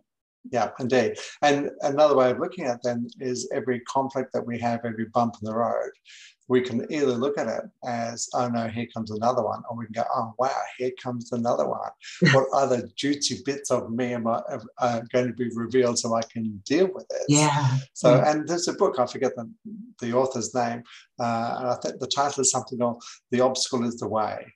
Yeah, 0.50 0.70
indeed. 0.78 1.18
And 1.42 1.70
another 1.82 2.16
way 2.16 2.30
of 2.30 2.38
looking 2.38 2.64
at 2.64 2.82
them 2.82 3.08
is 3.20 3.48
every 3.52 3.80
conflict 3.80 4.32
that 4.32 4.46
we 4.46 4.58
have, 4.60 4.80
every 4.84 5.06
bump 5.06 5.34
in 5.42 5.46
the 5.46 5.54
road, 5.54 5.90
we 6.48 6.62
can 6.62 6.90
either 6.90 7.12
look 7.12 7.38
at 7.38 7.46
it 7.46 7.62
as, 7.84 8.28
oh 8.34 8.48
no, 8.48 8.66
here 8.68 8.86
comes 8.94 9.10
another 9.10 9.42
one, 9.42 9.62
or 9.68 9.76
we 9.76 9.84
can 9.84 9.92
go, 9.92 10.04
oh 10.14 10.32
wow, 10.38 10.50
here 10.78 10.92
comes 11.02 11.30
another 11.32 11.68
one. 11.68 11.90
what 12.32 12.46
other 12.54 12.88
juicy 12.96 13.42
bits 13.44 13.70
of 13.70 13.90
me 13.90 14.14
am 14.14 14.26
I, 14.26 14.40
are 14.78 15.04
going 15.12 15.26
to 15.26 15.32
be 15.34 15.50
revealed 15.54 15.98
so 15.98 16.14
I 16.14 16.22
can 16.22 16.62
deal 16.64 16.88
with 16.92 17.06
it? 17.10 17.22
Yeah. 17.28 17.76
So, 17.92 18.14
yeah. 18.14 18.30
and 18.30 18.48
there's 18.48 18.68
a 18.68 18.72
book, 18.72 18.98
I 18.98 19.06
forget 19.06 19.36
the, 19.36 19.50
the 20.00 20.14
author's 20.14 20.54
name, 20.54 20.82
uh, 21.20 21.56
and 21.58 21.68
I 21.68 21.76
think 21.82 22.00
the 22.00 22.06
title 22.06 22.40
is 22.40 22.50
something 22.50 22.80
of 22.82 22.96
The 23.30 23.42
Obstacle 23.42 23.86
is 23.86 23.98
the 23.98 24.08
Way. 24.08 24.46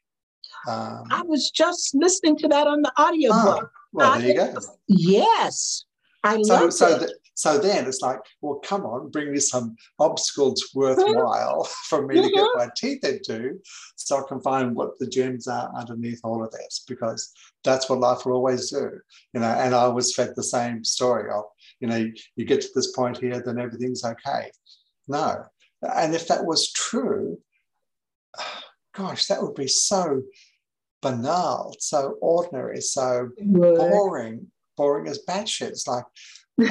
Um, 0.69 1.05
I 1.11 1.23
was 1.23 1.51
just 1.51 1.95
listening 1.95 2.37
to 2.39 2.49
that 2.49 2.67
on 2.67 2.83
the 2.83 2.93
audio 2.97 3.31
oh, 3.33 3.45
book. 3.45 3.71
Well, 3.93 4.19
there 4.19 4.29
you 4.29 4.35
go. 4.35 4.55
Yes. 4.89 5.85
I 6.25 6.41
so, 6.43 6.55
love 6.55 6.73
so 6.73 6.87
it. 6.87 7.01
The, 7.01 7.15
so 7.35 7.59
then 7.59 7.87
it's 7.87 8.01
like, 8.01 8.19
well, 8.41 8.61
come 8.63 8.85
on, 8.85 9.11
bring 9.11 9.33
me 9.33 9.39
some 9.39 9.77
obstacles 9.99 10.71
worthwhile 10.75 11.65
for 11.89 12.07
me 12.07 12.17
to 12.17 12.29
get 12.29 12.33
mm-hmm. 12.35 12.59
my 12.59 12.69
teeth 12.77 13.05
into 13.05 13.59
so 13.97 14.19
I 14.19 14.29
can 14.29 14.41
find 14.41 14.75
what 14.75 14.99
the 14.99 15.07
gems 15.07 15.49
are 15.49 15.73
underneath 15.77 16.21
all 16.25 16.45
of 16.45 16.51
this 16.53 16.85
because 16.87 17.33
that's 17.65 17.89
what 17.89 18.01
life 18.01 18.27
will 18.27 18.35
always 18.35 18.71
do. 18.71 18.91
You 19.33 19.41
know, 19.41 19.47
and 19.47 19.75
I 19.75 19.89
was 19.89 20.15
fed 20.15 20.33
the 20.37 20.43
same 20.43 20.85
story 20.85 21.31
of, 21.31 21.45
you 21.81 21.89
know, 21.89 22.11
you 22.37 22.45
get 22.45 22.61
to 22.61 22.69
this 22.75 22.93
point 22.93 23.19
here, 23.19 23.43
then 23.45 23.59
everything's 23.59 24.05
okay. 24.05 24.51
No. 25.09 25.45
And 25.83 26.15
if 26.15 26.29
that 26.29 26.45
was 26.45 26.71
true, 26.73 27.39
gosh, 28.95 29.27
that 29.27 29.43
would 29.43 29.55
be 29.55 29.69
so 29.69 30.23
banal, 31.01 31.75
so 31.79 32.17
ordinary, 32.21 32.81
so 32.81 33.31
boring, 33.39 34.47
boring 34.77 35.09
as 35.09 35.25
batshit. 35.29 35.69
It's 35.69 35.89
like 35.89 36.05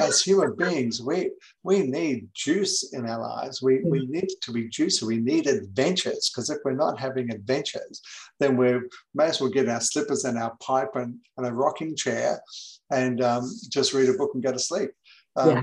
as 0.00 0.22
human 0.22 0.54
beings, 0.56 1.02
we 1.02 1.30
we 1.62 1.82
need 1.82 2.28
juice 2.34 2.92
in 2.92 3.08
our 3.08 3.20
lives. 3.20 3.62
We 3.62 3.82
we 3.84 4.06
need 4.06 4.28
to 4.42 4.52
be 4.52 4.68
juicy. 4.68 5.04
We 5.04 5.18
need 5.18 5.46
adventures 5.46 6.30
because 6.30 6.50
if 6.50 6.58
we're 6.64 6.72
not 6.72 6.98
having 6.98 7.32
adventures, 7.32 8.00
then 8.38 8.56
we 8.56 8.80
may 9.14 9.26
as 9.26 9.40
well 9.40 9.50
get 9.50 9.68
our 9.68 9.80
slippers 9.80 10.24
and 10.24 10.38
our 10.38 10.54
pipe 10.60 10.94
and, 10.94 11.16
and 11.36 11.46
a 11.46 11.52
rocking 11.52 11.96
chair 11.96 12.40
and 12.90 13.22
um, 13.22 13.50
just 13.70 13.92
read 13.92 14.08
a 14.08 14.14
book 14.14 14.30
and 14.34 14.42
go 14.42 14.52
to 14.52 14.58
sleep. 14.58 14.90
Um, 15.36 15.50
yeah 15.50 15.62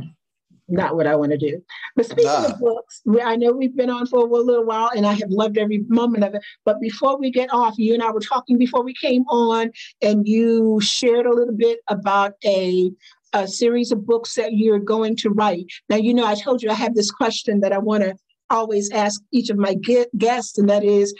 not 0.69 0.95
what 0.95 1.07
I 1.07 1.15
want 1.15 1.31
to 1.31 1.37
do. 1.37 1.63
But 1.95 2.05
speaking 2.05 2.27
of 2.29 2.59
books, 2.59 3.01
I 3.21 3.35
know 3.35 3.51
we've 3.51 3.75
been 3.75 3.89
on 3.89 4.05
for 4.05 4.19
a 4.19 4.23
little 4.23 4.65
while 4.65 4.91
and 4.95 5.05
I 5.05 5.13
have 5.13 5.29
loved 5.29 5.57
every 5.57 5.79
moment 5.87 6.23
of 6.23 6.35
it. 6.35 6.43
But 6.65 6.79
before 6.79 7.17
we 7.17 7.31
get 7.31 7.51
off, 7.51 7.77
you 7.77 7.93
and 7.93 8.03
I 8.03 8.11
were 8.11 8.19
talking 8.19 8.57
before 8.57 8.83
we 8.83 8.93
came 8.93 9.23
on, 9.23 9.71
and 10.01 10.27
you 10.27 10.79
shared 10.81 11.25
a 11.25 11.33
little 11.33 11.55
bit 11.55 11.79
about 11.87 12.33
a 12.45 12.91
a 13.33 13.47
series 13.47 13.91
of 13.91 14.05
books 14.05 14.35
that 14.35 14.53
you're 14.53 14.79
going 14.79 15.15
to 15.17 15.29
write. 15.29 15.67
Now, 15.89 15.97
you 15.97 16.13
know, 16.13 16.25
I 16.25 16.35
told 16.35 16.61
you 16.61 16.69
I 16.69 16.73
have 16.73 16.95
this 16.95 17.11
question 17.11 17.61
that 17.61 17.73
I 17.73 17.77
want 17.77 18.03
to 18.03 18.15
always 18.49 18.91
ask 18.91 19.21
each 19.31 19.49
of 19.49 19.57
my 19.57 19.75
guests, 20.17 20.57
and 20.57 20.69
that 20.69 20.83
is 20.83 21.13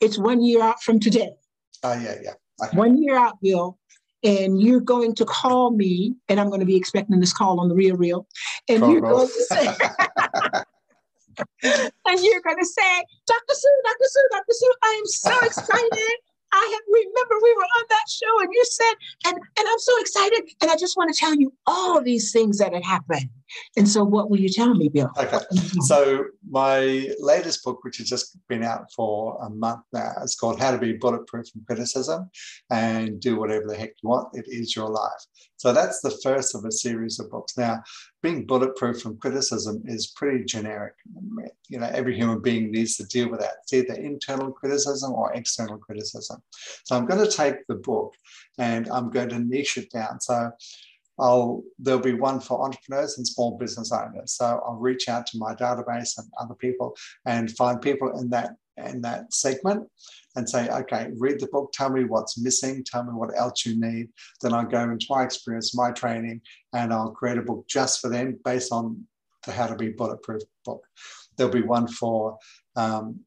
it's 0.00 0.18
one 0.18 0.42
year 0.42 0.62
out 0.62 0.82
from 0.82 0.98
today. 0.98 1.32
Oh, 1.82 1.92
uh, 1.92 2.00
yeah, 2.02 2.14
yeah. 2.22 2.32
Okay. 2.62 2.76
One 2.76 3.02
year 3.02 3.16
out, 3.16 3.40
Bill. 3.42 3.78
And 4.22 4.60
you're 4.60 4.80
going 4.80 5.14
to 5.14 5.24
call 5.24 5.70
me, 5.70 6.14
and 6.28 6.38
I'm 6.38 6.48
going 6.48 6.60
to 6.60 6.66
be 6.66 6.76
expecting 6.76 7.20
this 7.20 7.32
call 7.32 7.58
on 7.58 7.70
the 7.70 7.74
real 7.74 7.96
real. 7.96 8.26
And 8.68 8.80
you're 8.92 9.00
going 9.00 9.26
to 9.26 9.44
say, 9.44 9.66
and 11.62 12.20
you're 12.20 12.40
going 12.42 12.58
to 12.58 12.66
say, 12.66 13.04
Dr. 13.26 13.54
Sue, 13.54 13.80
Dr. 13.84 14.04
Sue, 14.04 14.28
Dr. 14.30 14.44
Sue, 14.50 14.72
I 14.82 14.98
am 14.98 15.06
so 15.06 15.40
excited. 15.42 16.16
I 16.52 16.78
remember 16.88 17.34
we 17.42 17.54
were 17.54 17.62
on 17.62 17.84
that 17.88 18.08
show 18.08 18.40
and 18.40 18.48
you 18.52 18.64
said, 18.64 18.94
and, 19.26 19.36
and 19.36 19.68
I'm 19.68 19.78
so 19.78 19.92
excited. 20.00 20.50
And 20.60 20.70
I 20.70 20.76
just 20.76 20.96
want 20.96 21.12
to 21.14 21.18
tell 21.18 21.34
you 21.34 21.52
all 21.66 22.00
these 22.00 22.32
things 22.32 22.58
that 22.58 22.72
had 22.72 22.84
happened. 22.84 23.28
And 23.76 23.88
so 23.88 24.04
what 24.04 24.30
will 24.30 24.40
you 24.40 24.48
tell 24.48 24.74
me, 24.74 24.88
Bill? 24.88 25.10
Okay. 25.16 25.38
So 25.82 26.24
my 26.48 27.08
latest 27.18 27.64
book, 27.64 27.82
which 27.82 27.98
has 27.98 28.08
just 28.08 28.36
been 28.48 28.62
out 28.62 28.92
for 28.92 29.38
a 29.42 29.50
month 29.50 29.82
now, 29.92 30.12
is 30.22 30.34
called 30.34 30.60
How 30.60 30.70
to 30.70 30.78
Be 30.78 30.92
Bulletproof 30.94 31.48
from 31.48 31.64
Criticism 31.66 32.30
and 32.70 33.20
Do 33.20 33.38
Whatever 33.38 33.66
the 33.66 33.76
Heck 33.76 33.94
You 34.02 34.08
Want. 34.08 34.28
It 34.34 34.46
is 34.48 34.74
your 34.76 34.88
life. 34.88 35.24
So 35.56 35.72
that's 35.72 36.00
the 36.00 36.16
first 36.22 36.54
of 36.54 36.64
a 36.64 36.72
series 36.72 37.20
of 37.20 37.30
books. 37.30 37.56
Now, 37.56 37.82
being 38.22 38.46
bulletproof 38.46 39.00
from 39.00 39.18
criticism 39.18 39.82
is 39.86 40.12
pretty 40.16 40.44
generic. 40.44 40.94
You 41.68 41.80
know, 41.80 41.90
every 41.92 42.16
human 42.16 42.40
being 42.40 42.70
needs 42.70 42.96
to 42.96 43.04
deal 43.04 43.30
with 43.30 43.40
that. 43.40 43.54
It's 43.62 43.72
either 43.72 43.94
internal 43.94 44.52
criticism 44.52 45.12
or 45.12 45.32
external 45.32 45.78
criticism. 45.78 46.42
So 46.84 46.96
I'm 46.96 47.06
going 47.06 47.24
to 47.24 47.30
take 47.30 47.66
the 47.66 47.76
book 47.76 48.14
and 48.58 48.88
I'm 48.88 49.10
going 49.10 49.30
to 49.30 49.38
niche 49.38 49.78
it 49.78 49.90
down. 49.90 50.20
So 50.20 50.50
I'll 51.20 51.62
there'll 51.78 52.00
be 52.00 52.14
one 52.14 52.40
for 52.40 52.64
entrepreneurs 52.64 53.18
and 53.18 53.26
small 53.26 53.58
business 53.58 53.92
owners. 53.92 54.32
So 54.32 54.60
I'll 54.66 54.76
reach 54.76 55.08
out 55.08 55.26
to 55.28 55.38
my 55.38 55.54
database 55.54 56.18
and 56.18 56.26
other 56.40 56.54
people 56.54 56.96
and 57.26 57.50
find 57.50 57.80
people 57.80 58.18
in 58.18 58.30
that 58.30 58.56
in 58.76 59.02
that 59.02 59.32
segment 59.32 59.86
and 60.36 60.48
say, 60.48 60.68
okay, 60.68 61.10
read 61.18 61.40
the 61.40 61.48
book, 61.48 61.70
tell 61.72 61.90
me 61.90 62.04
what's 62.04 62.40
missing, 62.40 62.84
tell 62.84 63.04
me 63.04 63.10
what 63.12 63.36
else 63.36 63.66
you 63.66 63.78
need. 63.78 64.08
Then 64.40 64.54
I'll 64.54 64.64
go 64.64 64.82
into 64.82 65.06
my 65.10 65.24
experience, 65.24 65.74
my 65.74 65.90
training, 65.90 66.40
and 66.72 66.92
I'll 66.92 67.10
create 67.10 67.38
a 67.38 67.42
book 67.42 67.66
just 67.68 68.00
for 68.00 68.08
them 68.08 68.38
based 68.44 68.72
on 68.72 69.04
the 69.44 69.52
How 69.52 69.66
to 69.66 69.74
Be 69.74 69.88
Bulletproof 69.88 70.42
book. 70.64 70.84
There'll 71.36 71.52
be 71.52 71.62
one 71.62 71.88
for 71.88 72.38
um, 72.76 73.20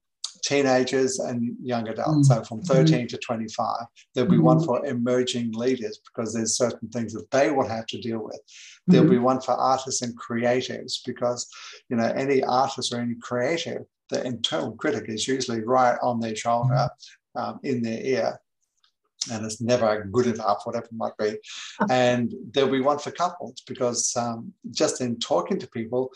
teenagers 0.43 1.19
and 1.19 1.55
young 1.63 1.87
adults, 1.87 2.29
mm. 2.29 2.35
so 2.35 2.43
from 2.43 2.61
13 2.61 3.05
mm. 3.05 3.09
to 3.09 3.17
25. 3.17 3.85
There'll 4.13 4.29
be 4.29 4.37
mm. 4.37 4.43
one 4.43 4.63
for 4.63 4.85
emerging 4.85 5.53
leaders 5.53 5.99
because 6.05 6.33
there's 6.33 6.57
certain 6.57 6.89
things 6.89 7.13
that 7.13 7.31
they 7.31 7.49
will 7.49 7.67
have 7.67 7.87
to 7.87 8.01
deal 8.01 8.23
with. 8.23 8.39
There'll 8.85 9.09
be 9.09 9.17
one 9.17 9.39
for 9.39 9.53
artists 9.53 10.01
and 10.01 10.17
creatives 10.19 10.99
because, 11.05 11.49
you 11.89 11.95
know, 11.95 12.11
any 12.15 12.43
artist 12.43 12.93
or 12.93 12.99
any 12.99 13.15
creative, 13.15 13.83
the 14.09 14.25
internal 14.25 14.73
critic 14.73 15.05
is 15.07 15.27
usually 15.27 15.61
right 15.61 15.97
on 16.03 16.19
their 16.19 16.35
shoulder, 16.35 16.89
um, 17.35 17.59
in 17.63 17.81
their 17.81 18.01
ear. 18.01 18.39
And 19.31 19.45
it's 19.45 19.61
never 19.61 20.03
good 20.11 20.27
enough, 20.27 20.63
whatever 20.65 20.87
it 20.87 20.91
might 20.91 21.17
be. 21.17 21.37
And 21.89 22.33
there'll 22.51 22.69
be 22.69 22.81
one 22.81 22.99
for 22.99 23.11
couples 23.11 23.63
because 23.65 24.13
um, 24.17 24.51
just 24.71 24.99
in 24.99 25.17
talking 25.19 25.57
to 25.59 25.67
people, 25.69 26.11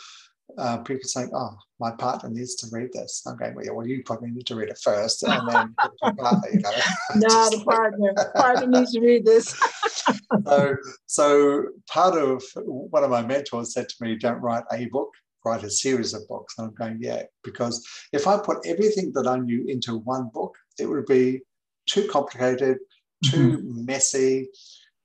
uh, 0.58 0.78
people 0.78 1.08
saying, 1.08 1.30
"Oh, 1.34 1.56
my 1.80 1.92
partner 1.92 2.30
needs 2.30 2.56
to 2.56 2.68
read 2.72 2.90
this." 2.94 3.24
I'm 3.26 3.38
going, 3.38 3.56
"Well, 3.56 3.66
yeah, 3.66 3.72
well 3.72 3.88
you 3.88 4.04
probably 4.04 4.32
need 4.32 4.48
to 4.48 4.56
read 4.56 4.70
it 4.70 4.80
first, 4.84 5.24
and 5.24 5.50
then 5.50 5.76
partner, 5.76 6.50
you 6.52 6.60
know." 6.60 6.72
no, 7.16 7.50
the 7.50 7.64
partner, 7.64 8.14
partner 8.36 8.68
needs 8.68 8.94
to 8.94 9.02
read 9.02 9.26
this. 9.26 9.56
so, 10.48 10.76
so 11.06 11.66
part 11.88 12.18
of 12.18 12.44
one 12.66 13.04
of 13.04 13.10
my 13.10 13.22
mentors 13.22 13.74
said 13.74 13.90
to 13.90 13.96
me, 14.02 14.16
"Don't 14.16 14.42
write 14.42 14.64
a 14.72 14.86
book." 14.86 15.10
Write 15.46 15.64
a 15.64 15.70
series 15.70 16.14
of 16.14 16.28
books. 16.28 16.56
And 16.58 16.68
I'm 16.68 16.74
going, 16.74 16.98
yeah, 17.00 17.24
because 17.42 17.88
if 18.12 18.28
I 18.28 18.38
put 18.38 18.66
everything 18.66 19.14
that 19.14 19.28
I 19.28 19.38
knew 19.38 19.64
into 19.66 20.00
one 20.00 20.30
book, 20.34 20.58
it 20.78 20.88
would 20.88 21.06
be 21.06 21.40
too 21.86 22.06
complicated, 22.12 22.80
too 23.24 23.60
mm-hmm. 23.60 23.86
messy. 23.86 24.50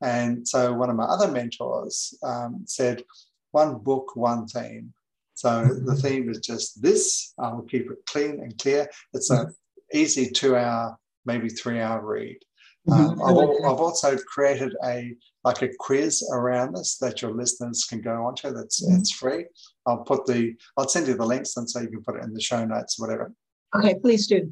And 0.00 0.46
so 0.48 0.72
one 0.72 0.90
of 0.90 0.96
my 0.96 1.04
other 1.04 1.30
mentors 1.30 2.18
um, 2.24 2.64
said, 2.66 3.04
one 3.52 3.78
book, 3.78 4.16
one 4.16 4.46
theme. 4.46 4.92
So 5.42 5.64
the 5.64 5.96
theme 5.96 6.30
is 6.30 6.38
just 6.38 6.80
this. 6.80 7.34
I 7.36 7.52
will 7.52 7.64
keep 7.64 7.90
it 7.90 8.06
clean 8.06 8.38
and 8.42 8.56
clear. 8.58 8.88
It's 9.12 9.28
an 9.28 9.52
easy 9.92 10.30
two 10.30 10.54
hour, 10.54 10.96
maybe 11.26 11.48
three 11.48 11.80
hour 11.80 12.00
read. 12.00 12.38
Um, 12.88 13.20
I've, 13.20 13.36
I've, 13.36 13.80
also 13.80 14.16
created 14.18 14.72
a 14.84 15.16
like 15.42 15.62
a 15.62 15.70
quiz 15.80 16.24
around 16.32 16.76
this 16.76 16.96
that 16.98 17.22
your 17.22 17.32
listeners 17.32 17.84
can 17.90 18.00
go 18.00 18.24
onto. 18.24 18.52
That's 18.52 18.84
mm-hmm. 18.84 19.00
it's 19.00 19.10
free. 19.10 19.46
I'll 19.84 20.04
put 20.04 20.26
the 20.26 20.54
I'll 20.76 20.88
send 20.88 21.08
you 21.08 21.14
the 21.14 21.26
links 21.26 21.56
and 21.56 21.68
so 21.68 21.80
you 21.80 21.88
can 21.88 22.04
put 22.04 22.18
it 22.18 22.22
in 22.22 22.32
the 22.32 22.40
show 22.40 22.64
notes, 22.64 23.00
or 23.00 23.08
whatever. 23.08 23.32
Okay, 23.76 23.96
please 23.96 24.28
do. 24.28 24.48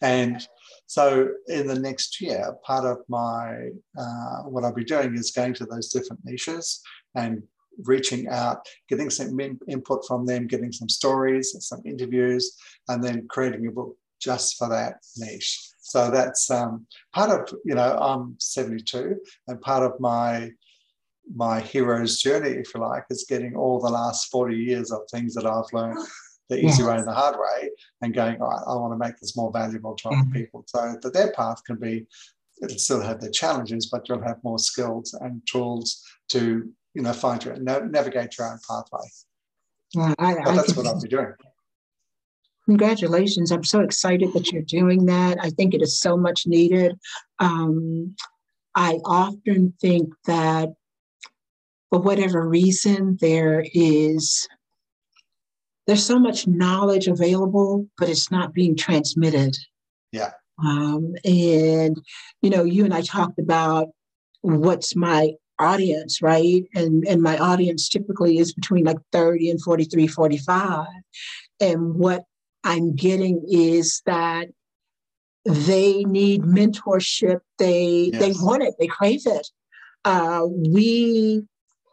And 0.00 0.44
so 0.86 1.28
in 1.46 1.68
the 1.68 1.78
next 1.78 2.20
year, 2.20 2.56
part 2.64 2.84
of 2.84 2.98
my 3.08 3.68
uh, 3.96 4.38
what 4.48 4.64
I'll 4.64 4.74
be 4.74 4.82
doing 4.82 5.14
is 5.14 5.30
going 5.30 5.54
to 5.54 5.64
those 5.64 5.90
different 5.90 6.24
niches 6.24 6.82
and 7.14 7.44
reaching 7.84 8.28
out, 8.28 8.66
getting 8.88 9.10
some 9.10 9.38
input 9.68 10.04
from 10.06 10.26
them, 10.26 10.46
getting 10.46 10.72
some 10.72 10.88
stories, 10.88 11.54
some 11.60 11.82
interviews, 11.84 12.56
and 12.88 13.02
then 13.02 13.26
creating 13.28 13.66
a 13.66 13.70
book 13.70 13.96
just 14.20 14.56
for 14.56 14.68
that 14.68 14.96
niche. 15.16 15.68
So 15.80 16.10
that's 16.10 16.50
um, 16.50 16.86
part 17.12 17.30
of, 17.30 17.54
you 17.64 17.74
know, 17.74 17.98
I'm 17.98 18.36
72, 18.38 19.16
and 19.48 19.60
part 19.60 19.82
of 19.82 19.98
my 20.00 20.52
my 21.36 21.60
hero's 21.60 22.20
journey, 22.20 22.50
if 22.50 22.74
you 22.74 22.80
like, 22.80 23.04
is 23.08 23.26
getting 23.28 23.54
all 23.54 23.80
the 23.80 23.88
last 23.90 24.30
40 24.30 24.56
years 24.56 24.90
of 24.90 25.02
things 25.10 25.34
that 25.34 25.46
I've 25.46 25.72
learned 25.72 25.98
the 26.48 26.64
easy 26.64 26.82
way 26.82 26.96
and 26.96 27.06
the 27.06 27.12
hard 27.12 27.36
way, 27.36 27.70
and 28.02 28.12
going, 28.12 28.38
right, 28.38 28.62
I 28.66 28.74
want 28.74 28.92
to 28.92 28.98
make 28.98 29.18
this 29.18 29.36
more 29.36 29.52
valuable 29.52 29.94
to 29.94 30.08
other 30.08 30.16
mm-hmm. 30.16 30.32
people. 30.32 30.64
So 30.66 30.96
that 31.00 31.12
their 31.12 31.32
path 31.32 31.62
can 31.64 31.76
be, 31.76 32.06
it'll 32.62 32.78
still 32.78 33.00
have 33.00 33.20
their 33.20 33.30
challenges, 33.30 33.86
but 33.86 34.08
you'll 34.08 34.22
have 34.22 34.42
more 34.42 34.58
skills 34.58 35.14
and 35.20 35.40
tools 35.46 36.02
to 36.30 36.70
you 36.94 37.02
know, 37.02 37.12
find 37.12 37.44
your 37.44 37.56
navigate 37.56 38.36
your 38.38 38.50
own 38.50 38.58
pathway. 38.68 39.08
Yeah, 39.94 40.14
I, 40.18 40.36
I 40.36 40.56
that's 40.56 40.76
what 40.76 40.86
I'll 40.86 41.00
be 41.00 41.08
doing. 41.08 41.32
Congratulations! 42.66 43.50
I'm 43.50 43.64
so 43.64 43.80
excited 43.80 44.32
that 44.34 44.52
you're 44.52 44.62
doing 44.62 45.06
that. 45.06 45.38
I 45.40 45.50
think 45.50 45.74
it 45.74 45.82
is 45.82 46.00
so 46.00 46.16
much 46.16 46.46
needed. 46.46 46.98
Um, 47.38 48.14
I 48.74 48.98
often 49.04 49.74
think 49.80 50.12
that 50.26 50.70
for 51.90 52.00
whatever 52.00 52.48
reason 52.48 53.18
there 53.20 53.64
is 53.74 54.48
there's 55.86 56.06
so 56.06 56.18
much 56.18 56.46
knowledge 56.46 57.08
available, 57.08 57.88
but 57.98 58.08
it's 58.08 58.30
not 58.30 58.54
being 58.54 58.76
transmitted. 58.76 59.56
Yeah. 60.12 60.30
Um, 60.64 61.14
and 61.24 62.00
you 62.40 62.50
know, 62.50 62.64
you 62.64 62.84
and 62.84 62.94
I 62.94 63.02
talked 63.02 63.38
about 63.38 63.88
what's 64.42 64.94
my 64.94 65.32
audience, 65.58 66.22
right? 66.22 66.64
And 66.74 67.06
and 67.06 67.22
my 67.22 67.38
audience 67.38 67.88
typically 67.88 68.38
is 68.38 68.52
between 68.52 68.84
like 68.84 68.98
30 69.12 69.50
and 69.50 69.62
43, 69.62 70.06
45. 70.06 70.86
And 71.60 71.94
what 71.94 72.24
I'm 72.64 72.94
getting 72.94 73.44
is 73.48 74.02
that 74.06 74.48
they 75.44 76.04
need 76.04 76.42
mentorship. 76.42 77.40
They 77.58 78.10
yes. 78.12 78.20
they 78.20 78.32
want 78.44 78.62
it, 78.62 78.74
they 78.78 78.86
crave 78.86 79.22
it. 79.26 79.48
Uh, 80.04 80.46
we 80.46 81.44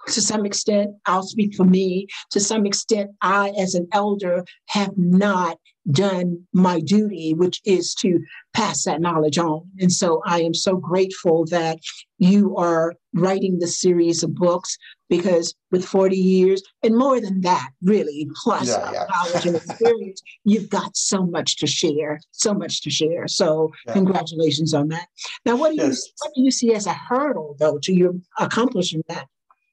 to 0.08 0.22
some 0.22 0.46
extent, 0.46 0.92
I'll 1.06 1.24
speak 1.24 1.56
for 1.56 1.66
me, 1.66 2.08
to 2.32 2.40
some 2.40 2.66
extent, 2.66 3.12
I, 3.22 3.50
as 3.60 3.76
an 3.76 3.88
elder, 3.92 4.46
have 4.70 4.98
not 4.98 5.58
done 5.92 6.46
my 6.54 6.80
duty, 6.80 7.34
which 7.34 7.62
is 7.66 7.94
to 7.96 8.20
pass 8.54 8.84
that 8.84 9.02
knowledge 9.02 9.38
on. 9.38 9.70
And 9.80 9.92
so 9.92 10.22
I 10.26 10.42
am 10.42 10.54
so 10.54 10.76
grateful 10.76 11.46
that 11.46 11.80
you 12.18 12.56
are 12.58 12.94
writing 13.14 13.60
the 13.60 13.68
series 13.68 14.22
of 14.24 14.36
books 14.36 14.78
because 15.10 15.56
with 15.72 15.84
40 15.84 16.16
years 16.16 16.62
and 16.84 16.96
more 16.96 17.20
than 17.20 17.42
that, 17.42 17.72
really, 17.82 18.30
plus 18.44 18.68
yeah, 18.68 18.92
yeah. 18.92 19.06
knowledge 19.10 19.46
and 19.46 19.56
experience, 19.56 20.22
you've 20.44 20.70
got 20.70 20.96
so 20.96 21.26
much 21.26 21.58
to 21.58 21.68
share, 21.68 22.20
so 22.32 22.54
much 22.54 22.82
to 22.84 22.90
share. 22.90 23.28
So 23.28 23.72
yeah. 23.88 23.94
congratulations 23.94 24.74
on 24.74 24.90
that. 24.90 25.08
Now, 25.46 25.56
what 25.56 25.70
do 25.70 25.78
you 25.78 25.88
yes. 25.88 26.04
what 26.22 26.34
do 26.36 26.42
you 26.42 26.52
see 26.52 26.74
as 26.74 26.86
a 26.86 26.94
hurdle 26.94 27.56
though 27.60 27.80
to 27.80 27.94
your 27.94 28.14
accomplishing 28.38 29.04
that? 29.08 29.28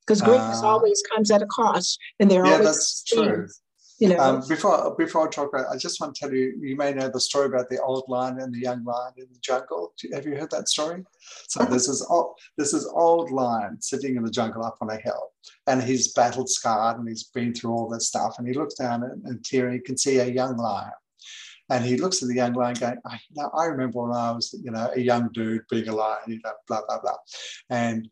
because 0.07 0.23
greatness 0.23 0.63
uh, 0.63 0.67
always 0.67 1.03
comes 1.13 1.31
at 1.31 1.43
a 1.43 1.47
cost, 1.47 1.99
and 2.21 2.31
there 2.31 2.43
are 2.43 2.47
yeah, 2.47 2.53
always 2.53 2.67
that's 2.69 3.05
true. 3.05 3.49
You 3.99 4.11
know, 4.11 4.19
um, 4.19 4.43
before 4.47 4.95
before 4.97 5.27
I 5.27 5.31
talk 5.31 5.49
about, 5.49 5.73
I 5.73 5.79
just 5.79 6.01
want 6.01 6.15
to 6.15 6.21
tell 6.21 6.35
you, 6.35 6.55
you 6.61 6.77
may 6.77 6.93
know 6.93 7.09
the 7.09 7.19
story 7.19 7.47
about 7.47 7.71
the 7.71 7.81
old 7.81 8.05
lion 8.09 8.39
and 8.41 8.55
the 8.55 8.59
young 8.59 8.85
lion 8.85 9.15
in 9.17 9.27
the 9.33 9.39
jungle. 9.41 9.95
Have 10.13 10.27
you 10.27 10.37
heard 10.37 10.51
that 10.51 10.69
story? 10.69 11.03
So 11.49 11.65
this 11.65 11.89
is 11.89 12.07
old, 12.11 12.35
this 12.59 12.75
is 12.75 12.87
old 12.95 13.31
lion 13.31 13.81
sitting 13.81 14.17
in 14.17 14.23
the 14.23 14.31
jungle 14.31 14.65
up 14.65 14.77
on 14.83 14.91
a 14.91 14.99
hill, 14.99 15.31
and 15.67 15.83
he's 15.83 16.13
battled 16.13 16.51
scarred 16.51 16.99
and 16.99 17.09
he's 17.09 17.25
been 17.25 17.55
through 17.55 17.73
all 17.73 17.89
this 17.89 18.09
stuff, 18.09 18.35
and 18.39 18.47
he 18.47 18.53
looks 18.53 18.75
down 18.75 19.03
and, 19.03 19.25
and 19.25 19.43
clear, 19.49 19.67
and 19.67 19.75
he 19.75 19.81
can 19.81 19.97
see 19.97 20.19
a 20.19 20.27
young 20.27 20.59
lion. 20.59 20.93
And 21.69 21.85
he 21.85 21.97
looks 21.97 22.23
at 22.23 22.29
the 22.29 22.35
young 22.35 22.53
lion 22.53 22.75
going, 22.75 22.99
I, 23.05 23.19
you 23.31 23.43
know, 23.43 23.51
I 23.53 23.65
remember 23.65 24.03
when 24.03 24.13
I 24.13 24.31
was, 24.31 24.55
you 24.63 24.71
know, 24.71 24.91
a 24.95 25.01
young 25.01 25.31
dude 25.33 25.63
being 25.69 25.89
a 25.89 25.95
lion, 25.95 26.21
you 26.29 26.41
know, 26.45 26.53
blah, 26.69 26.83
blah, 26.87 27.01
blah. 27.01 27.17
And 27.71 28.09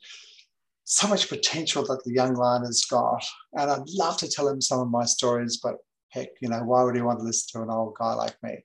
so 0.85 1.09
much 1.09 1.29
potential 1.29 1.83
that 1.87 2.05
the 2.05 2.13
young 2.13 2.35
lion 2.35 2.65
has 2.65 2.85
got. 2.85 3.25
And 3.55 3.71
I'd 3.71 3.89
love 3.89 4.19
to 4.19 4.29
tell 4.29 4.49
him 4.49 4.61
some 4.61 4.81
of 4.81 4.91
my 4.91 5.05
stories, 5.05 5.59
but 5.63 5.77
heck, 6.11 6.29
you 6.41 6.49
know, 6.49 6.63
why 6.63 6.83
would 6.83 6.95
he 6.95 7.03
want 7.03 7.19
to 7.19 7.25
listen 7.25 7.49
to 7.53 7.63
an 7.65 7.75
old 7.75 7.97
guy 7.99 8.13
like 8.15 8.37
me? 8.43 8.57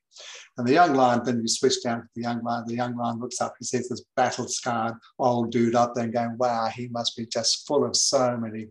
And 0.58 0.68
the 0.68 0.74
young 0.74 0.94
lion, 0.94 1.22
then 1.24 1.42
you 1.42 1.48
switch 1.48 1.82
down 1.84 2.02
to 2.02 2.08
the 2.16 2.22
young 2.22 2.44
lion. 2.44 2.66
The 2.68 2.76
young 2.76 2.96
lion 2.96 3.20
looks 3.20 3.42
up, 3.42 3.56
he 3.58 3.66
sees 3.66 3.90
this 3.90 4.04
battle 4.16 4.48
scarred 4.48 4.96
old 5.18 5.52
dude 5.52 5.76
up 5.76 5.96
there 5.96 6.04
and 6.04 6.14
going, 6.14 6.38
wow, 6.38 6.68
he 6.68 6.90
must 6.90 7.18
be 7.18 7.26
just 7.26 7.66
full 7.66 7.86
of 7.86 7.96
so 7.96 8.38
many 8.38 8.68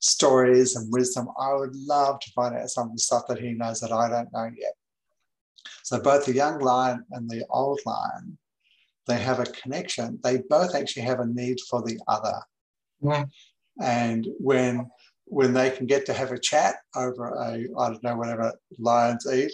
stories 0.00 0.76
and 0.76 0.90
wisdom. 0.92 1.28
I 1.38 1.54
would 1.54 1.74
love 1.74 2.20
to 2.20 2.30
find 2.30 2.56
out 2.56 2.70
some 2.70 2.88
of 2.88 2.94
the 2.94 3.00
stuff 3.00 3.24
that 3.28 3.40
he 3.40 3.52
knows 3.52 3.80
that 3.80 3.92
I 3.92 4.08
don't 4.08 4.32
know 4.32 4.50
yet. 4.56 4.74
So 5.82 6.00
both 6.00 6.26
the 6.26 6.34
young 6.34 6.60
lion 6.60 7.04
and 7.10 7.28
the 7.28 7.44
old 7.50 7.80
lion, 7.84 8.38
they 9.06 9.18
have 9.18 9.40
a 9.40 9.44
connection. 9.44 10.20
They 10.22 10.42
both 10.48 10.74
actually 10.74 11.02
have 11.02 11.20
a 11.20 11.26
need 11.26 11.58
for 11.68 11.82
the 11.82 11.98
other. 12.06 12.40
And 13.80 14.26
when 14.38 14.88
when 15.30 15.52
they 15.52 15.70
can 15.70 15.86
get 15.86 16.06
to 16.06 16.14
have 16.14 16.32
a 16.32 16.38
chat 16.38 16.76
over 16.96 17.28
a 17.28 17.52
I 17.78 17.88
don't 17.88 18.02
know 18.02 18.16
whatever 18.16 18.52
lions 18.78 19.26
eat, 19.30 19.52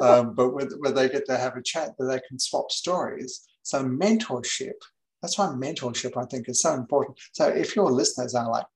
um, 0.00 0.34
but 0.34 0.50
when, 0.50 0.68
when 0.80 0.94
they 0.94 1.08
get 1.08 1.26
to 1.26 1.36
have 1.36 1.56
a 1.56 1.62
chat, 1.62 1.90
that 1.98 2.06
they 2.06 2.20
can 2.28 2.38
swap 2.38 2.70
stories. 2.70 3.42
So 3.62 3.84
mentorship. 3.84 4.74
That's 5.20 5.38
why 5.38 5.46
mentorship 5.46 6.16
I 6.16 6.26
think 6.26 6.48
is 6.48 6.60
so 6.60 6.74
important. 6.74 7.18
So 7.32 7.46
if 7.46 7.76
your 7.76 7.90
listeners 7.90 8.34
are 8.34 8.50
like, 8.50 8.66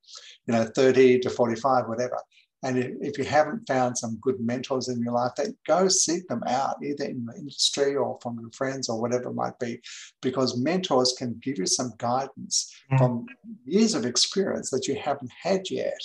you 0.46 0.54
know, 0.54 0.64
30 0.64 1.18
to 1.20 1.30
45, 1.30 1.88
whatever, 1.88 2.18
and 2.66 2.78
if 3.00 3.16
you 3.16 3.24
haven't 3.24 3.68
found 3.68 3.96
some 3.96 4.18
good 4.20 4.40
mentors 4.40 4.88
in 4.88 5.00
your 5.00 5.12
life, 5.12 5.32
then 5.36 5.56
go 5.68 5.86
seek 5.86 6.26
them 6.26 6.42
out, 6.48 6.76
either 6.82 7.04
in 7.04 7.24
the 7.24 7.34
industry 7.34 7.94
or 7.94 8.18
from 8.20 8.40
your 8.40 8.50
friends 8.50 8.88
or 8.88 9.00
whatever 9.00 9.28
it 9.28 9.34
might 9.34 9.56
be, 9.60 9.80
because 10.20 10.58
mentors 10.58 11.14
can 11.16 11.38
give 11.40 11.58
you 11.58 11.66
some 11.66 11.92
guidance 11.98 12.74
mm. 12.90 12.98
from 12.98 13.26
years 13.64 13.94
of 13.94 14.04
experience 14.04 14.70
that 14.70 14.88
you 14.88 14.96
haven't 14.96 15.30
had 15.40 15.70
yet. 15.70 16.00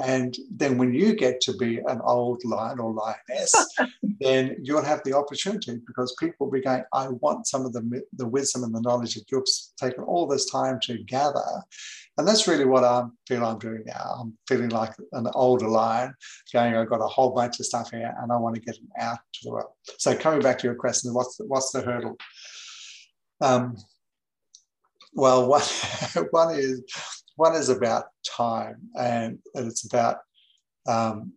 And 0.00 0.34
then 0.48 0.78
when 0.78 0.94
you 0.94 1.14
get 1.14 1.40
to 1.42 1.56
be 1.56 1.78
an 1.78 2.00
old 2.04 2.42
lion 2.44 2.78
or 2.78 2.92
lioness, 2.92 3.54
then 4.20 4.56
you'll 4.62 4.84
have 4.84 5.02
the 5.04 5.12
opportunity 5.12 5.78
because 5.86 6.14
people 6.20 6.46
will 6.46 6.52
be 6.52 6.62
going, 6.62 6.84
I 6.94 7.08
want 7.08 7.48
some 7.48 7.66
of 7.66 7.72
the, 7.72 8.02
the 8.16 8.28
wisdom 8.28 8.62
and 8.62 8.74
the 8.74 8.80
knowledge 8.80 9.14
that 9.14 9.30
you've 9.30 9.44
taken 9.76 10.04
all 10.04 10.26
this 10.26 10.48
time 10.48 10.78
to 10.84 11.02
gather. 11.02 11.44
And 12.20 12.28
that's 12.28 12.46
really 12.46 12.66
what 12.66 12.84
I 12.84 13.04
feel 13.26 13.46
I'm 13.46 13.58
doing 13.58 13.82
now. 13.86 14.18
I'm 14.20 14.36
feeling 14.46 14.68
like 14.68 14.92
an 15.12 15.26
older 15.32 15.66
lion 15.66 16.12
going, 16.52 16.76
I've 16.76 16.90
got 16.90 17.00
a 17.00 17.06
whole 17.06 17.30
bunch 17.30 17.58
of 17.60 17.64
stuff 17.64 17.90
here 17.90 18.14
and 18.20 18.30
I 18.30 18.36
want 18.36 18.56
to 18.56 18.60
get 18.60 18.74
it 18.74 18.82
out 18.98 19.16
to 19.32 19.40
the 19.42 19.52
world. 19.52 19.70
So 19.96 20.14
coming 20.14 20.42
back 20.42 20.58
to 20.58 20.66
your 20.66 20.74
question, 20.74 21.14
what's 21.14 21.38
the, 21.38 21.46
what's 21.46 21.72
the 21.72 21.80
hurdle? 21.80 22.18
Um, 23.40 23.78
well, 25.14 25.48
one, 25.48 25.62
one 26.30 26.54
is 26.54 26.82
one 27.36 27.54
is 27.54 27.70
about 27.70 28.08
time, 28.22 28.76
and, 28.98 29.38
and 29.54 29.66
it's 29.66 29.86
about 29.86 30.18
um, 30.86 31.32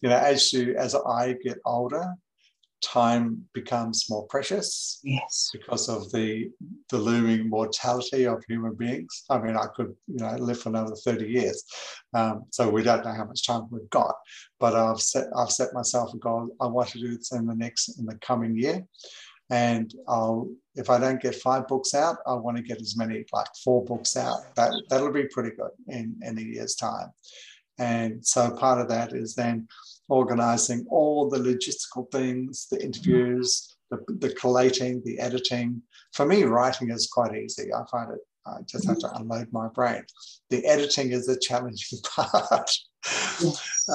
you 0.00 0.08
know 0.08 0.16
as 0.16 0.50
you 0.50 0.76
as 0.76 0.94
I 0.94 1.36
get 1.44 1.58
older, 1.66 2.14
time 2.82 3.44
becomes 3.52 4.06
more 4.08 4.26
precious. 4.26 5.00
Yes. 5.02 5.50
Because 5.52 5.88
of 5.88 6.10
the 6.12 6.50
the 6.90 6.98
looming 6.98 7.48
mortality 7.48 8.26
of 8.26 8.42
human 8.48 8.74
beings. 8.74 9.24
I 9.30 9.38
mean, 9.38 9.56
I 9.56 9.66
could 9.74 9.94
you 10.06 10.18
know 10.18 10.34
live 10.36 10.60
for 10.60 10.70
another 10.70 10.94
thirty 10.94 11.28
years, 11.28 11.64
um, 12.14 12.44
so 12.50 12.68
we 12.68 12.82
don't 12.82 13.04
know 13.04 13.12
how 13.12 13.24
much 13.24 13.46
time 13.46 13.66
we've 13.70 13.90
got. 13.90 14.14
But 14.58 14.74
I've 14.74 15.00
set 15.00 15.26
I've 15.36 15.52
set 15.52 15.74
myself 15.74 16.14
a 16.14 16.18
goal. 16.18 16.48
I 16.60 16.66
want 16.66 16.88
to 16.90 17.00
do 17.00 17.16
this 17.16 17.32
in 17.32 17.46
the 17.46 17.54
next 17.54 17.98
in 17.98 18.06
the 18.06 18.16
coming 18.16 18.56
year, 18.56 18.84
and 19.50 19.92
I'll 20.08 20.48
if 20.76 20.90
I 20.90 20.98
don't 20.98 21.20
get 21.20 21.34
five 21.34 21.66
books 21.68 21.94
out, 21.94 22.18
I 22.26 22.34
want 22.34 22.56
to 22.56 22.62
get 22.62 22.80
as 22.80 22.96
many 22.96 23.24
like 23.32 23.48
four 23.64 23.84
books 23.84 24.16
out. 24.16 24.54
That 24.56 24.72
that'll 24.88 25.12
be 25.12 25.28
pretty 25.28 25.50
good 25.56 25.72
in 25.88 26.16
in 26.22 26.38
a 26.38 26.42
year's 26.42 26.74
time. 26.74 27.10
And 27.78 28.24
so 28.24 28.50
part 28.50 28.78
of 28.78 28.88
that 28.88 29.14
is 29.14 29.34
then 29.34 29.66
organizing 30.10 30.84
all 30.90 31.30
the 31.30 31.38
logistical 31.38 32.10
things, 32.10 32.66
the 32.70 32.82
interviews, 32.82 33.76
the, 33.90 33.98
the 34.18 34.30
collating, 34.34 35.02
the 35.04 35.18
editing. 35.18 35.82
For 36.12 36.26
me, 36.26 36.42
writing 36.42 36.90
is 36.90 37.06
quite 37.06 37.34
easy. 37.34 37.72
I 37.72 37.84
find 37.90 38.12
it, 38.12 38.20
I 38.46 38.58
just 38.66 38.86
have 38.86 38.98
to 38.98 39.14
unload 39.14 39.48
my 39.52 39.68
brain. 39.68 40.02
The 40.50 40.66
editing 40.66 41.12
is 41.12 41.26
the 41.26 41.38
challenging 41.38 42.00
part. 42.04 42.70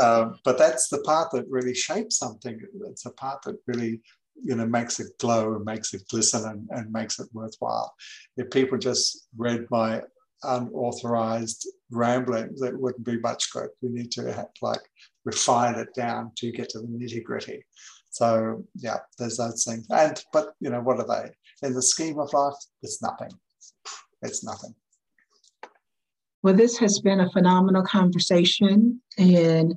um, 0.02 0.40
but 0.44 0.58
that's 0.58 0.88
the 0.90 1.02
part 1.02 1.32
that 1.32 1.46
really 1.50 1.76
shapes 1.76 2.18
something. 2.18 2.60
It's 2.90 3.04
the 3.04 3.12
part 3.12 3.44
that 3.44 3.58
really 3.68 4.02
you 4.42 4.56
know 4.56 4.66
makes 4.66 5.00
it 5.00 5.18
glow 5.20 5.56
and 5.56 5.64
makes 5.64 5.94
it 5.94 6.08
glisten 6.10 6.44
and, 6.46 6.68
and 6.72 6.92
makes 6.92 7.20
it 7.20 7.28
worthwhile. 7.34 7.94
If 8.38 8.50
people 8.50 8.78
just 8.78 9.28
read 9.38 9.68
my 9.70 10.02
unauthorized 10.44 11.68
ramblings, 11.92 12.62
it 12.62 12.80
wouldn't 12.80 13.06
be 13.06 13.20
much 13.20 13.52
good. 13.52 13.70
We 13.82 13.90
need 13.90 14.12
to 14.12 14.34
have, 14.34 14.50
like 14.62 14.82
refine 15.26 15.76
it 15.76 15.94
down 15.94 16.32
to 16.38 16.52
get 16.52 16.70
to 16.70 16.80
the 16.80 16.88
nitty 16.88 17.24
gritty. 17.24 17.66
So 18.10 18.64
yeah, 18.76 19.00
there's 19.20 19.38
those 19.38 19.66
things. 19.66 19.88
And 19.90 20.24
but 20.32 20.54
you 20.62 20.70
know, 20.70 20.82
what 20.82 21.00
are 21.00 21.08
they? 21.08 21.68
In 21.68 21.74
the 21.74 21.82
scheme 21.82 22.20
of 22.20 22.32
life, 22.32 22.54
it's 22.82 23.02
nothing. 23.02 23.32
It's 24.22 24.44
nothing. 24.44 24.74
Well, 26.44 26.54
this 26.54 26.78
has 26.78 27.00
been 27.00 27.20
a 27.20 27.30
phenomenal 27.32 27.84
conversation, 27.84 29.02
and 29.18 29.74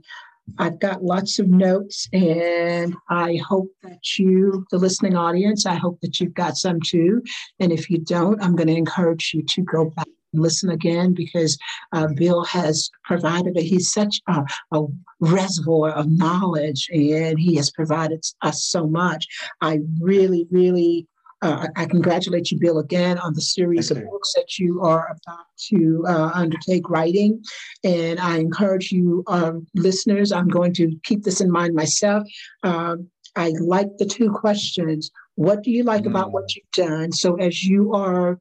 I've 0.59 0.79
got 0.79 1.03
lots 1.03 1.39
of 1.39 1.49
notes, 1.49 2.09
and 2.13 2.95
I 3.09 3.41
hope 3.49 3.73
that 3.83 4.19
you, 4.19 4.67
the 4.71 4.79
listening 4.79 5.17
audience, 5.17 5.67
I 5.67 5.75
hope 5.75 5.99
that 6.03 6.21
you've 6.21 6.35
got 6.35 6.57
some 6.57 6.81
too. 6.81 7.23
And 7.59 7.73
if 7.73 7.91
you 7.91 7.99
don't, 7.99 8.43
I'm 8.43 8.55
going 8.55 8.69
to 8.69 8.77
encourage 8.77 9.33
you 9.35 9.43
to 9.55 9.63
go 9.63 9.87
back 9.97 10.09
listen 10.33 10.71
again 10.71 11.15
because 11.15 11.59
uh, 11.93 12.09
Bill 12.15 12.45
has 12.45 12.91
provided 13.05 13.57
a, 13.57 13.61
he's 13.61 13.93
such 13.93 14.21
a, 14.29 14.45
a 14.73 14.85
reservoir 15.21 15.91
of 15.91 16.11
knowledge 16.11 16.89
and 16.93 17.39
he 17.39 17.57
has 17.57 17.71
provided 17.71 18.25
us 18.43 18.65
so 18.65 18.87
much. 18.87 19.27
I 19.61 19.81
really, 20.01 20.47
really 20.51 21.07
uh, 21.41 21.69
I 21.77 21.87
congratulate 21.87 22.51
you, 22.51 22.59
Bill, 22.59 22.79
again 22.79 23.19
on 23.19 23.33
the 23.33 23.41
series 23.41 23.91
of 23.91 24.05
books 24.11 24.33
that 24.35 24.59
you 24.59 24.83
are 24.83 25.07
about 25.07 25.47
to 25.69 26.05
uh, 26.09 26.31
undertake 26.35 26.91
writing. 26.91 27.43
And 27.85 28.19
I 28.19 28.39
encourage 28.39 28.91
you, 28.91 29.23
um, 29.29 29.67
listeners, 29.75 30.33
I'm 30.33 30.49
going 30.49 30.75
to 30.75 30.97
keep 31.05 31.23
this 31.23 31.41
in 31.41 31.51
mind 31.51 31.75
myself. 31.75 32.27
Um, 32.65 33.09
I 33.37 33.53
like 33.61 33.99
the 33.99 34.07
two 34.07 34.33
questions. 34.33 35.13
What 35.37 35.63
do 35.63 35.71
you 35.71 35.85
like 35.85 36.03
mm. 36.03 36.09
about 36.09 36.33
what 36.33 36.57
you've 36.57 36.71
done? 36.73 37.13
So 37.13 37.37
as 37.37 37.63
you 37.63 37.95
are 37.95 38.41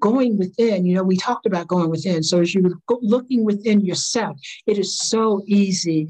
going 0.00 0.38
within, 0.38 0.86
you 0.86 0.94
know, 0.94 1.02
we 1.02 1.16
talked 1.16 1.46
about 1.46 1.68
going 1.68 1.90
within. 1.90 2.22
So 2.22 2.40
as 2.40 2.54
you're 2.54 2.70
looking 2.88 3.44
within 3.44 3.80
yourself, 3.80 4.38
it 4.66 4.78
is 4.78 4.98
so 4.98 5.42
easy, 5.46 6.08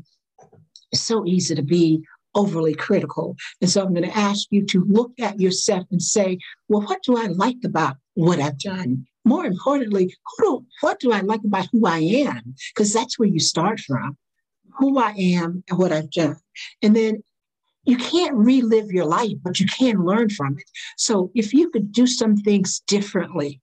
so 0.95 1.25
easy 1.27 1.55
to 1.55 1.63
be 1.63 2.03
overly 2.35 2.75
critical. 2.75 3.37
And 3.61 3.71
so 3.71 3.83
I'm 3.83 3.95
going 3.95 4.09
to 4.09 4.17
ask 4.17 4.47
you 4.51 4.65
to 4.67 4.85
look 4.89 5.13
at 5.21 5.41
yourself 5.41 5.87
and 5.91 6.03
say, 6.03 6.39
well, 6.69 6.83
what 6.83 7.03
do 7.03 7.17
I 7.17 7.27
like 7.27 7.59
about 7.65 7.97
what 8.15 8.39
I've 8.39 8.59
done? 8.59 9.07
More 9.25 9.45
importantly, 9.45 10.15
do, 10.39 10.65
what 10.81 11.01
do 11.01 11.13
I 11.13 11.21
like 11.21 11.41
about 11.45 11.69
who 11.73 11.87
I 11.87 11.99
am? 11.99 12.55
Because 12.75 12.93
that's 12.93 13.19
where 13.19 13.29
you 13.29 13.41
start 13.41 13.81
from 13.81 14.17
who 14.79 14.99
I 14.99 15.11
am 15.11 15.65
and 15.69 15.79
what 15.79 15.93
I've 15.93 16.11
done. 16.11 16.37
And 16.83 16.95
then 16.95 17.23
you 17.85 17.97
can't 17.97 18.35
relive 18.35 18.91
your 18.91 19.07
life, 19.07 19.37
but 19.43 19.59
you 19.59 19.67
can 19.67 20.05
learn 20.05 20.29
from 20.31 20.59
it. 20.59 20.71
So 20.97 21.31
if 21.35 21.53
you 21.53 21.71
could 21.71 21.93
do 21.93 22.07
some 22.07 22.37
things 22.37 22.81
differently, 22.87 23.61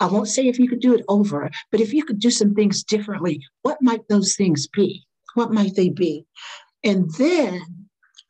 I 0.00 0.06
won't 0.06 0.28
say 0.28 0.46
if 0.46 0.58
you 0.58 0.68
could 0.68 0.80
do 0.80 0.94
it 0.94 1.04
over, 1.08 1.50
but 1.70 1.80
if 1.80 1.92
you 1.92 2.04
could 2.04 2.18
do 2.18 2.30
some 2.30 2.54
things 2.54 2.82
differently, 2.82 3.42
what 3.62 3.80
might 3.80 4.06
those 4.08 4.36
things 4.36 4.66
be? 4.66 5.06
What 5.34 5.52
might 5.52 5.74
they 5.74 5.88
be? 5.88 6.26
And 6.84 7.10
then 7.14 7.62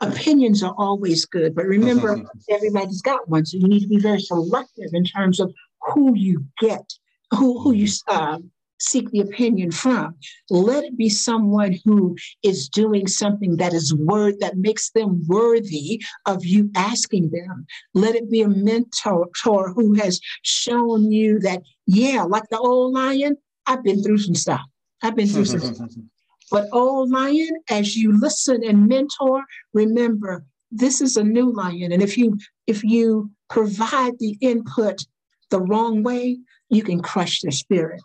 opinions 0.00 0.62
are 0.62 0.74
always 0.76 1.24
good, 1.24 1.54
but 1.54 1.66
remember, 1.66 2.22
everybody's 2.50 3.02
got 3.02 3.28
one. 3.28 3.46
So 3.46 3.58
you 3.58 3.68
need 3.68 3.80
to 3.80 3.88
be 3.88 3.98
very 3.98 4.20
selective 4.20 4.90
in 4.92 5.04
terms 5.04 5.40
of 5.40 5.52
who 5.92 6.14
you 6.16 6.44
get, 6.60 6.92
who, 7.30 7.60
who 7.60 7.72
you 7.72 7.88
uh, 8.08 8.38
seek 8.82 9.10
the 9.10 9.20
opinion 9.20 9.70
from. 9.70 10.14
Let 10.50 10.84
it 10.84 10.96
be 10.96 11.08
someone 11.08 11.78
who 11.84 12.16
is 12.42 12.68
doing 12.68 13.06
something 13.06 13.56
that 13.56 13.72
is 13.72 13.94
word 13.94 14.40
that 14.40 14.56
makes 14.56 14.90
them 14.90 15.22
worthy 15.26 16.02
of 16.26 16.44
you 16.44 16.70
asking 16.76 17.30
them. 17.30 17.66
Let 17.94 18.14
it 18.14 18.30
be 18.30 18.42
a 18.42 18.48
mentor 18.48 19.28
who 19.74 19.94
has 19.94 20.20
shown 20.42 21.10
you 21.12 21.38
that, 21.40 21.62
yeah, 21.86 22.22
like 22.22 22.48
the 22.50 22.58
old 22.58 22.94
lion, 22.94 23.36
I've 23.66 23.84
been 23.84 24.02
through 24.02 24.18
some 24.18 24.34
stuff. 24.34 24.60
I've 25.02 25.16
been 25.16 25.28
through 25.28 25.46
some 25.46 25.60
stuff. 25.60 25.90
But 26.50 26.68
old 26.70 27.08
lion, 27.08 27.48
as 27.70 27.96
you 27.96 28.20
listen 28.20 28.62
and 28.62 28.86
mentor, 28.86 29.42
remember 29.72 30.44
this 30.70 31.00
is 31.00 31.16
a 31.16 31.24
new 31.24 31.50
lion. 31.50 31.92
And 31.92 32.02
if 32.02 32.18
you 32.18 32.36
if 32.66 32.84
you 32.84 33.30
provide 33.48 34.18
the 34.18 34.36
input 34.42 35.06
the 35.48 35.60
wrong 35.60 36.02
way, 36.02 36.40
you 36.68 36.82
can 36.82 37.00
crush 37.00 37.40
their 37.40 37.52
spirit. 37.52 38.02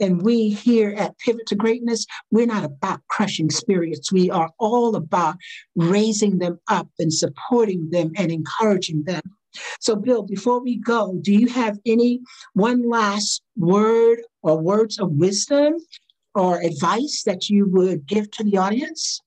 And 0.00 0.22
we 0.22 0.50
here 0.50 0.90
at 0.90 1.18
Pivot 1.18 1.46
to 1.46 1.54
Greatness, 1.54 2.06
we're 2.30 2.46
not 2.46 2.64
about 2.64 3.00
crushing 3.08 3.50
spirits. 3.50 4.12
We 4.12 4.30
are 4.30 4.50
all 4.58 4.96
about 4.96 5.36
raising 5.76 6.38
them 6.38 6.58
up 6.68 6.88
and 6.98 7.12
supporting 7.12 7.90
them 7.90 8.12
and 8.16 8.32
encouraging 8.32 9.04
them. 9.04 9.22
So, 9.80 9.94
Bill, 9.94 10.22
before 10.22 10.60
we 10.60 10.76
go, 10.76 11.18
do 11.22 11.32
you 11.32 11.46
have 11.48 11.78
any 11.86 12.20
one 12.54 12.88
last 12.88 13.42
word 13.56 14.18
or 14.42 14.58
words 14.58 14.98
of 14.98 15.12
wisdom 15.12 15.74
or 16.34 16.60
advice 16.60 17.22
that 17.24 17.48
you 17.48 17.68
would 17.68 18.06
give 18.06 18.30
to 18.32 18.44
the 18.44 18.56
audience? 18.56 19.20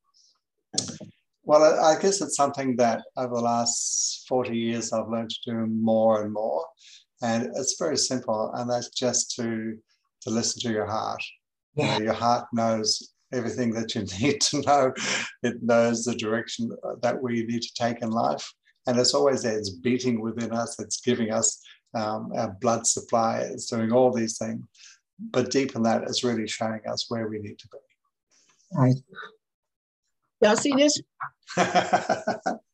Well, 1.44 1.64
I 1.64 1.98
guess 2.02 2.20
it's 2.20 2.36
something 2.36 2.76
that 2.76 3.04
over 3.16 3.36
the 3.36 3.42
last 3.42 4.26
40 4.28 4.56
years 4.56 4.92
I've 4.92 5.08
learned 5.08 5.30
to 5.30 5.52
do 5.52 5.66
more 5.66 6.24
and 6.24 6.34
more. 6.34 6.66
And 7.22 7.50
it's 7.56 7.78
very 7.80 7.98
simple, 7.98 8.52
and 8.54 8.70
that's 8.70 8.90
just 8.90 9.34
to, 9.38 9.78
to 10.22 10.30
listen 10.30 10.62
to 10.62 10.72
your 10.72 10.86
heart. 10.86 11.22
Yeah. 11.76 11.94
You 11.94 12.00
know, 12.00 12.06
your 12.06 12.14
heart 12.14 12.48
knows 12.54 13.14
everything 13.34 13.72
that 13.74 13.96
you 13.96 14.02
need 14.22 14.42
to 14.42 14.62
know. 14.62 14.94
It 15.44 15.62
knows 15.62 16.04
the 16.04 16.16
direction 16.16 16.70
that 17.02 17.22
we 17.22 17.44
need 17.44 17.62
to 17.62 17.74
take 17.74 18.02
in 18.02 18.10
life. 18.10 18.52
And 18.88 18.98
it's 18.98 19.14
always 19.14 19.44
there, 19.44 19.58
it's 19.58 19.70
beating 19.70 20.22
within 20.22 20.54
us, 20.54 20.80
it's 20.80 21.02
giving 21.02 21.32
us 21.32 21.62
um, 21.94 22.32
our 22.36 22.56
blood 22.62 22.88
supply, 22.88 23.40
it's 23.40 23.66
doing 23.66 23.92
all 23.92 24.14
these 24.14 24.38
things 24.38 24.64
but 25.20 25.52
deep 25.52 25.76
in 25.76 25.84
that 25.84 26.04
is 26.10 26.24
really 26.24 26.48
showing 26.48 26.82
us 26.90 27.06
where 27.10 27.28
we 27.28 27.40
need 27.40 27.60
to 27.60 27.68
be. 27.68 27.78
Right. 28.74 28.96
Y'all 30.42 30.56
see 30.56 30.74
this? 30.76 31.02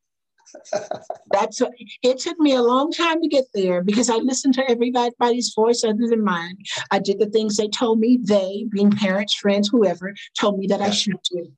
That's 1.32 1.62
what, 1.62 1.72
it 2.04 2.20
took 2.20 2.40
me 2.40 2.54
a 2.54 2.62
long 2.62 2.92
time 2.92 3.22
to 3.22 3.28
get 3.28 3.46
there 3.54 3.84
because 3.84 4.10
I 4.10 4.18
listened 4.18 4.54
to 4.56 4.70
everybody's 4.70 5.54
voice 5.54 5.84
other 5.84 6.08
than 6.08 6.24
mine. 6.24 6.58
I 6.92 7.00
did 7.00 7.20
the 7.20 7.30
things 7.30 7.58
they 7.58 7.68
told 7.68 8.00
me, 8.00 8.20
they, 8.22 8.66
being 8.70 8.92
parents, 8.92 9.34
friends, 9.34 9.70
whoever, 9.70 10.14
told 10.40 10.60
me 10.60 10.68
that 10.68 10.82
I 10.82 10.90
should 10.90 11.18
do. 11.32 11.52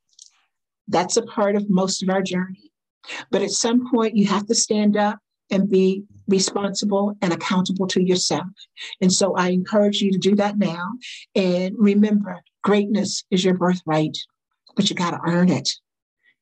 That's 0.87 1.17
a 1.17 1.23
part 1.23 1.55
of 1.55 1.69
most 1.69 2.03
of 2.03 2.09
our 2.09 2.21
journey. 2.21 2.71
But 3.31 3.41
at 3.41 3.51
some 3.51 3.89
point, 3.89 4.15
you 4.15 4.27
have 4.27 4.47
to 4.47 4.55
stand 4.55 4.97
up 4.97 5.19
and 5.51 5.69
be 5.69 6.03
responsible 6.27 7.15
and 7.21 7.31
accountable 7.31 7.87
to 7.87 8.01
yourself. 8.01 8.47
And 9.01 9.11
so 9.11 9.35
I 9.35 9.49
encourage 9.49 10.01
you 10.01 10.11
to 10.11 10.17
do 10.17 10.35
that 10.35 10.57
now. 10.57 10.93
And 11.35 11.75
remember, 11.77 12.41
greatness 12.63 13.23
is 13.29 13.43
your 13.43 13.53
birthright, 13.53 14.17
but 14.75 14.89
you 14.89 14.95
got 14.95 15.11
to 15.11 15.19
earn 15.25 15.49
it. 15.49 15.69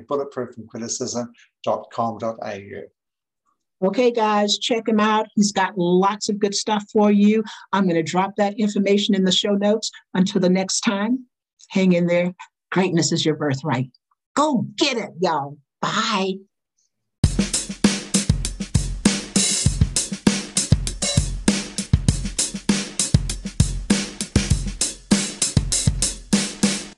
Okay, 3.81 4.11
guys, 4.11 4.57
check 4.57 4.87
him 4.87 4.99
out. 4.99 5.27
He's 5.35 5.53
got 5.53 5.77
lots 5.77 6.27
of 6.27 6.37
good 6.37 6.53
stuff 6.53 6.83
for 6.91 7.11
you. 7.11 7.43
I'm 7.71 7.83
going 7.83 7.95
to 7.95 8.03
drop 8.03 8.35
that 8.35 8.59
information 8.59 9.15
in 9.15 9.23
the 9.23 9.31
show 9.31 9.53
notes. 9.53 9.89
Until 10.13 10.41
the 10.41 10.49
next 10.49 10.81
time, 10.81 11.25
hang 11.69 11.93
in 11.93 12.07
there. 12.07 12.33
Greatness 12.71 13.11
is 13.13 13.25
your 13.25 13.35
birthright. 13.35 13.89
Go 14.35 14.65
get 14.77 14.97
it, 14.97 15.11
y'all. 15.21 15.57
Bye. 15.81 16.33